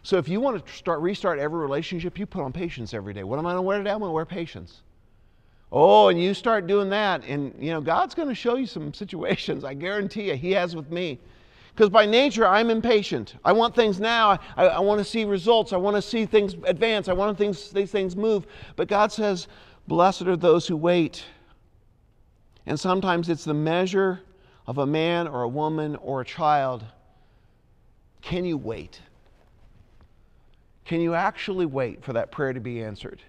So 0.04 0.18
if 0.18 0.28
you 0.28 0.42
want 0.42 0.66
to 0.66 0.74
start 0.74 1.00
restart 1.00 1.40
every 1.40 1.60
relationship, 1.60 2.20
you 2.20 2.26
put 2.26 2.44
on 2.44 2.52
patience 2.52 2.94
every 2.94 3.14
day. 3.14 3.24
What 3.24 3.40
am 3.40 3.46
I 3.46 3.52
going 3.52 3.58
to 3.58 3.62
wear 3.64 3.78
today? 3.78 3.92
I'm 3.92 4.00
going 4.00 4.10
to 4.10 4.14
wear 4.14 4.26
patience. 4.26 4.82
Oh, 5.72 6.10
and 6.10 6.22
you 6.22 6.34
start 6.34 6.68
doing 6.68 6.90
that, 6.90 7.24
and 7.26 7.56
you 7.58 7.72
know 7.72 7.82
God's 7.82 8.14
going 8.14 8.28
to 8.28 8.36
show 8.36 8.56
you 8.56 8.68
some 8.68 8.94
situations. 9.04 9.64
I 9.64 9.74
guarantee 9.74 10.28
you, 10.28 10.36
He 10.36 10.52
has 10.52 10.76
with 10.76 10.92
me. 10.92 11.20
Because 11.74 11.90
by 11.90 12.06
nature, 12.06 12.46
I'm 12.46 12.70
impatient. 12.70 13.36
I 13.44 13.52
want 13.52 13.74
things 13.74 14.00
now. 14.00 14.38
I, 14.56 14.68
I 14.68 14.80
want 14.80 15.00
to 15.00 15.04
see 15.04 15.26
results. 15.26 15.74
I 15.74 15.78
want 15.78 15.96
to 15.96 16.04
see 16.04 16.28
things 16.28 16.56
advance. 16.66 17.08
I 17.08 17.14
want 17.14 17.36
things, 17.36 17.72
these 17.72 17.90
things 17.90 18.16
move. 18.16 18.46
But 18.76 18.88
God 18.88 19.12
says, 19.12 19.48
Blessed 19.88 20.24
are 20.24 20.38
those 20.38 20.68
who 20.68 20.78
wait. 20.78 21.26
And 22.68 22.80
sometimes 22.80 23.28
it's 23.28 23.44
the 23.44 23.56
measure 23.56 24.22
of 24.68 24.78
a 24.78 24.86
man 24.86 25.28
or 25.28 25.42
a 25.42 25.48
woman 25.48 25.96
or 25.96 26.22
a 26.22 26.26
child. 26.26 26.86
Can 28.22 28.46
you 28.46 28.56
wait? 28.56 29.02
Can 30.86 31.02
you 31.02 31.14
actually 31.14 31.66
wait 31.66 32.04
for 32.04 32.14
that 32.14 32.32
prayer 32.32 32.54
to 32.54 32.60
be 32.60 32.84
answered? 32.84 33.22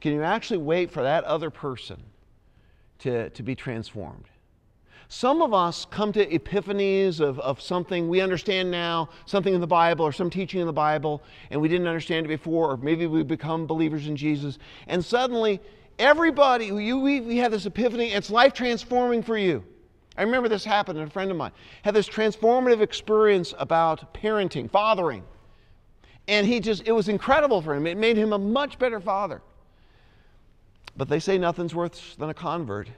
Can 0.00 0.12
you 0.12 0.22
actually 0.22 0.58
wait 0.58 0.90
for 0.90 1.02
that 1.02 1.24
other 1.24 1.50
person 1.50 2.02
to, 3.00 3.30
to 3.30 3.42
be 3.42 3.54
transformed? 3.54 4.24
Some 5.08 5.42
of 5.42 5.52
us 5.52 5.86
come 5.90 6.12
to 6.12 6.26
epiphanies 6.26 7.20
of, 7.20 7.38
of 7.40 7.60
something 7.60 8.08
we 8.08 8.20
understand 8.20 8.70
now, 8.70 9.10
something 9.26 9.54
in 9.54 9.60
the 9.60 9.66
Bible 9.66 10.04
or 10.04 10.12
some 10.12 10.30
teaching 10.30 10.60
in 10.60 10.66
the 10.66 10.72
Bible, 10.72 11.22
and 11.50 11.60
we 11.60 11.68
didn't 11.68 11.86
understand 11.86 12.26
it 12.26 12.28
before, 12.28 12.72
or 12.72 12.76
maybe 12.78 13.06
we 13.06 13.22
become 13.22 13.66
believers 13.66 14.06
in 14.06 14.16
Jesus, 14.16 14.58
and 14.88 15.04
suddenly 15.04 15.60
everybody, 15.98 16.66
you, 16.66 16.98
we, 16.98 17.20
we 17.20 17.36
have 17.36 17.52
this 17.52 17.66
epiphany, 17.66 18.12
it's 18.12 18.30
life 18.30 18.54
transforming 18.54 19.22
for 19.22 19.36
you. 19.36 19.62
I 20.16 20.22
remember 20.22 20.48
this 20.48 20.64
happened, 20.64 20.98
a 20.98 21.10
friend 21.10 21.30
of 21.30 21.36
mine 21.36 21.52
had 21.82 21.94
this 21.94 22.08
transformative 22.08 22.80
experience 22.80 23.52
about 23.58 24.14
parenting, 24.14 24.70
fathering. 24.70 25.22
And 26.26 26.46
he 26.46 26.60
just, 26.60 26.86
it 26.86 26.92
was 26.92 27.08
incredible 27.08 27.60
for 27.60 27.74
him. 27.74 27.86
It 27.86 27.98
made 27.98 28.16
him 28.16 28.32
a 28.32 28.38
much 28.38 28.78
better 28.78 29.00
father. 29.00 29.42
But 30.96 31.08
they 31.08 31.18
say 31.18 31.38
nothing's 31.38 31.74
worse 31.74 32.14
than 32.18 32.30
a 32.30 32.34
convert. 32.34 32.88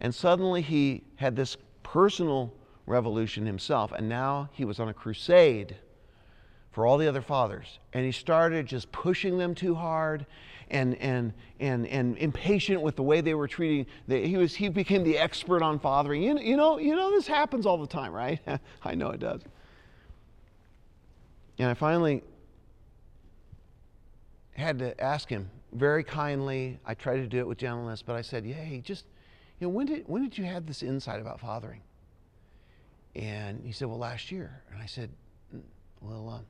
And 0.00 0.14
suddenly 0.14 0.62
he 0.62 1.02
had 1.16 1.34
this 1.34 1.56
personal 1.82 2.52
revolution 2.86 3.46
himself, 3.46 3.92
and 3.92 4.08
now 4.08 4.50
he 4.52 4.64
was 4.64 4.78
on 4.78 4.88
a 4.88 4.94
crusade 4.94 5.76
for 6.72 6.86
all 6.86 6.98
the 6.98 7.08
other 7.08 7.22
fathers. 7.22 7.78
And 7.92 8.04
he 8.04 8.12
started 8.12 8.66
just 8.66 8.90
pushing 8.92 9.38
them 9.38 9.54
too 9.54 9.74
hard 9.74 10.26
and, 10.70 10.96
and, 10.96 11.32
and, 11.60 11.86
and 11.86 12.18
impatient 12.18 12.82
with 12.82 12.96
the 12.96 13.02
way 13.02 13.20
they 13.20 13.34
were 13.34 13.46
treating. 13.46 13.86
He, 14.08 14.36
was, 14.36 14.54
he 14.54 14.68
became 14.68 15.04
the 15.04 15.16
expert 15.16 15.62
on 15.62 15.78
fathering. 15.78 16.22
You, 16.22 16.38
you, 16.38 16.56
know, 16.56 16.78
you 16.78 16.96
know, 16.96 17.10
this 17.10 17.26
happens 17.26 17.64
all 17.64 17.78
the 17.78 17.86
time, 17.86 18.12
right? 18.12 18.40
I 18.84 18.94
know 18.94 19.10
it 19.10 19.20
does. 19.20 19.42
And 21.58 21.70
I 21.70 21.74
finally 21.74 22.22
had 24.62 24.78
to 24.78 24.98
ask 25.00 25.28
him 25.28 25.50
very 25.72 26.04
kindly. 26.04 26.78
I 26.84 26.94
tried 26.94 27.16
to 27.16 27.26
do 27.26 27.38
it 27.38 27.46
with 27.46 27.58
gentleness, 27.58 28.02
but 28.02 28.16
I 28.16 28.22
said, 28.22 28.44
"Hey, 28.44 28.80
just 28.80 29.06
you 29.58 29.66
know, 29.66 29.72
when 29.72 29.86
did 29.86 30.08
when 30.08 30.22
did 30.22 30.38
you 30.38 30.44
have 30.44 30.66
this 30.66 30.82
insight 30.82 31.20
about 31.20 31.40
fathering?" 31.40 31.82
And 33.14 33.64
he 33.64 33.72
said, 33.72 33.88
"Well, 33.88 33.98
last 33.98 34.30
year." 34.30 34.62
And 34.72 34.82
I 34.82 34.86
said, 34.86 35.10
mm, 35.54 35.62
"Well, 36.00 36.28
uh, 36.28 36.40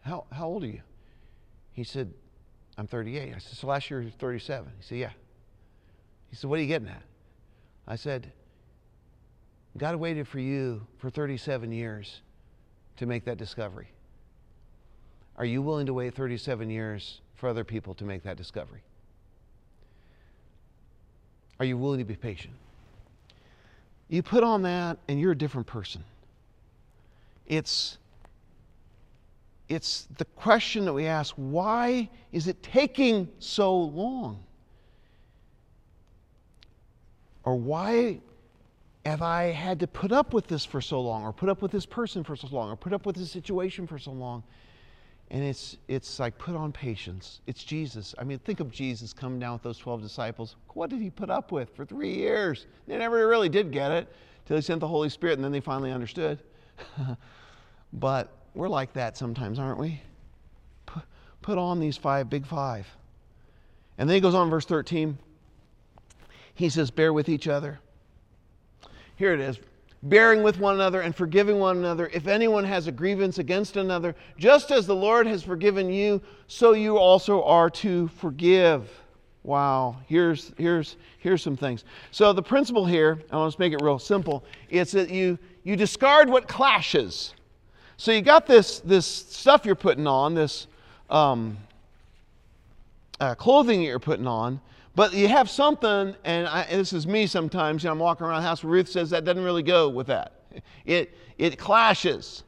how 0.00 0.26
how 0.32 0.46
old 0.46 0.64
are 0.64 0.68
you?" 0.68 0.82
He 1.72 1.84
said, 1.84 2.12
"I'm 2.76 2.86
38." 2.86 3.34
I 3.34 3.38
said, 3.38 3.56
"So 3.56 3.66
last 3.66 3.90
year 3.90 4.00
you 4.00 4.06
were 4.06 4.12
37?" 4.12 4.72
He 4.78 4.82
said, 4.82 4.98
"Yeah." 4.98 5.12
He 6.30 6.36
said, 6.36 6.48
"What 6.48 6.58
are 6.58 6.62
you 6.62 6.68
getting 6.68 6.88
at?" 6.88 7.02
I 7.86 7.96
said, 7.96 8.32
"God 9.76 9.96
waited 9.96 10.26
for 10.26 10.38
you 10.38 10.86
for 10.98 11.10
37 11.10 11.72
years 11.72 12.22
to 12.96 13.06
make 13.06 13.24
that 13.24 13.36
discovery." 13.36 13.88
Are 15.36 15.46
you 15.46 15.62
willing 15.62 15.86
to 15.86 15.94
wait 15.94 16.14
37 16.14 16.68
years 16.68 17.21
for 17.42 17.48
other 17.48 17.64
people 17.64 17.92
to 17.92 18.04
make 18.04 18.22
that 18.22 18.36
discovery? 18.36 18.82
Are 21.58 21.64
you 21.64 21.76
willing 21.76 21.98
to 21.98 22.04
be 22.04 22.14
patient? 22.14 22.54
you 24.08 24.22
put 24.22 24.44
on 24.44 24.62
that 24.62 24.96
and 25.08 25.18
you're 25.18 25.32
a 25.32 25.36
different 25.36 25.66
person. 25.66 26.04
It's 27.46 27.98
it's 29.68 30.06
the 30.18 30.24
question 30.36 30.84
that 30.84 30.92
we 30.92 31.06
ask 31.06 31.34
why 31.34 32.08
is 32.30 32.46
it 32.46 32.62
taking 32.62 33.28
so 33.40 33.76
long? 33.76 34.44
Or 37.42 37.56
why 37.56 38.20
have 39.04 39.20
I 39.20 39.46
had 39.46 39.80
to 39.80 39.88
put 39.88 40.12
up 40.12 40.32
with 40.32 40.46
this 40.46 40.64
for 40.64 40.80
so 40.80 41.00
long, 41.00 41.24
or 41.24 41.32
put 41.32 41.48
up 41.48 41.60
with 41.60 41.72
this 41.72 41.86
person 41.86 42.22
for 42.22 42.36
so 42.36 42.46
long, 42.52 42.70
or 42.70 42.76
put 42.76 42.92
up 42.92 43.04
with 43.04 43.16
this 43.16 43.32
situation 43.32 43.88
for 43.88 43.98
so 43.98 44.12
long? 44.12 44.44
And 45.32 45.42
it's, 45.42 45.78
it's 45.88 46.18
like 46.20 46.36
put 46.36 46.54
on 46.54 46.72
patience. 46.72 47.40
It's 47.46 47.64
Jesus. 47.64 48.14
I 48.18 48.24
mean, 48.24 48.38
think 48.40 48.60
of 48.60 48.70
Jesus 48.70 49.14
coming 49.14 49.40
down 49.40 49.54
with 49.54 49.62
those 49.62 49.78
12 49.78 50.02
disciples. 50.02 50.56
What 50.74 50.90
did 50.90 51.00
he 51.00 51.08
put 51.08 51.30
up 51.30 51.50
with 51.50 51.74
for 51.74 51.86
three 51.86 52.14
years? 52.14 52.66
They 52.86 52.98
never 52.98 53.26
really 53.26 53.48
did 53.48 53.72
get 53.72 53.90
it 53.90 54.14
till 54.44 54.56
he 54.56 54.62
sent 54.62 54.80
the 54.80 54.88
Holy 54.88 55.08
Spirit, 55.08 55.38
and 55.38 55.44
then 55.44 55.50
they 55.50 55.60
finally 55.60 55.90
understood. 55.90 56.42
but 57.94 58.30
we're 58.54 58.68
like 58.68 58.92
that 58.92 59.16
sometimes, 59.16 59.58
aren't 59.58 59.78
we? 59.78 60.02
Put, 60.84 61.04
put 61.40 61.56
on 61.56 61.80
these 61.80 61.96
five, 61.96 62.28
big 62.28 62.44
five. 62.44 62.86
And 63.96 64.06
then 64.06 64.14
he 64.14 64.20
goes 64.20 64.34
on, 64.34 64.50
verse 64.50 64.66
13. 64.66 65.16
He 66.54 66.68
says, 66.68 66.90
Bear 66.90 67.10
with 67.14 67.30
each 67.30 67.48
other. 67.48 67.80
Here 69.16 69.32
it 69.32 69.40
is 69.40 69.58
bearing 70.02 70.42
with 70.42 70.58
one 70.58 70.74
another 70.74 71.02
and 71.02 71.14
forgiving 71.14 71.58
one 71.58 71.76
another 71.78 72.10
if 72.12 72.26
anyone 72.26 72.64
has 72.64 72.86
a 72.86 72.92
grievance 72.92 73.38
against 73.38 73.76
another, 73.76 74.14
just 74.36 74.70
as 74.70 74.86
the 74.86 74.94
Lord 74.94 75.26
has 75.26 75.42
forgiven 75.42 75.92
you, 75.92 76.20
so 76.48 76.72
you 76.72 76.98
also 76.98 77.42
are 77.44 77.70
to 77.70 78.08
forgive. 78.08 78.90
Wow, 79.44 79.96
here's, 80.06 80.52
here's, 80.56 80.96
here's 81.18 81.42
some 81.42 81.56
things. 81.56 81.84
So, 82.10 82.32
the 82.32 82.42
principle 82.42 82.86
here, 82.86 83.20
I 83.30 83.36
want 83.36 83.52
to 83.52 83.60
make 83.60 83.72
it 83.72 83.82
real 83.82 83.98
simple, 83.98 84.44
it's 84.70 84.92
that 84.92 85.10
you, 85.10 85.38
you 85.64 85.76
discard 85.76 86.28
what 86.28 86.46
clashes. 86.46 87.34
So, 87.96 88.12
you 88.12 88.22
got 88.22 88.46
this, 88.46 88.80
this 88.80 89.06
stuff 89.06 89.64
you're 89.64 89.74
putting 89.74 90.06
on, 90.06 90.34
this 90.34 90.68
um, 91.10 91.58
uh, 93.20 93.34
clothing 93.34 93.80
that 93.80 93.86
you're 93.86 93.98
putting 93.98 94.28
on, 94.28 94.60
but 94.94 95.14
you 95.14 95.28
have 95.28 95.48
something, 95.48 96.14
and, 96.24 96.46
I, 96.46 96.66
this 96.70 96.92
is 96.92 97.06
me 97.06 97.26
sometimes, 97.26 97.82
you 97.82 97.88
know, 97.88 97.92
I'm 97.92 97.98
walking 97.98 98.26
around 98.26 98.42
the 98.42 98.48
house, 98.48 98.62
Ruth 98.62 98.88
says 98.88 99.10
that 99.10 99.24
doesn't 99.24 99.42
really 99.42 99.62
go 99.62 99.88
with 99.88 100.08
that. 100.08 100.42
It, 100.84 101.16
it 101.38 101.58
clashes. 101.58 102.44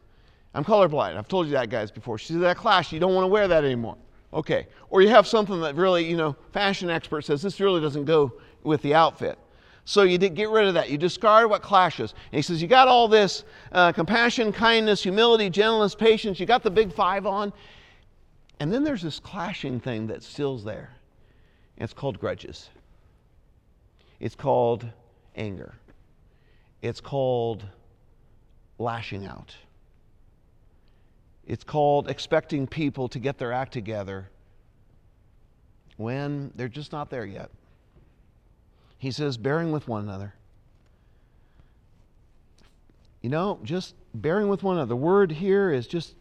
I'm 0.55 0.65
colorblind. 0.65 1.17
I've 1.17 1.29
told 1.29 1.47
you 1.47 1.53
that, 1.53 1.71
guys, 1.71 1.91
before. 1.91 2.19
She 2.19 2.35
says 2.35 2.43
that 2.43 2.57
clash. 2.57 2.93
You 2.93 3.01
don't 3.01 3.15
want 3.15 3.25
to 3.25 3.29
wear 3.29 3.49
that 3.49 3.65
anymore. 3.65 3.97
Okay. 4.33 4.67
Or 4.91 5.01
you 5.01 5.09
have 5.09 5.27
something 5.27 5.61
that 5.63 5.75
really, 5.75 6.05
you 6.05 6.17
know, 6.17 6.37
fashion 6.53 6.91
expert 6.91 7.23
says 7.23 7.41
this 7.41 7.61
really 7.61 7.81
doesn't 7.81 8.05
go 8.05 8.33
with 8.63 8.83
the 8.83 8.95
outfit. 8.95 9.39
So 9.87 10.03
you 10.03 10.17
get 10.19 10.49
rid 10.49 10.67
of 10.67 10.75
that. 10.75 10.91
You 10.91 10.99
discard 10.99 11.51
what 11.51 11.63
clashes. 11.63 12.15
And 12.33 12.39
he 12.39 12.43
says, 12.43 12.63
You 12.63 12.69
got 12.69 12.89
all 12.89 13.07
this 13.07 13.45
uh, 13.73 13.93
compassion, 13.93 14.53
kindness, 14.53 15.03
humility, 15.03 15.51
gentleness, 15.51 15.95
patience. 15.95 16.41
You 16.41 16.47
got 16.47 16.63
the 16.63 16.71
big 16.71 16.93
five 16.93 17.27
on. 17.27 17.53
And 18.61 18.73
then 18.73 18.83
there's 18.83 19.03
this 19.03 19.21
clashing 19.21 19.81
thing 19.81 20.07
that 20.07 20.23
still's 20.23 20.65
there. 20.65 20.91
It's 21.77 21.93
called 21.93 22.19
grudges. 22.21 22.71
It's 24.21 24.35
called 24.35 24.87
anger. 25.37 25.75
It's 26.83 27.01
called 27.01 27.65
lashing 28.79 29.27
out. 29.27 29.55
It's 31.47 31.65
called 31.65 32.09
expecting 32.09 32.67
people 32.67 33.09
to 33.09 33.19
get 33.19 33.39
their 33.39 33.53
act 33.53 33.73
together 33.73 34.31
when 35.97 36.53
they're 36.55 36.69
just 36.69 36.93
not 36.93 37.11
there 37.11 37.25
yet. 37.25 37.51
He 38.99 39.11
says, 39.11 39.37
bearing 39.37 39.71
with 39.71 39.87
one 39.87 40.03
another. 40.03 40.35
You 43.21 43.31
know, 43.31 43.59
just 43.63 43.95
bearing 44.15 44.49
with 44.49 44.63
one 44.63 44.77
another. 44.77 44.91
The 44.91 44.97
word 44.97 45.33
here 45.33 45.71
is 45.71 45.87
just, 45.87 46.15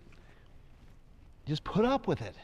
just 1.45 1.64
put 1.64 1.86
up 1.86 2.08
with 2.08 2.22
it. 2.22 2.36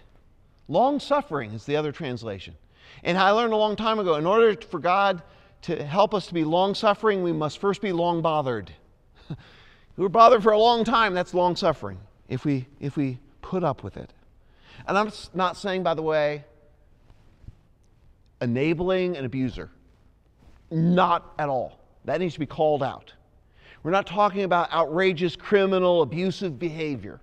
Long 0.68 1.00
suffering 1.00 1.52
is 1.54 1.66
the 1.66 1.76
other 1.76 1.92
translation. 1.92 2.56
And 3.04 3.18
I 3.18 3.32
learned 3.32 3.54
a 3.54 3.58
long 3.58 3.76
time 3.76 4.00
ago 4.00 4.16
in 4.16 4.26
order 4.26 4.56
for 4.62 4.80
God 4.80 5.22
to 5.64 5.84
help 5.84 6.14
us 6.14 6.28
to 6.28 6.34
be 6.34 6.44
long 6.44 6.74
suffering, 6.76 7.24
we 7.24 7.32
must 7.32 7.60
first 7.60 7.82
be 7.82 7.92
long 7.92 8.22
bothered. 8.22 8.72
we 9.30 10.04
were 10.04 10.10
bothered 10.10 10.44
for 10.44 10.52
a 10.52 10.60
long 10.60 10.84
time, 10.84 11.14
that's 11.14 11.34
long 11.34 11.56
suffering 11.56 12.00
if 12.28 12.46
we, 12.46 12.66
if 12.80 12.96
we 12.96 13.20
put 13.42 13.64
up 13.64 13.84
with 13.84 13.98
it. 13.98 14.14
And 14.88 14.98
I'm 14.98 15.12
not 15.34 15.58
saying, 15.58 15.84
by 15.84 15.94
the 15.94 16.02
way, 16.02 16.46
enabling 18.42 19.18
an 19.18 19.26
abuser. 19.26 19.70
Not 20.72 21.34
at 21.38 21.50
all. 21.50 21.80
That 22.06 22.20
needs 22.20 22.36
to 22.36 22.40
be 22.40 22.46
called 22.46 22.84
out. 22.84 23.14
We're 23.84 23.92
not 23.92 24.08
talking 24.08 24.44
about 24.44 24.72
outrageous, 24.72 25.36
criminal, 25.36 26.02
abusive 26.02 26.60
behavior. 26.60 27.20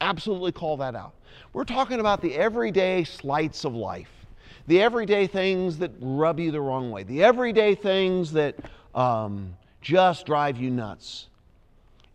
Absolutely 0.00 0.52
call 0.52 0.76
that 0.78 0.94
out. 0.94 1.14
We're 1.52 1.64
talking 1.64 2.00
about 2.00 2.20
the 2.20 2.34
everyday 2.34 3.04
slights 3.04 3.64
of 3.64 3.74
life 3.74 4.19
the 4.66 4.82
everyday 4.82 5.26
things 5.26 5.78
that 5.78 5.92
rub 6.00 6.38
you 6.38 6.50
the 6.50 6.60
wrong 6.60 6.90
way, 6.90 7.02
the 7.02 7.22
everyday 7.22 7.74
things 7.74 8.32
that 8.32 8.56
um, 8.94 9.56
just 9.80 10.26
drive 10.26 10.56
you 10.58 10.70
nuts. 10.70 11.28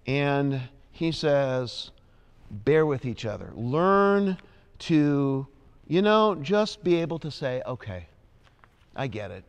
And 0.08 0.62
he 0.91 1.12
says, 1.12 1.91
bear 2.50 2.86
with 2.86 3.06
each 3.06 3.26
other. 3.26 3.52
Learn 3.56 4.38
to, 4.80 5.48
you 5.88 6.02
know, 6.02 6.36
just 6.36 6.84
be 6.84 6.96
able 6.96 7.20
to 7.20 7.32
say, 7.32 7.62
okay, 7.66 8.08
I 8.96 9.08
get 9.08 9.32
it. 9.32 9.43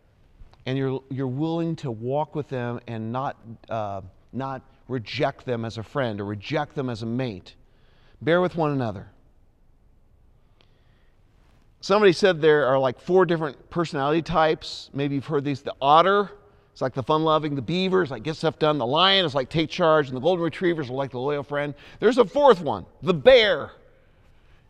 And 0.64 0.76
you're, 0.76 1.02
you're 1.10 1.28
willing 1.28 1.76
to 1.76 1.90
walk 1.90 2.34
with 2.34 2.48
them 2.48 2.80
and 2.88 3.12
not, 3.12 3.36
uh, 3.68 4.00
not 4.32 4.62
reject 4.88 5.44
them 5.46 5.64
as 5.64 5.78
a 5.78 5.82
friend 5.82 6.20
or 6.20 6.24
reject 6.24 6.74
them 6.74 6.90
as 6.90 7.02
a 7.02 7.06
mate. 7.06 7.54
Bear 8.20 8.40
with 8.40 8.56
one 8.56 8.72
another. 8.72 9.08
Somebody 11.80 12.12
said 12.12 12.40
there 12.40 12.66
are 12.66 12.78
like 12.78 13.00
four 13.00 13.26
different 13.26 13.70
personality 13.70 14.22
types. 14.22 14.90
Maybe 14.92 15.14
you've 15.14 15.26
heard 15.26 15.44
these. 15.44 15.62
The 15.62 15.74
otter, 15.80 16.30
it's 16.72 16.82
like 16.82 16.94
the 16.94 17.02
fun 17.02 17.22
loving. 17.24 17.54
The 17.54 17.62
beaver 17.62 18.02
is 18.02 18.10
like 18.10 18.22
get 18.22 18.36
stuff 18.36 18.58
done. 18.58 18.78
The 18.78 18.86
lion 18.86 19.24
is 19.24 19.34
like 19.34 19.48
take 19.48 19.70
charge. 19.70 20.08
And 20.08 20.16
the 20.16 20.20
golden 20.20 20.44
retrievers 20.44 20.90
are 20.90 20.94
like 20.94 21.10
the 21.10 21.20
loyal 21.20 21.42
friend. 21.42 21.74
There's 22.00 22.18
a 22.18 22.24
fourth 22.24 22.60
one, 22.60 22.86
the 23.02 23.14
bear. 23.14 23.70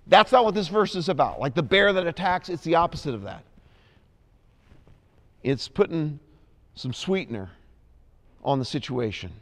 That's 0.07 0.31
not 0.31 0.45
what 0.45 0.55
this 0.55 0.69
verse 0.69 0.95
is 0.95 1.09
about. 1.09 1.41
Like 1.41 1.55
the 1.55 1.63
bear 1.63 1.93
that 1.93 2.07
attacks, 2.07 2.49
it's 2.49 2.63
the 2.63 2.77
opposite 2.77 3.15
of 3.15 3.23
that. 3.23 3.43
It's 5.43 5.69
putting 5.69 6.19
some 6.75 6.93
sweetener 6.93 7.51
on 8.45 8.59
the 8.59 8.65
situation. 8.65 9.33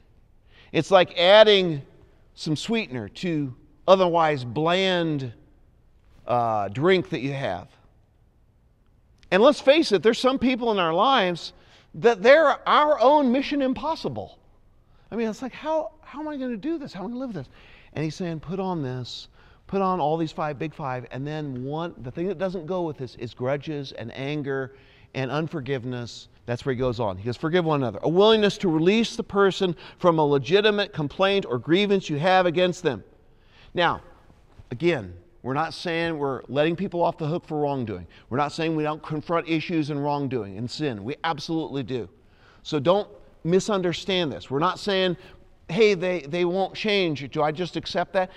It's 0.72 0.90
like 0.90 1.18
adding 1.18 1.82
some 2.34 2.56
sweetener 2.56 3.08
to 3.08 3.54
otherwise 3.86 4.44
bland 4.44 5.32
uh, 6.26 6.68
drink 6.68 7.10
that 7.10 7.20
you 7.20 7.32
have. 7.32 7.68
And 9.30 9.42
let's 9.42 9.60
face 9.60 9.92
it, 9.92 10.02
there's 10.02 10.18
some 10.18 10.38
people 10.38 10.70
in 10.70 10.78
our 10.78 10.94
lives 10.94 11.52
that 11.94 12.22
they're 12.22 12.68
our 12.68 13.00
own 13.00 13.32
mission 13.32 13.62
impossible. 13.62 14.38
I 15.10 15.16
mean, 15.16 15.28
it's 15.28 15.42
like, 15.42 15.52
how, 15.52 15.92
how 16.02 16.20
am 16.20 16.28
I 16.28 16.36
going 16.36 16.50
to 16.50 16.56
do 16.56 16.78
this? 16.78 16.92
How 16.92 17.00
am 17.00 17.06
I 17.06 17.08
going 17.10 17.20
to 17.20 17.26
live 17.26 17.34
this? 17.34 17.48
And 17.92 18.04
he's 18.04 18.14
saying, 18.14 18.40
put 18.40 18.58
on 18.58 18.82
this, 18.82 19.28
put 19.66 19.80
on 19.80 20.00
all 20.00 20.16
these 20.16 20.32
five, 20.32 20.58
big 20.58 20.74
five, 20.74 21.06
and 21.10 21.26
then 21.26 21.64
one, 21.64 21.94
the 22.02 22.10
thing 22.10 22.26
that 22.28 22.38
doesn't 22.38 22.66
go 22.66 22.82
with 22.82 22.98
this 22.98 23.14
is 23.16 23.34
grudges 23.34 23.92
and 23.92 24.12
anger 24.16 24.74
and 25.14 25.30
unforgiveness. 25.30 26.28
That's 26.46 26.66
where 26.66 26.74
he 26.74 26.78
goes 26.78 27.00
on. 27.00 27.16
He 27.16 27.24
goes, 27.24 27.36
forgive 27.36 27.64
one 27.64 27.82
another. 27.82 28.00
A 28.02 28.08
willingness 28.08 28.58
to 28.58 28.68
release 28.68 29.16
the 29.16 29.22
person 29.22 29.76
from 29.98 30.18
a 30.18 30.24
legitimate 30.24 30.92
complaint 30.92 31.46
or 31.48 31.58
grievance 31.58 32.10
you 32.10 32.18
have 32.18 32.46
against 32.46 32.82
them. 32.82 33.02
Now, 33.72 34.02
again, 34.70 35.14
we're 35.44 35.52
not 35.52 35.74
saying 35.74 36.16
we're 36.16 36.40
letting 36.48 36.74
people 36.74 37.02
off 37.02 37.18
the 37.18 37.26
hook 37.26 37.46
for 37.46 37.60
wrongdoing. 37.60 38.06
We're 38.30 38.38
not 38.38 38.50
saying 38.50 38.74
we 38.74 38.82
don't 38.82 39.02
confront 39.02 39.46
issues 39.46 39.90
and 39.90 40.02
wrongdoing 40.02 40.56
and 40.56 40.68
sin. 40.68 41.04
We 41.04 41.16
absolutely 41.22 41.82
do. 41.82 42.08
So 42.62 42.80
don't 42.80 43.06
misunderstand 43.44 44.32
this. 44.32 44.50
We're 44.50 44.58
not 44.58 44.78
saying, 44.78 45.18
hey, 45.68 45.92
they, 45.92 46.20
they 46.22 46.46
won't 46.46 46.74
change. 46.74 47.30
Do 47.30 47.42
I 47.42 47.52
just 47.52 47.76
accept 47.76 48.14
that? 48.14 48.30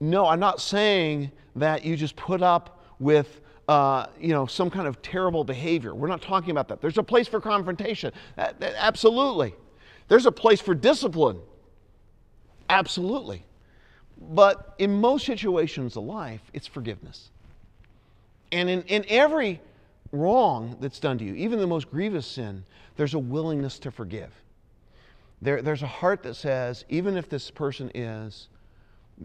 No, 0.00 0.26
I'm 0.26 0.40
not 0.40 0.62
saying 0.62 1.30
that 1.56 1.84
you 1.84 1.94
just 1.94 2.16
put 2.16 2.40
up 2.40 2.82
with 2.98 3.42
uh, 3.68 4.06
you 4.18 4.28
know, 4.28 4.46
some 4.46 4.70
kind 4.70 4.88
of 4.88 5.02
terrible 5.02 5.44
behavior. 5.44 5.94
We're 5.94 6.08
not 6.08 6.22
talking 6.22 6.52
about 6.52 6.68
that. 6.68 6.80
There's 6.80 6.96
a 6.96 7.02
place 7.02 7.28
for 7.28 7.38
confrontation. 7.38 8.12
Absolutely. 8.38 9.54
There's 10.08 10.24
a 10.24 10.32
place 10.32 10.62
for 10.62 10.74
discipline. 10.74 11.38
Absolutely. 12.70 13.44
But 14.18 14.74
in 14.78 15.00
most 15.00 15.26
situations 15.26 15.96
of 15.96 16.04
life, 16.04 16.40
it's 16.52 16.66
forgiveness. 16.66 17.30
And 18.52 18.70
in, 18.70 18.82
in 18.84 19.04
every 19.08 19.60
wrong 20.12 20.76
that's 20.80 20.98
done 20.98 21.18
to 21.18 21.24
you, 21.24 21.34
even 21.34 21.58
the 21.58 21.66
most 21.66 21.90
grievous 21.90 22.26
sin, 22.26 22.64
there's 22.96 23.14
a 23.14 23.18
willingness 23.18 23.78
to 23.80 23.90
forgive. 23.90 24.30
There, 25.42 25.60
there's 25.60 25.82
a 25.82 25.86
heart 25.86 26.22
that 26.22 26.34
says, 26.34 26.84
even 26.88 27.16
if 27.16 27.28
this 27.28 27.50
person 27.50 27.90
is 27.94 28.48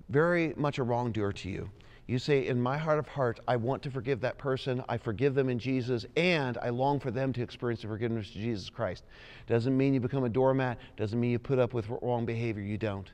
very 0.09 0.53
much 0.57 0.77
a 0.77 0.83
wrongdoer 0.83 1.31
to 1.33 1.49
you, 1.49 1.69
You 2.11 2.19
say, 2.19 2.47
In 2.47 2.61
my 2.61 2.77
heart 2.77 2.99
of 2.99 3.07
hearts, 3.07 3.39
I 3.47 3.55
want 3.55 3.81
to 3.83 3.89
forgive 3.89 4.19
that 4.19 4.37
person. 4.37 4.83
I 4.89 4.97
forgive 4.97 5.33
them 5.33 5.47
in 5.47 5.57
Jesus, 5.57 6.05
and 6.17 6.57
I 6.57 6.67
long 6.67 6.99
for 6.99 7.09
them 7.09 7.31
to 7.31 7.41
experience 7.41 7.83
the 7.83 7.87
forgiveness 7.87 8.27
of 8.27 8.33
Jesus 8.33 8.69
Christ. 8.69 9.05
Doesn't 9.47 9.77
mean 9.77 9.93
you 9.93 10.01
become 10.01 10.25
a 10.25 10.29
doormat, 10.29 10.77
doesn't 10.97 11.17
mean 11.17 11.31
you 11.31 11.39
put 11.39 11.57
up 11.57 11.73
with 11.73 11.87
wrong 11.89 12.25
behavior. 12.25 12.63
You 12.63 12.77
don't. 12.77 13.09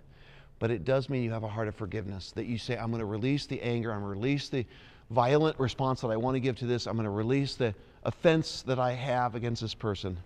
But 0.59 0.71
it 0.71 0.85
does 0.85 1.09
mean 1.09 1.23
you 1.23 1.31
have 1.31 1.43
a 1.43 1.47
heart 1.47 1.67
of 1.67 1.75
forgiveness, 1.75 2.31
that 2.31 2.45
you 2.45 2.57
say, 2.57 2.77
I'm 2.77 2.89
going 2.89 2.99
to 2.99 3.05
release 3.05 3.45
the 3.45 3.61
anger, 3.61 3.91
I'm 3.91 4.01
going 4.01 4.13
to 4.13 4.19
release 4.19 4.49
the 4.49 4.65
violent 5.11 5.59
response 5.59 6.01
that 6.01 6.07
I 6.07 6.17
want 6.17 6.35
to 6.35 6.39
give 6.39 6.55
to 6.57 6.65
this, 6.65 6.87
I'm 6.87 6.95
going 6.95 7.05
to 7.05 7.09
release 7.09 7.55
the 7.55 7.73
offense 8.03 8.63
that 8.63 8.79
I 8.79 8.93
have 8.93 9.35
against 9.35 9.61
this 9.61 9.73
person. 9.73 10.17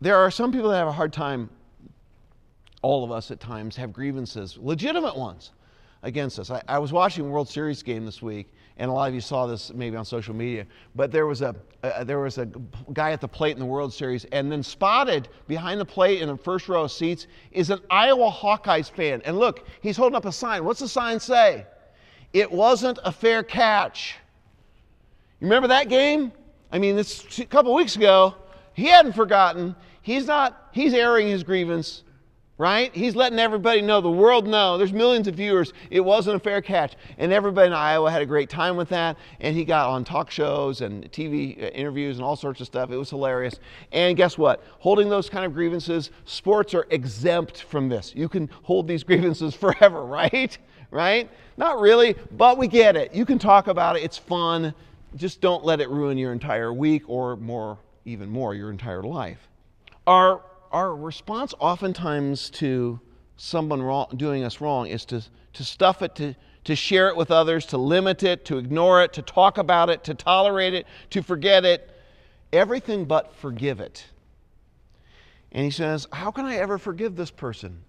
There 0.00 0.16
are 0.16 0.30
some 0.30 0.50
people 0.50 0.70
that 0.70 0.78
have 0.78 0.88
a 0.88 0.92
hard 0.92 1.12
time, 1.12 1.50
all 2.80 3.04
of 3.04 3.12
us 3.12 3.30
at 3.30 3.38
times 3.38 3.76
have 3.76 3.92
grievances, 3.92 4.58
legitimate 4.58 5.16
ones 5.16 5.50
against 6.02 6.38
us. 6.38 6.50
I, 6.50 6.62
I, 6.66 6.78
was 6.78 6.92
watching 6.92 7.26
a 7.26 7.28
World 7.28 7.48
Series 7.48 7.82
game 7.82 8.04
this 8.04 8.20
week, 8.20 8.52
and 8.78 8.90
a 8.90 8.92
lot 8.92 9.08
of 9.08 9.14
you 9.14 9.20
saw 9.20 9.46
this 9.46 9.72
maybe 9.72 9.96
on 9.96 10.04
social 10.04 10.34
media. 10.34 10.66
But 10.94 11.12
there 11.12 11.26
was 11.26 11.42
a, 11.42 11.54
there 12.04 12.20
was 12.20 12.38
a 12.38 12.46
guy 12.92 13.12
at 13.12 13.20
the 13.20 13.28
plate 13.28 13.52
in 13.52 13.58
the 13.58 13.66
World 13.66 13.92
Series, 13.92 14.24
and 14.26 14.50
then 14.50 14.62
spotted 14.62 15.28
behind 15.46 15.80
the 15.80 15.84
plate 15.84 16.22
in 16.22 16.28
the 16.28 16.36
first 16.36 16.68
row 16.68 16.84
of 16.84 16.92
seats 16.92 17.26
is 17.50 17.70
an 17.70 17.80
Iowa 17.90 18.30
Hawkeyes 18.30 18.90
fan. 18.90 19.22
And 19.24 19.38
look, 19.38 19.66
he's 19.82 19.96
holding 19.96 20.16
up 20.16 20.24
a 20.24 20.32
sign. 20.32 20.64
What's 20.64 20.80
the 20.80 20.88
sign 20.88 21.20
say? 21.20 21.66
It 22.32 22.50
wasn't 22.50 22.98
a 23.04 23.12
fair 23.12 23.42
catch. 23.42 24.16
You 25.40 25.46
remember 25.46 25.68
that 25.68 25.88
game? 25.88 26.32
I 26.70 26.78
mean, 26.78 26.96
this 26.96 27.38
a 27.38 27.44
couple 27.44 27.74
weeks 27.74 27.96
ago. 27.96 28.34
He 28.74 28.86
hadn't 28.86 29.12
forgotten. 29.12 29.76
He's 30.00 30.26
not. 30.26 30.70
He's 30.72 30.94
airing 30.94 31.28
his 31.28 31.42
grievance 31.42 32.04
right? 32.58 32.94
He's 32.94 33.16
letting 33.16 33.38
everybody 33.38 33.82
know, 33.82 34.00
the 34.00 34.10
world 34.10 34.46
know. 34.46 34.76
There's 34.76 34.92
millions 34.92 35.26
of 35.26 35.34
viewers. 35.34 35.72
It 35.90 36.00
wasn't 36.00 36.36
a 36.36 36.38
fair 36.38 36.60
catch. 36.60 36.94
And 37.18 37.32
everybody 37.32 37.68
in 37.68 37.72
Iowa 37.72 38.10
had 38.10 38.22
a 38.22 38.26
great 38.26 38.50
time 38.50 38.76
with 38.76 38.88
that. 38.90 39.16
And 39.40 39.56
he 39.56 39.64
got 39.64 39.88
on 39.88 40.04
talk 40.04 40.30
shows 40.30 40.80
and 40.80 41.10
TV 41.10 41.60
uh, 41.60 41.66
interviews 41.68 42.18
and 42.18 42.24
all 42.24 42.36
sorts 42.36 42.60
of 42.60 42.66
stuff. 42.66 42.90
It 42.90 42.96
was 42.96 43.10
hilarious. 43.10 43.58
And 43.90 44.16
guess 44.16 44.36
what? 44.36 44.62
Holding 44.78 45.08
those 45.08 45.30
kind 45.30 45.44
of 45.44 45.54
grievances, 45.54 46.10
sports 46.24 46.74
are 46.74 46.86
exempt 46.90 47.62
from 47.62 47.88
this. 47.88 48.12
You 48.14 48.28
can 48.28 48.48
hold 48.62 48.86
these 48.86 49.02
grievances 49.04 49.54
forever, 49.54 50.04
right? 50.06 50.56
Right? 50.90 51.30
Not 51.56 51.80
really, 51.80 52.16
but 52.32 52.58
we 52.58 52.68
get 52.68 52.96
it. 52.96 53.14
You 53.14 53.24
can 53.24 53.38
talk 53.38 53.66
about 53.66 53.96
it. 53.96 54.02
It's 54.02 54.18
fun. 54.18 54.74
Just 55.16 55.40
don't 55.40 55.64
let 55.64 55.80
it 55.80 55.88
ruin 55.88 56.18
your 56.18 56.32
entire 56.32 56.72
week 56.72 57.02
or 57.08 57.36
more, 57.36 57.78
even 58.04 58.28
more, 58.28 58.54
your 58.54 58.70
entire 58.70 59.02
life. 59.02 59.48
Our 60.06 60.42
our 60.72 60.94
response 60.94 61.54
oftentimes 61.58 62.50
to 62.50 62.98
someone 63.36 63.82
wrong, 63.82 64.06
doing 64.16 64.44
us 64.44 64.60
wrong 64.60 64.86
is 64.86 65.04
to, 65.06 65.22
to 65.52 65.64
stuff 65.64 66.02
it, 66.02 66.14
to, 66.16 66.34
to 66.64 66.74
share 66.74 67.08
it 67.08 67.16
with 67.16 67.30
others, 67.30 67.66
to 67.66 67.78
limit 67.78 68.22
it, 68.22 68.44
to 68.46 68.58
ignore 68.58 69.02
it, 69.02 69.12
to 69.12 69.22
talk 69.22 69.58
about 69.58 69.90
it, 69.90 70.04
to 70.04 70.14
tolerate 70.14 70.74
it, 70.74 70.86
to 71.10 71.22
forget 71.22 71.64
it, 71.64 71.90
everything 72.52 73.04
but 73.04 73.34
forgive 73.36 73.80
it. 73.80 74.04
And 75.52 75.64
he 75.64 75.70
says, 75.70 76.08
How 76.12 76.30
can 76.30 76.46
I 76.46 76.56
ever 76.56 76.78
forgive 76.78 77.16
this 77.16 77.30
person? 77.30 77.82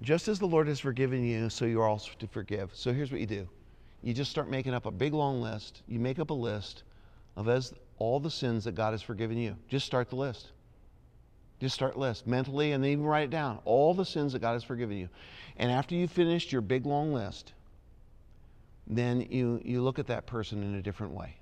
Just 0.00 0.28
as 0.28 0.38
the 0.38 0.46
Lord 0.46 0.68
has 0.68 0.80
forgiven 0.80 1.24
you, 1.24 1.48
so 1.48 1.64
you're 1.64 1.86
also 1.86 2.10
to 2.18 2.26
forgive. 2.26 2.70
So 2.74 2.92
here's 2.92 3.10
what 3.10 3.20
you 3.20 3.26
do 3.26 3.48
you 4.02 4.14
just 4.14 4.30
start 4.30 4.48
making 4.48 4.72
up 4.72 4.86
a 4.86 4.90
big 4.90 5.12
long 5.12 5.40
list. 5.40 5.82
You 5.88 5.98
make 5.98 6.18
up 6.18 6.30
a 6.30 6.34
list 6.34 6.84
of 7.34 7.48
as 7.48 7.74
all 7.98 8.20
the 8.20 8.30
sins 8.30 8.64
that 8.64 8.74
God 8.74 8.92
has 8.92 9.02
forgiven 9.02 9.36
you. 9.36 9.56
Just 9.68 9.84
start 9.84 10.10
the 10.10 10.16
list. 10.16 10.52
Just 11.60 11.74
start 11.74 11.98
list 11.98 12.26
mentally 12.26 12.72
and 12.72 12.84
then 12.84 12.90
even 12.90 13.04
write 13.04 13.24
it 13.24 13.30
down. 13.30 13.58
All 13.64 13.94
the 13.94 14.04
sins 14.04 14.32
that 14.32 14.40
God 14.40 14.52
has 14.52 14.64
forgiven 14.64 14.96
you. 14.96 15.08
And 15.56 15.70
after 15.70 15.94
you've 15.94 16.10
finished 16.10 16.52
your 16.52 16.60
big 16.60 16.84
long 16.84 17.12
list, 17.12 17.52
then 18.86 19.22
you, 19.30 19.60
you 19.64 19.82
look 19.82 19.98
at 19.98 20.06
that 20.08 20.26
person 20.26 20.62
in 20.62 20.74
a 20.74 20.82
different 20.82 21.14
way. 21.14 21.36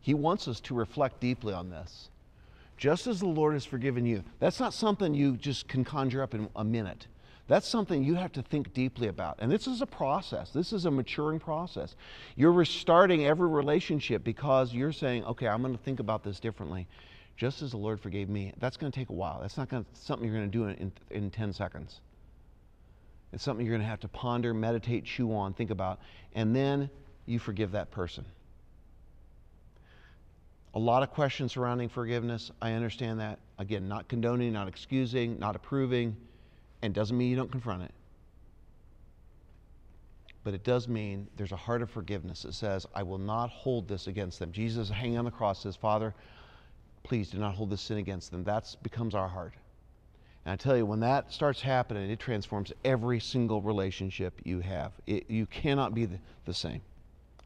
He 0.00 0.14
wants 0.14 0.48
us 0.48 0.60
to 0.60 0.74
reflect 0.74 1.20
deeply 1.20 1.54
on 1.54 1.70
this. 1.70 2.08
Just 2.76 3.06
as 3.06 3.20
the 3.20 3.26
Lord 3.26 3.52
has 3.52 3.64
forgiven 3.64 4.06
you. 4.06 4.24
That's 4.38 4.58
not 4.58 4.72
something 4.72 5.14
you 5.14 5.36
just 5.36 5.68
can 5.68 5.84
conjure 5.84 6.22
up 6.22 6.34
in 6.34 6.48
a 6.56 6.64
minute. 6.64 7.06
That's 7.46 7.68
something 7.68 8.02
you 8.02 8.14
have 8.14 8.32
to 8.32 8.42
think 8.42 8.72
deeply 8.72 9.08
about. 9.08 9.36
And 9.40 9.50
this 9.52 9.66
is 9.66 9.82
a 9.82 9.86
process. 9.86 10.50
This 10.50 10.72
is 10.72 10.86
a 10.86 10.90
maturing 10.90 11.40
process. 11.40 11.96
You're 12.36 12.52
restarting 12.52 13.26
every 13.26 13.48
relationship 13.48 14.24
because 14.24 14.72
you're 14.72 14.92
saying, 14.92 15.24
okay, 15.24 15.48
I'm 15.48 15.60
going 15.60 15.76
to 15.76 15.82
think 15.82 16.00
about 16.00 16.24
this 16.24 16.40
differently 16.40 16.86
just 17.40 17.62
as 17.62 17.70
the 17.70 17.78
Lord 17.78 17.98
forgave 17.98 18.28
me. 18.28 18.52
That's 18.58 18.76
going 18.76 18.92
to 18.92 18.98
take 18.98 19.08
a 19.08 19.14
while. 19.14 19.38
That's 19.40 19.56
not 19.56 19.70
going 19.70 19.82
to, 19.82 19.88
something 19.94 20.28
you're 20.28 20.36
going 20.36 20.50
to 20.50 20.58
do 20.58 20.66
in, 20.66 20.74
in, 20.76 20.92
in 21.24 21.30
10 21.30 21.54
seconds. 21.54 22.00
It's 23.32 23.42
something 23.42 23.64
you're 23.64 23.74
going 23.74 23.80
to 23.80 23.88
have 23.88 24.00
to 24.00 24.08
ponder, 24.08 24.52
meditate, 24.52 25.06
chew 25.06 25.34
on, 25.34 25.54
think 25.54 25.70
about, 25.70 26.00
and 26.34 26.54
then 26.54 26.90
you 27.24 27.38
forgive 27.38 27.72
that 27.72 27.90
person. 27.90 28.26
A 30.74 30.78
lot 30.78 31.02
of 31.02 31.12
questions 31.12 31.52
surrounding 31.52 31.88
forgiveness. 31.88 32.50
I 32.60 32.72
understand 32.72 33.20
that. 33.20 33.38
Again, 33.58 33.88
not 33.88 34.06
condoning, 34.06 34.52
not 34.52 34.68
excusing, 34.68 35.38
not 35.38 35.56
approving, 35.56 36.14
and 36.82 36.92
doesn't 36.92 37.16
mean 37.16 37.30
you 37.30 37.36
don't 37.36 37.50
confront 37.50 37.84
it. 37.84 37.94
But 40.44 40.52
it 40.52 40.62
does 40.62 40.88
mean 40.88 41.26
there's 41.38 41.52
a 41.52 41.56
heart 41.56 41.80
of 41.80 41.88
forgiveness 41.88 42.42
that 42.42 42.52
says, 42.52 42.86
I 42.94 43.02
will 43.02 43.18
not 43.18 43.48
hold 43.48 43.88
this 43.88 44.08
against 44.08 44.38
them. 44.38 44.52
Jesus 44.52 44.90
hanging 44.90 45.16
on 45.16 45.24
the 45.24 45.30
cross 45.30 45.62
says, 45.62 45.74
Father, 45.74 46.14
please 47.02 47.30
do 47.30 47.38
not 47.38 47.54
hold 47.54 47.70
this 47.70 47.80
sin 47.80 47.98
against 47.98 48.30
them. 48.30 48.44
That 48.44 48.74
becomes 48.82 49.14
our 49.14 49.28
heart. 49.28 49.54
And 50.44 50.52
I 50.52 50.56
tell 50.56 50.76
you, 50.76 50.86
when 50.86 51.00
that 51.00 51.32
starts 51.32 51.60
happening, 51.60 52.10
it 52.10 52.18
transforms 52.18 52.72
every 52.84 53.20
single 53.20 53.60
relationship 53.60 54.40
you 54.44 54.60
have. 54.60 54.92
It, 55.06 55.28
you 55.28 55.46
cannot 55.46 55.94
be 55.94 56.06
the, 56.06 56.18
the, 56.46 56.54
same. 56.54 56.80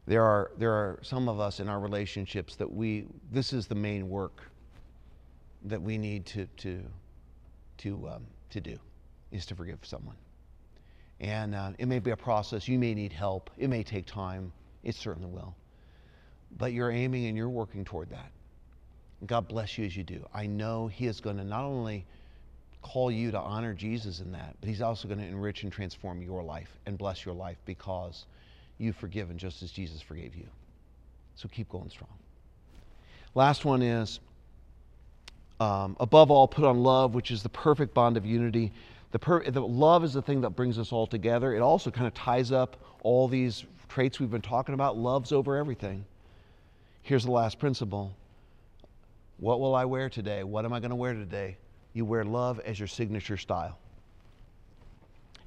There 0.07 0.23
are, 0.23 0.51
there 0.57 0.71
are 0.71 0.99
some 1.01 1.27
of 1.27 1.39
us 1.39 1.59
in 1.59 1.67
our 1.67 1.79
relationships 1.79 2.55
that 2.55 2.71
we, 2.71 3.05
this 3.31 3.51
is 3.51 3.67
the 3.67 3.75
main 3.75 4.09
work 4.09 4.43
that 5.65 5.81
we 5.81 5.97
need 5.97 6.25
to, 6.27 6.45
to, 6.57 6.83
to, 7.79 8.09
um, 8.09 8.25
to 8.51 8.61
do, 8.61 8.77
is 9.31 9.45
to 9.47 9.55
forgive 9.55 9.79
someone. 9.81 10.15
And 11.19 11.55
uh, 11.55 11.71
it 11.77 11.87
may 11.87 11.99
be 11.99 12.11
a 12.11 12.17
process. 12.17 12.67
You 12.67 12.79
may 12.79 12.93
need 12.93 13.11
help. 13.11 13.49
It 13.57 13.69
may 13.69 13.83
take 13.83 14.05
time. 14.05 14.51
It 14.83 14.95
certainly 14.95 15.29
will. 15.29 15.55
But 16.57 16.71
you're 16.71 16.91
aiming 16.91 17.25
and 17.25 17.35
you're 17.35 17.49
working 17.49 17.83
toward 17.83 18.09
that. 18.11 18.31
God 19.27 19.47
bless 19.47 19.77
you 19.77 19.85
as 19.85 19.95
you 19.95 20.03
do. 20.03 20.25
I 20.33 20.47
know 20.47 20.87
He 20.87 21.07
is 21.07 21.19
going 21.19 21.37
to 21.37 21.43
not 21.43 21.63
only 21.63 22.05
call 22.81 23.09
you 23.09 23.31
to 23.31 23.39
honor 23.39 23.73
Jesus 23.73 24.19
in 24.19 24.31
that, 24.33 24.55
but 24.59 24.69
He's 24.69 24.81
also 24.81 25.07
going 25.07 25.19
to 25.19 25.25
enrich 25.25 25.63
and 25.63 25.71
transform 25.71 26.21
your 26.21 26.43
life 26.43 26.77
and 26.85 26.97
bless 26.97 27.25
your 27.25 27.33
life 27.33 27.57
because 27.65 28.25
you've 28.77 28.95
forgiven 28.95 29.37
just 29.37 29.63
as 29.63 29.71
Jesus 29.71 30.01
forgave 30.01 30.35
you. 30.35 30.47
So 31.35 31.49
keep 31.49 31.69
going 31.69 31.89
strong. 31.89 32.09
Last 33.33 33.65
one 33.65 33.81
is 33.81 34.19
um, 35.59 35.95
above 35.99 36.31
all, 36.31 36.47
put 36.47 36.65
on 36.65 36.83
love, 36.83 37.13
which 37.13 37.31
is 37.31 37.43
the 37.43 37.49
perfect 37.49 37.93
bond 37.93 38.17
of 38.17 38.25
unity. 38.25 38.71
The, 39.11 39.19
per- 39.19 39.49
the 39.49 39.61
love 39.61 40.03
is 40.03 40.13
the 40.13 40.21
thing 40.21 40.41
that 40.41 40.51
brings 40.51 40.77
us 40.77 40.91
all 40.91 41.07
together. 41.07 41.53
It 41.55 41.61
also 41.61 41.91
kind 41.91 42.07
of 42.07 42.13
ties 42.13 42.51
up 42.51 42.77
all 43.01 43.27
these 43.27 43.65
traits 43.87 44.19
we've 44.19 44.31
been 44.31 44.41
talking 44.41 44.73
about. 44.73 44.97
Love's 44.97 45.31
over 45.31 45.55
everything. 45.55 46.05
Here's 47.01 47.23
the 47.23 47.31
last 47.31 47.59
principle 47.59 48.15
what 49.37 49.59
will 49.59 49.75
I 49.75 49.85
wear 49.85 50.09
today? 50.09 50.43
What 50.43 50.65
am 50.65 50.73
I 50.73 50.79
going 50.79 50.91
to 50.91 50.95
wear 50.95 51.13
today? 51.13 51.57
You 51.93 52.05
wear 52.05 52.23
love 52.23 52.59
as 52.61 52.79
your 52.79 52.87
signature 52.87 53.37
style. 53.37 53.77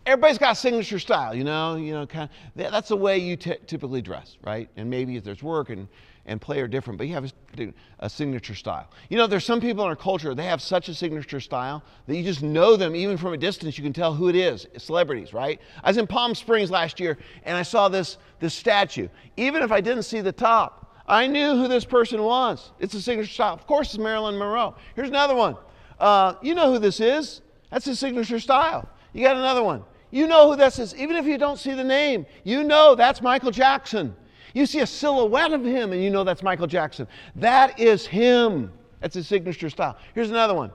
Everybody's 0.07 0.39
got 0.39 0.55
signature 0.55 0.99
style, 0.99 1.35
you 1.35 1.45
know. 1.45 1.77
You 1.77 1.93
know, 1.93 2.07
kind 2.07 2.31
of, 2.31 2.73
that's 2.73 2.89
the 2.89 2.97
way 2.97 3.19
you 3.19 3.37
t- 3.37 3.59
typically 3.67 4.01
dress, 4.01 4.39
right? 4.43 4.69
And 4.77 4.89
maybe 4.89 5.17
if 5.17 5.25
there's 5.25 5.43
work 5.43 5.69
and, 5.69 5.87
and 6.25 6.41
play 6.41 6.61
are 6.61 6.69
different, 6.69 6.97
but 6.97 7.09
you 7.09 7.15
have 7.15 7.31
a, 7.59 7.75
a 7.99 8.09
signature 8.09 8.55
style. 8.55 8.89
You 9.11 9.19
know, 9.19 9.27
there's 9.27 9.45
some 9.45 9.61
people 9.61 9.85
in 9.85 9.91
our 9.91 9.97
culture 9.97 10.35
they 10.35 10.47
have 10.47 10.63
such 10.63 10.89
a 10.89 10.95
signature 10.95 11.41
style 11.41 11.83
that 12.07 12.17
you 12.17 12.23
just 12.25 12.43
know 12.43 12.77
them 12.77 12.97
even 12.97 13.19
from 13.19 13.35
a 13.35 13.37
distance. 13.37 13.77
You 13.77 13.85
can 13.85 13.93
tell 13.93 14.15
who 14.15 14.29
it 14.29 14.37
is. 14.37 14.67
Celebrities, 14.79 15.35
right? 15.35 15.61
I 15.85 15.91
was 15.91 15.99
in 15.99 16.07
Palm 16.07 16.35
Springs 16.35 16.71
last 16.71 17.01
year 17.01 17.19
and 17.45 17.57
I 17.57 17.63
saw 17.63 17.89
this 17.89 18.17
this 18.41 18.55
statue. 18.55 19.09
Even 19.37 19.63
if 19.63 19.73
I 19.73 19.81
didn't 19.83 20.05
see 20.05 20.23
the 20.23 20.33
top, 20.33 20.88
I 21.09 21.27
knew 21.27 21.57
who 21.57 21.69
this 21.69 21.87
person 21.87 22.23
was. 22.23 22.71
It's 22.79 22.93
a 22.93 23.01
signature 23.01 23.33
style. 23.33 23.55
Of 23.55 23.67
course, 23.67 23.95
it's 23.95 23.99
Marilyn 23.99 24.39
Monroe. 24.39 24.75
Here's 24.95 25.09
another 25.09 25.35
one. 25.35 25.57
Uh, 25.99 26.35
you 26.43 26.55
know 26.55 26.71
who 26.71 26.79
this 26.79 27.01
is. 27.01 27.41
That's 27.71 27.87
his 27.87 27.99
signature 27.99 28.39
style. 28.39 28.89
You 29.15 29.25
got 29.25 29.37
another 29.37 29.65
one. 29.65 29.83
You 30.11 30.27
know 30.27 30.51
who 30.51 30.57
this 30.57 30.79
is. 30.79 30.95
Even 30.95 31.17
if 31.17 31.25
you 31.25 31.39
don't 31.39 31.59
see 31.59 31.73
the 31.73 31.85
name, 31.85 32.27
you 32.45 32.63
know 32.63 32.95
that's 32.95 33.23
Michael 33.23 33.51
Jackson. 33.51 34.15
You 34.55 34.67
see 34.67 34.81
a 34.81 34.87
silhouette 34.87 35.53
of 35.53 35.65
him 35.65 35.93
and 35.93 36.03
you 36.03 36.11
know 36.11 36.25
that's 36.25 36.43
Michael 36.43 36.67
Jackson. 36.67 37.09
That 37.37 37.79
is 37.81 38.07
him. 38.07 38.73
That's 39.01 39.15
his 39.15 39.27
signature 39.27 39.71
style. 39.71 39.97
Here's 40.15 40.31
another 40.31 40.55
one. 40.55 40.73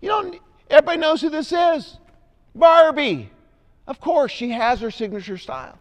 You 0.00 0.08
don't, 0.08 0.38
everybody 0.70 0.98
knows 0.98 1.20
who 1.20 1.28
this 1.28 1.52
is. 1.52 1.98
Barbie. 2.54 3.30
Of 3.86 4.00
course, 4.00 4.30
she 4.30 4.50
has 4.50 4.80
her 4.80 4.90
signature 4.90 5.36
style. 5.36 5.78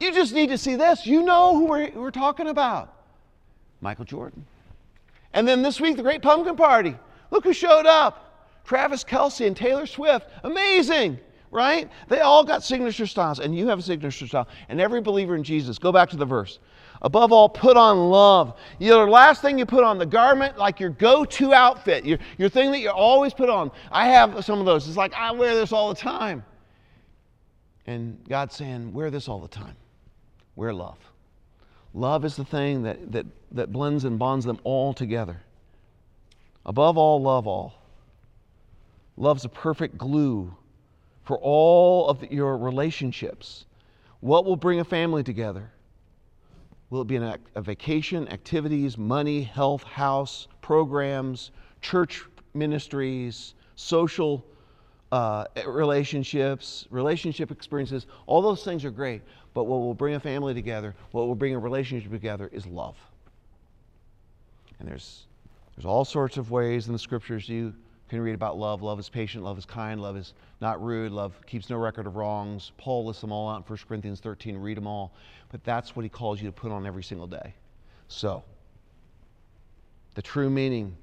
You 0.00 0.12
just 0.12 0.32
need 0.32 0.48
to 0.50 0.58
see 0.58 0.76
this. 0.76 1.06
You 1.06 1.22
know 1.22 1.54
who 1.54 1.66
we're, 1.66 1.90
we're 1.90 2.10
talking 2.10 2.48
about 2.48 2.94
Michael 3.80 4.04
Jordan. 4.04 4.46
And 5.32 5.46
then 5.46 5.62
this 5.62 5.80
week, 5.80 5.96
the 5.96 6.02
Great 6.02 6.22
Pumpkin 6.22 6.56
Party. 6.56 6.96
Look 7.30 7.44
who 7.44 7.52
showed 7.52 7.86
up 7.86 8.46
Travis 8.64 9.04
Kelce 9.04 9.46
and 9.46 9.56
Taylor 9.56 9.86
Swift, 9.86 10.28
amazing, 10.44 11.18
right? 11.50 11.90
They 12.08 12.20
all 12.20 12.44
got 12.44 12.62
signature 12.62 13.06
styles, 13.06 13.40
and 13.40 13.56
you 13.56 13.68
have 13.68 13.78
a 13.78 13.82
signature 13.82 14.26
style. 14.26 14.48
And 14.68 14.80
every 14.80 15.00
believer 15.00 15.34
in 15.34 15.42
Jesus, 15.42 15.78
go 15.78 15.92
back 15.92 16.08
to 16.10 16.16
the 16.16 16.24
verse. 16.24 16.58
Above 17.02 17.30
all, 17.32 17.48
put 17.48 17.76
on 17.76 18.10
love. 18.10 18.58
Your 18.78 19.08
last 19.08 19.40
thing 19.40 19.58
you 19.58 19.66
put 19.66 19.84
on, 19.84 19.98
the 19.98 20.06
garment, 20.06 20.58
like 20.58 20.80
your 20.80 20.90
go 20.90 21.24
to 21.24 21.54
outfit, 21.54 22.04
your, 22.04 22.18
your 22.38 22.48
thing 22.48 22.72
that 22.72 22.80
you 22.80 22.90
always 22.90 23.32
put 23.32 23.48
on. 23.48 23.70
I 23.92 24.08
have 24.08 24.44
some 24.44 24.58
of 24.58 24.66
those. 24.66 24.88
It's 24.88 24.96
like, 24.96 25.14
I 25.14 25.30
wear 25.32 25.54
this 25.54 25.72
all 25.72 25.88
the 25.88 26.00
time. 26.00 26.44
And 27.86 28.18
God's 28.28 28.56
saying, 28.56 28.92
wear 28.92 29.10
this 29.10 29.28
all 29.28 29.40
the 29.40 29.48
time. 29.48 29.76
Wear 30.58 30.74
love. 30.74 30.98
Love 31.94 32.24
is 32.24 32.34
the 32.34 32.44
thing 32.44 32.82
that, 32.82 33.12
that, 33.12 33.26
that 33.52 33.70
blends 33.70 34.04
and 34.04 34.18
bonds 34.18 34.44
them 34.44 34.58
all 34.64 34.92
together. 34.92 35.40
Above 36.66 36.98
all, 36.98 37.22
love 37.22 37.46
all. 37.46 37.74
Love's 39.16 39.44
a 39.44 39.48
perfect 39.48 39.96
glue 39.96 40.52
for 41.22 41.38
all 41.38 42.08
of 42.08 42.24
your 42.32 42.58
relationships. 42.58 43.66
What 44.18 44.44
will 44.46 44.56
bring 44.56 44.80
a 44.80 44.84
family 44.84 45.22
together? 45.22 45.70
Will 46.90 47.02
it 47.02 47.06
be 47.06 47.14
an, 47.14 47.36
a 47.54 47.62
vacation, 47.62 48.26
activities, 48.26 48.98
money, 48.98 49.44
health, 49.44 49.84
house, 49.84 50.48
programs, 50.60 51.52
church 51.82 52.24
ministries, 52.54 53.54
social 53.76 54.44
uh, 55.12 55.44
relationships, 55.68 56.88
relationship 56.90 57.52
experiences? 57.52 58.06
All 58.26 58.42
those 58.42 58.64
things 58.64 58.84
are 58.84 58.90
great. 58.90 59.22
But 59.58 59.64
what 59.64 59.80
will 59.80 59.92
bring 59.92 60.14
a 60.14 60.20
family 60.20 60.54
together, 60.54 60.94
what 61.10 61.26
will 61.26 61.34
bring 61.34 61.52
a 61.52 61.58
relationship 61.58 62.12
together 62.12 62.48
is 62.52 62.64
love. 62.64 62.94
And 64.78 64.86
there's, 64.86 65.26
there's 65.74 65.84
all 65.84 66.04
sorts 66.04 66.36
of 66.36 66.52
ways 66.52 66.86
in 66.86 66.92
the 66.92 66.98
scriptures 67.00 67.48
you 67.48 67.74
can 68.08 68.20
read 68.20 68.36
about 68.36 68.56
love. 68.56 68.82
Love 68.82 69.00
is 69.00 69.08
patient, 69.08 69.42
love 69.42 69.58
is 69.58 69.64
kind, 69.64 70.00
love 70.00 70.16
is 70.16 70.32
not 70.60 70.80
rude, 70.80 71.10
love 71.10 71.34
keeps 71.44 71.68
no 71.68 71.76
record 71.76 72.06
of 72.06 72.14
wrongs. 72.14 72.70
Paul 72.76 73.04
lists 73.04 73.20
them 73.20 73.32
all 73.32 73.50
out 73.50 73.56
in 73.56 73.62
1 73.64 73.78
Corinthians 73.88 74.20
13. 74.20 74.56
Read 74.58 74.76
them 74.76 74.86
all. 74.86 75.12
But 75.50 75.64
that's 75.64 75.96
what 75.96 76.04
he 76.04 76.08
calls 76.08 76.40
you 76.40 76.46
to 76.46 76.52
put 76.52 76.70
on 76.70 76.86
every 76.86 77.02
single 77.02 77.26
day. 77.26 77.52
So, 78.06 78.44
the 80.14 80.22
true 80.22 80.50
meaning 80.50 80.96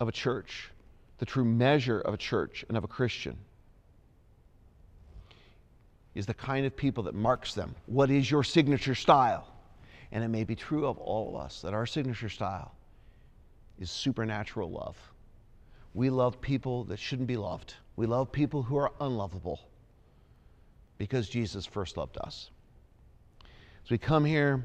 of 0.00 0.08
a 0.08 0.12
church, 0.12 0.70
the 1.18 1.26
true 1.26 1.44
measure 1.44 2.00
of 2.00 2.14
a 2.14 2.16
church 2.16 2.64
and 2.68 2.78
of 2.78 2.84
a 2.84 2.88
Christian 2.88 3.36
is 6.14 6.26
the 6.26 6.34
kind 6.34 6.66
of 6.66 6.76
people 6.76 7.04
that 7.04 7.14
marks 7.14 7.54
them. 7.54 7.74
What 7.86 8.10
is 8.10 8.30
your 8.30 8.44
signature 8.44 8.94
style? 8.94 9.48
And 10.10 10.22
it 10.22 10.28
may 10.28 10.44
be 10.44 10.54
true 10.54 10.86
of 10.86 10.98
all 10.98 11.30
of 11.30 11.42
us 11.42 11.62
that 11.62 11.72
our 11.72 11.86
signature 11.86 12.28
style 12.28 12.74
is 13.78 13.90
supernatural 13.90 14.70
love. 14.70 14.96
We 15.94 16.10
love 16.10 16.40
people 16.40 16.84
that 16.84 16.98
shouldn't 16.98 17.28
be 17.28 17.36
loved. 17.36 17.74
We 17.96 18.06
love 18.06 18.30
people 18.30 18.62
who 18.62 18.76
are 18.76 18.92
unlovable 19.00 19.60
because 20.98 21.28
Jesus 21.28 21.66
first 21.66 21.96
loved 21.96 22.18
us. 22.18 22.50
As 23.84 23.90
we 23.90 23.98
come 23.98 24.24
here, 24.24 24.64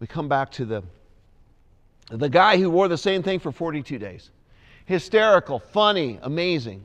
we 0.00 0.06
come 0.06 0.28
back 0.28 0.50
to 0.52 0.64
the, 0.64 0.82
the 2.10 2.28
guy 2.28 2.56
who 2.56 2.70
wore 2.70 2.88
the 2.88 2.98
same 2.98 3.22
thing 3.22 3.38
for 3.38 3.52
42 3.52 3.98
days. 3.98 4.30
Hysterical, 4.86 5.58
funny, 5.58 6.18
amazing. 6.22 6.84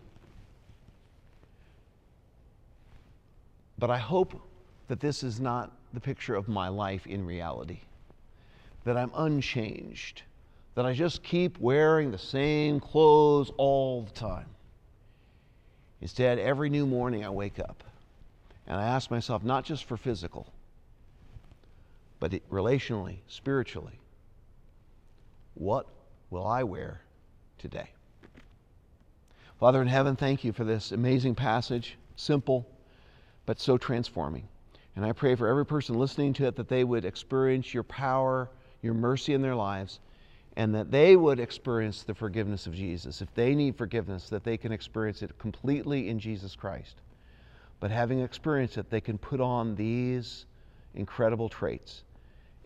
But 3.81 3.89
I 3.89 3.97
hope 3.97 4.39
that 4.89 4.99
this 4.99 5.23
is 5.23 5.39
not 5.39 5.71
the 5.91 5.99
picture 5.99 6.35
of 6.35 6.47
my 6.47 6.67
life 6.67 7.07
in 7.07 7.25
reality, 7.25 7.79
that 8.83 8.95
I'm 8.95 9.11
unchanged, 9.15 10.21
that 10.75 10.85
I 10.85 10.93
just 10.93 11.23
keep 11.23 11.57
wearing 11.57 12.11
the 12.11 12.17
same 12.19 12.79
clothes 12.79 13.51
all 13.57 14.03
the 14.03 14.11
time. 14.11 14.45
Instead, 15.99 16.37
every 16.37 16.69
new 16.69 16.85
morning 16.85 17.25
I 17.25 17.31
wake 17.31 17.57
up 17.57 17.83
and 18.67 18.79
I 18.79 18.83
ask 18.83 19.09
myself, 19.09 19.43
not 19.43 19.65
just 19.65 19.85
for 19.85 19.97
physical, 19.97 20.45
but 22.19 22.33
relationally, 22.51 23.17
spiritually, 23.27 23.99
what 25.55 25.87
will 26.29 26.45
I 26.45 26.61
wear 26.61 27.01
today? 27.57 27.89
Father 29.59 29.81
in 29.81 29.87
heaven, 29.87 30.15
thank 30.15 30.43
you 30.43 30.53
for 30.53 30.65
this 30.65 30.91
amazing 30.91 31.33
passage, 31.33 31.97
simple 32.15 32.67
but 33.51 33.59
so 33.59 33.77
transforming. 33.77 34.47
And 34.95 35.03
I 35.03 35.11
pray 35.11 35.35
for 35.35 35.45
every 35.45 35.65
person 35.65 35.99
listening 35.99 36.31
to 36.35 36.47
it 36.47 36.55
that 36.55 36.69
they 36.69 36.85
would 36.85 37.03
experience 37.03 37.73
your 37.73 37.83
power, 37.83 38.49
your 38.81 38.93
mercy 38.93 39.33
in 39.33 39.41
their 39.41 39.55
lives, 39.55 39.99
and 40.55 40.73
that 40.73 40.89
they 40.89 41.17
would 41.17 41.37
experience 41.37 42.03
the 42.03 42.15
forgiveness 42.15 42.65
of 42.65 42.73
Jesus. 42.73 43.21
If 43.21 43.35
they 43.35 43.53
need 43.53 43.75
forgiveness, 43.75 44.29
that 44.29 44.45
they 44.45 44.55
can 44.55 44.71
experience 44.71 45.21
it 45.21 45.37
completely 45.37 46.07
in 46.07 46.17
Jesus 46.17 46.55
Christ. 46.55 47.01
But 47.81 47.91
having 47.91 48.21
experienced 48.21 48.77
it, 48.77 48.89
they 48.89 49.01
can 49.01 49.17
put 49.17 49.41
on 49.41 49.75
these 49.75 50.45
incredible 50.95 51.49
traits 51.49 52.03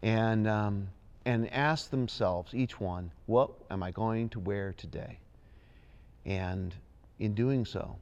and, 0.04 0.48
um, 0.48 0.88
and 1.26 1.52
ask 1.52 1.90
themselves, 1.90 2.54
each 2.54 2.80
one, 2.80 3.10
what 3.26 3.50
am 3.72 3.82
I 3.82 3.90
going 3.90 4.30
to 4.30 4.40
wear 4.40 4.72
today? 4.78 5.18
And 6.28 6.76
in 7.18 7.34
doing 7.34 7.66
so, 7.66 7.96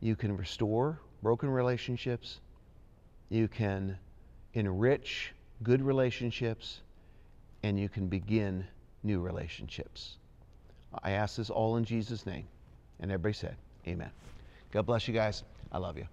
you 0.00 0.16
can 0.16 0.34
restore 0.34 0.98
broken 1.22 1.50
relationships. 1.50 2.40
You 3.28 3.48
can 3.48 3.98
enrich 4.54 5.32
good 5.62 5.82
relationships. 5.82 6.80
And 7.62 7.80
you 7.80 7.88
can 7.88 8.06
begin 8.06 8.64
new 9.02 9.20
relationships. 9.20 10.18
I 11.02 11.12
ask 11.12 11.36
this 11.36 11.50
all 11.50 11.76
in 11.76 11.84
Jesus' 11.84 12.26
name. 12.26 12.46
And 13.00 13.10
everybody 13.10 13.34
said, 13.34 13.56
Amen. 13.88 14.10
God 14.70 14.86
bless 14.86 15.08
you 15.08 15.14
guys. 15.14 15.42
I 15.72 15.78
love 15.78 15.96
you. 15.96 16.06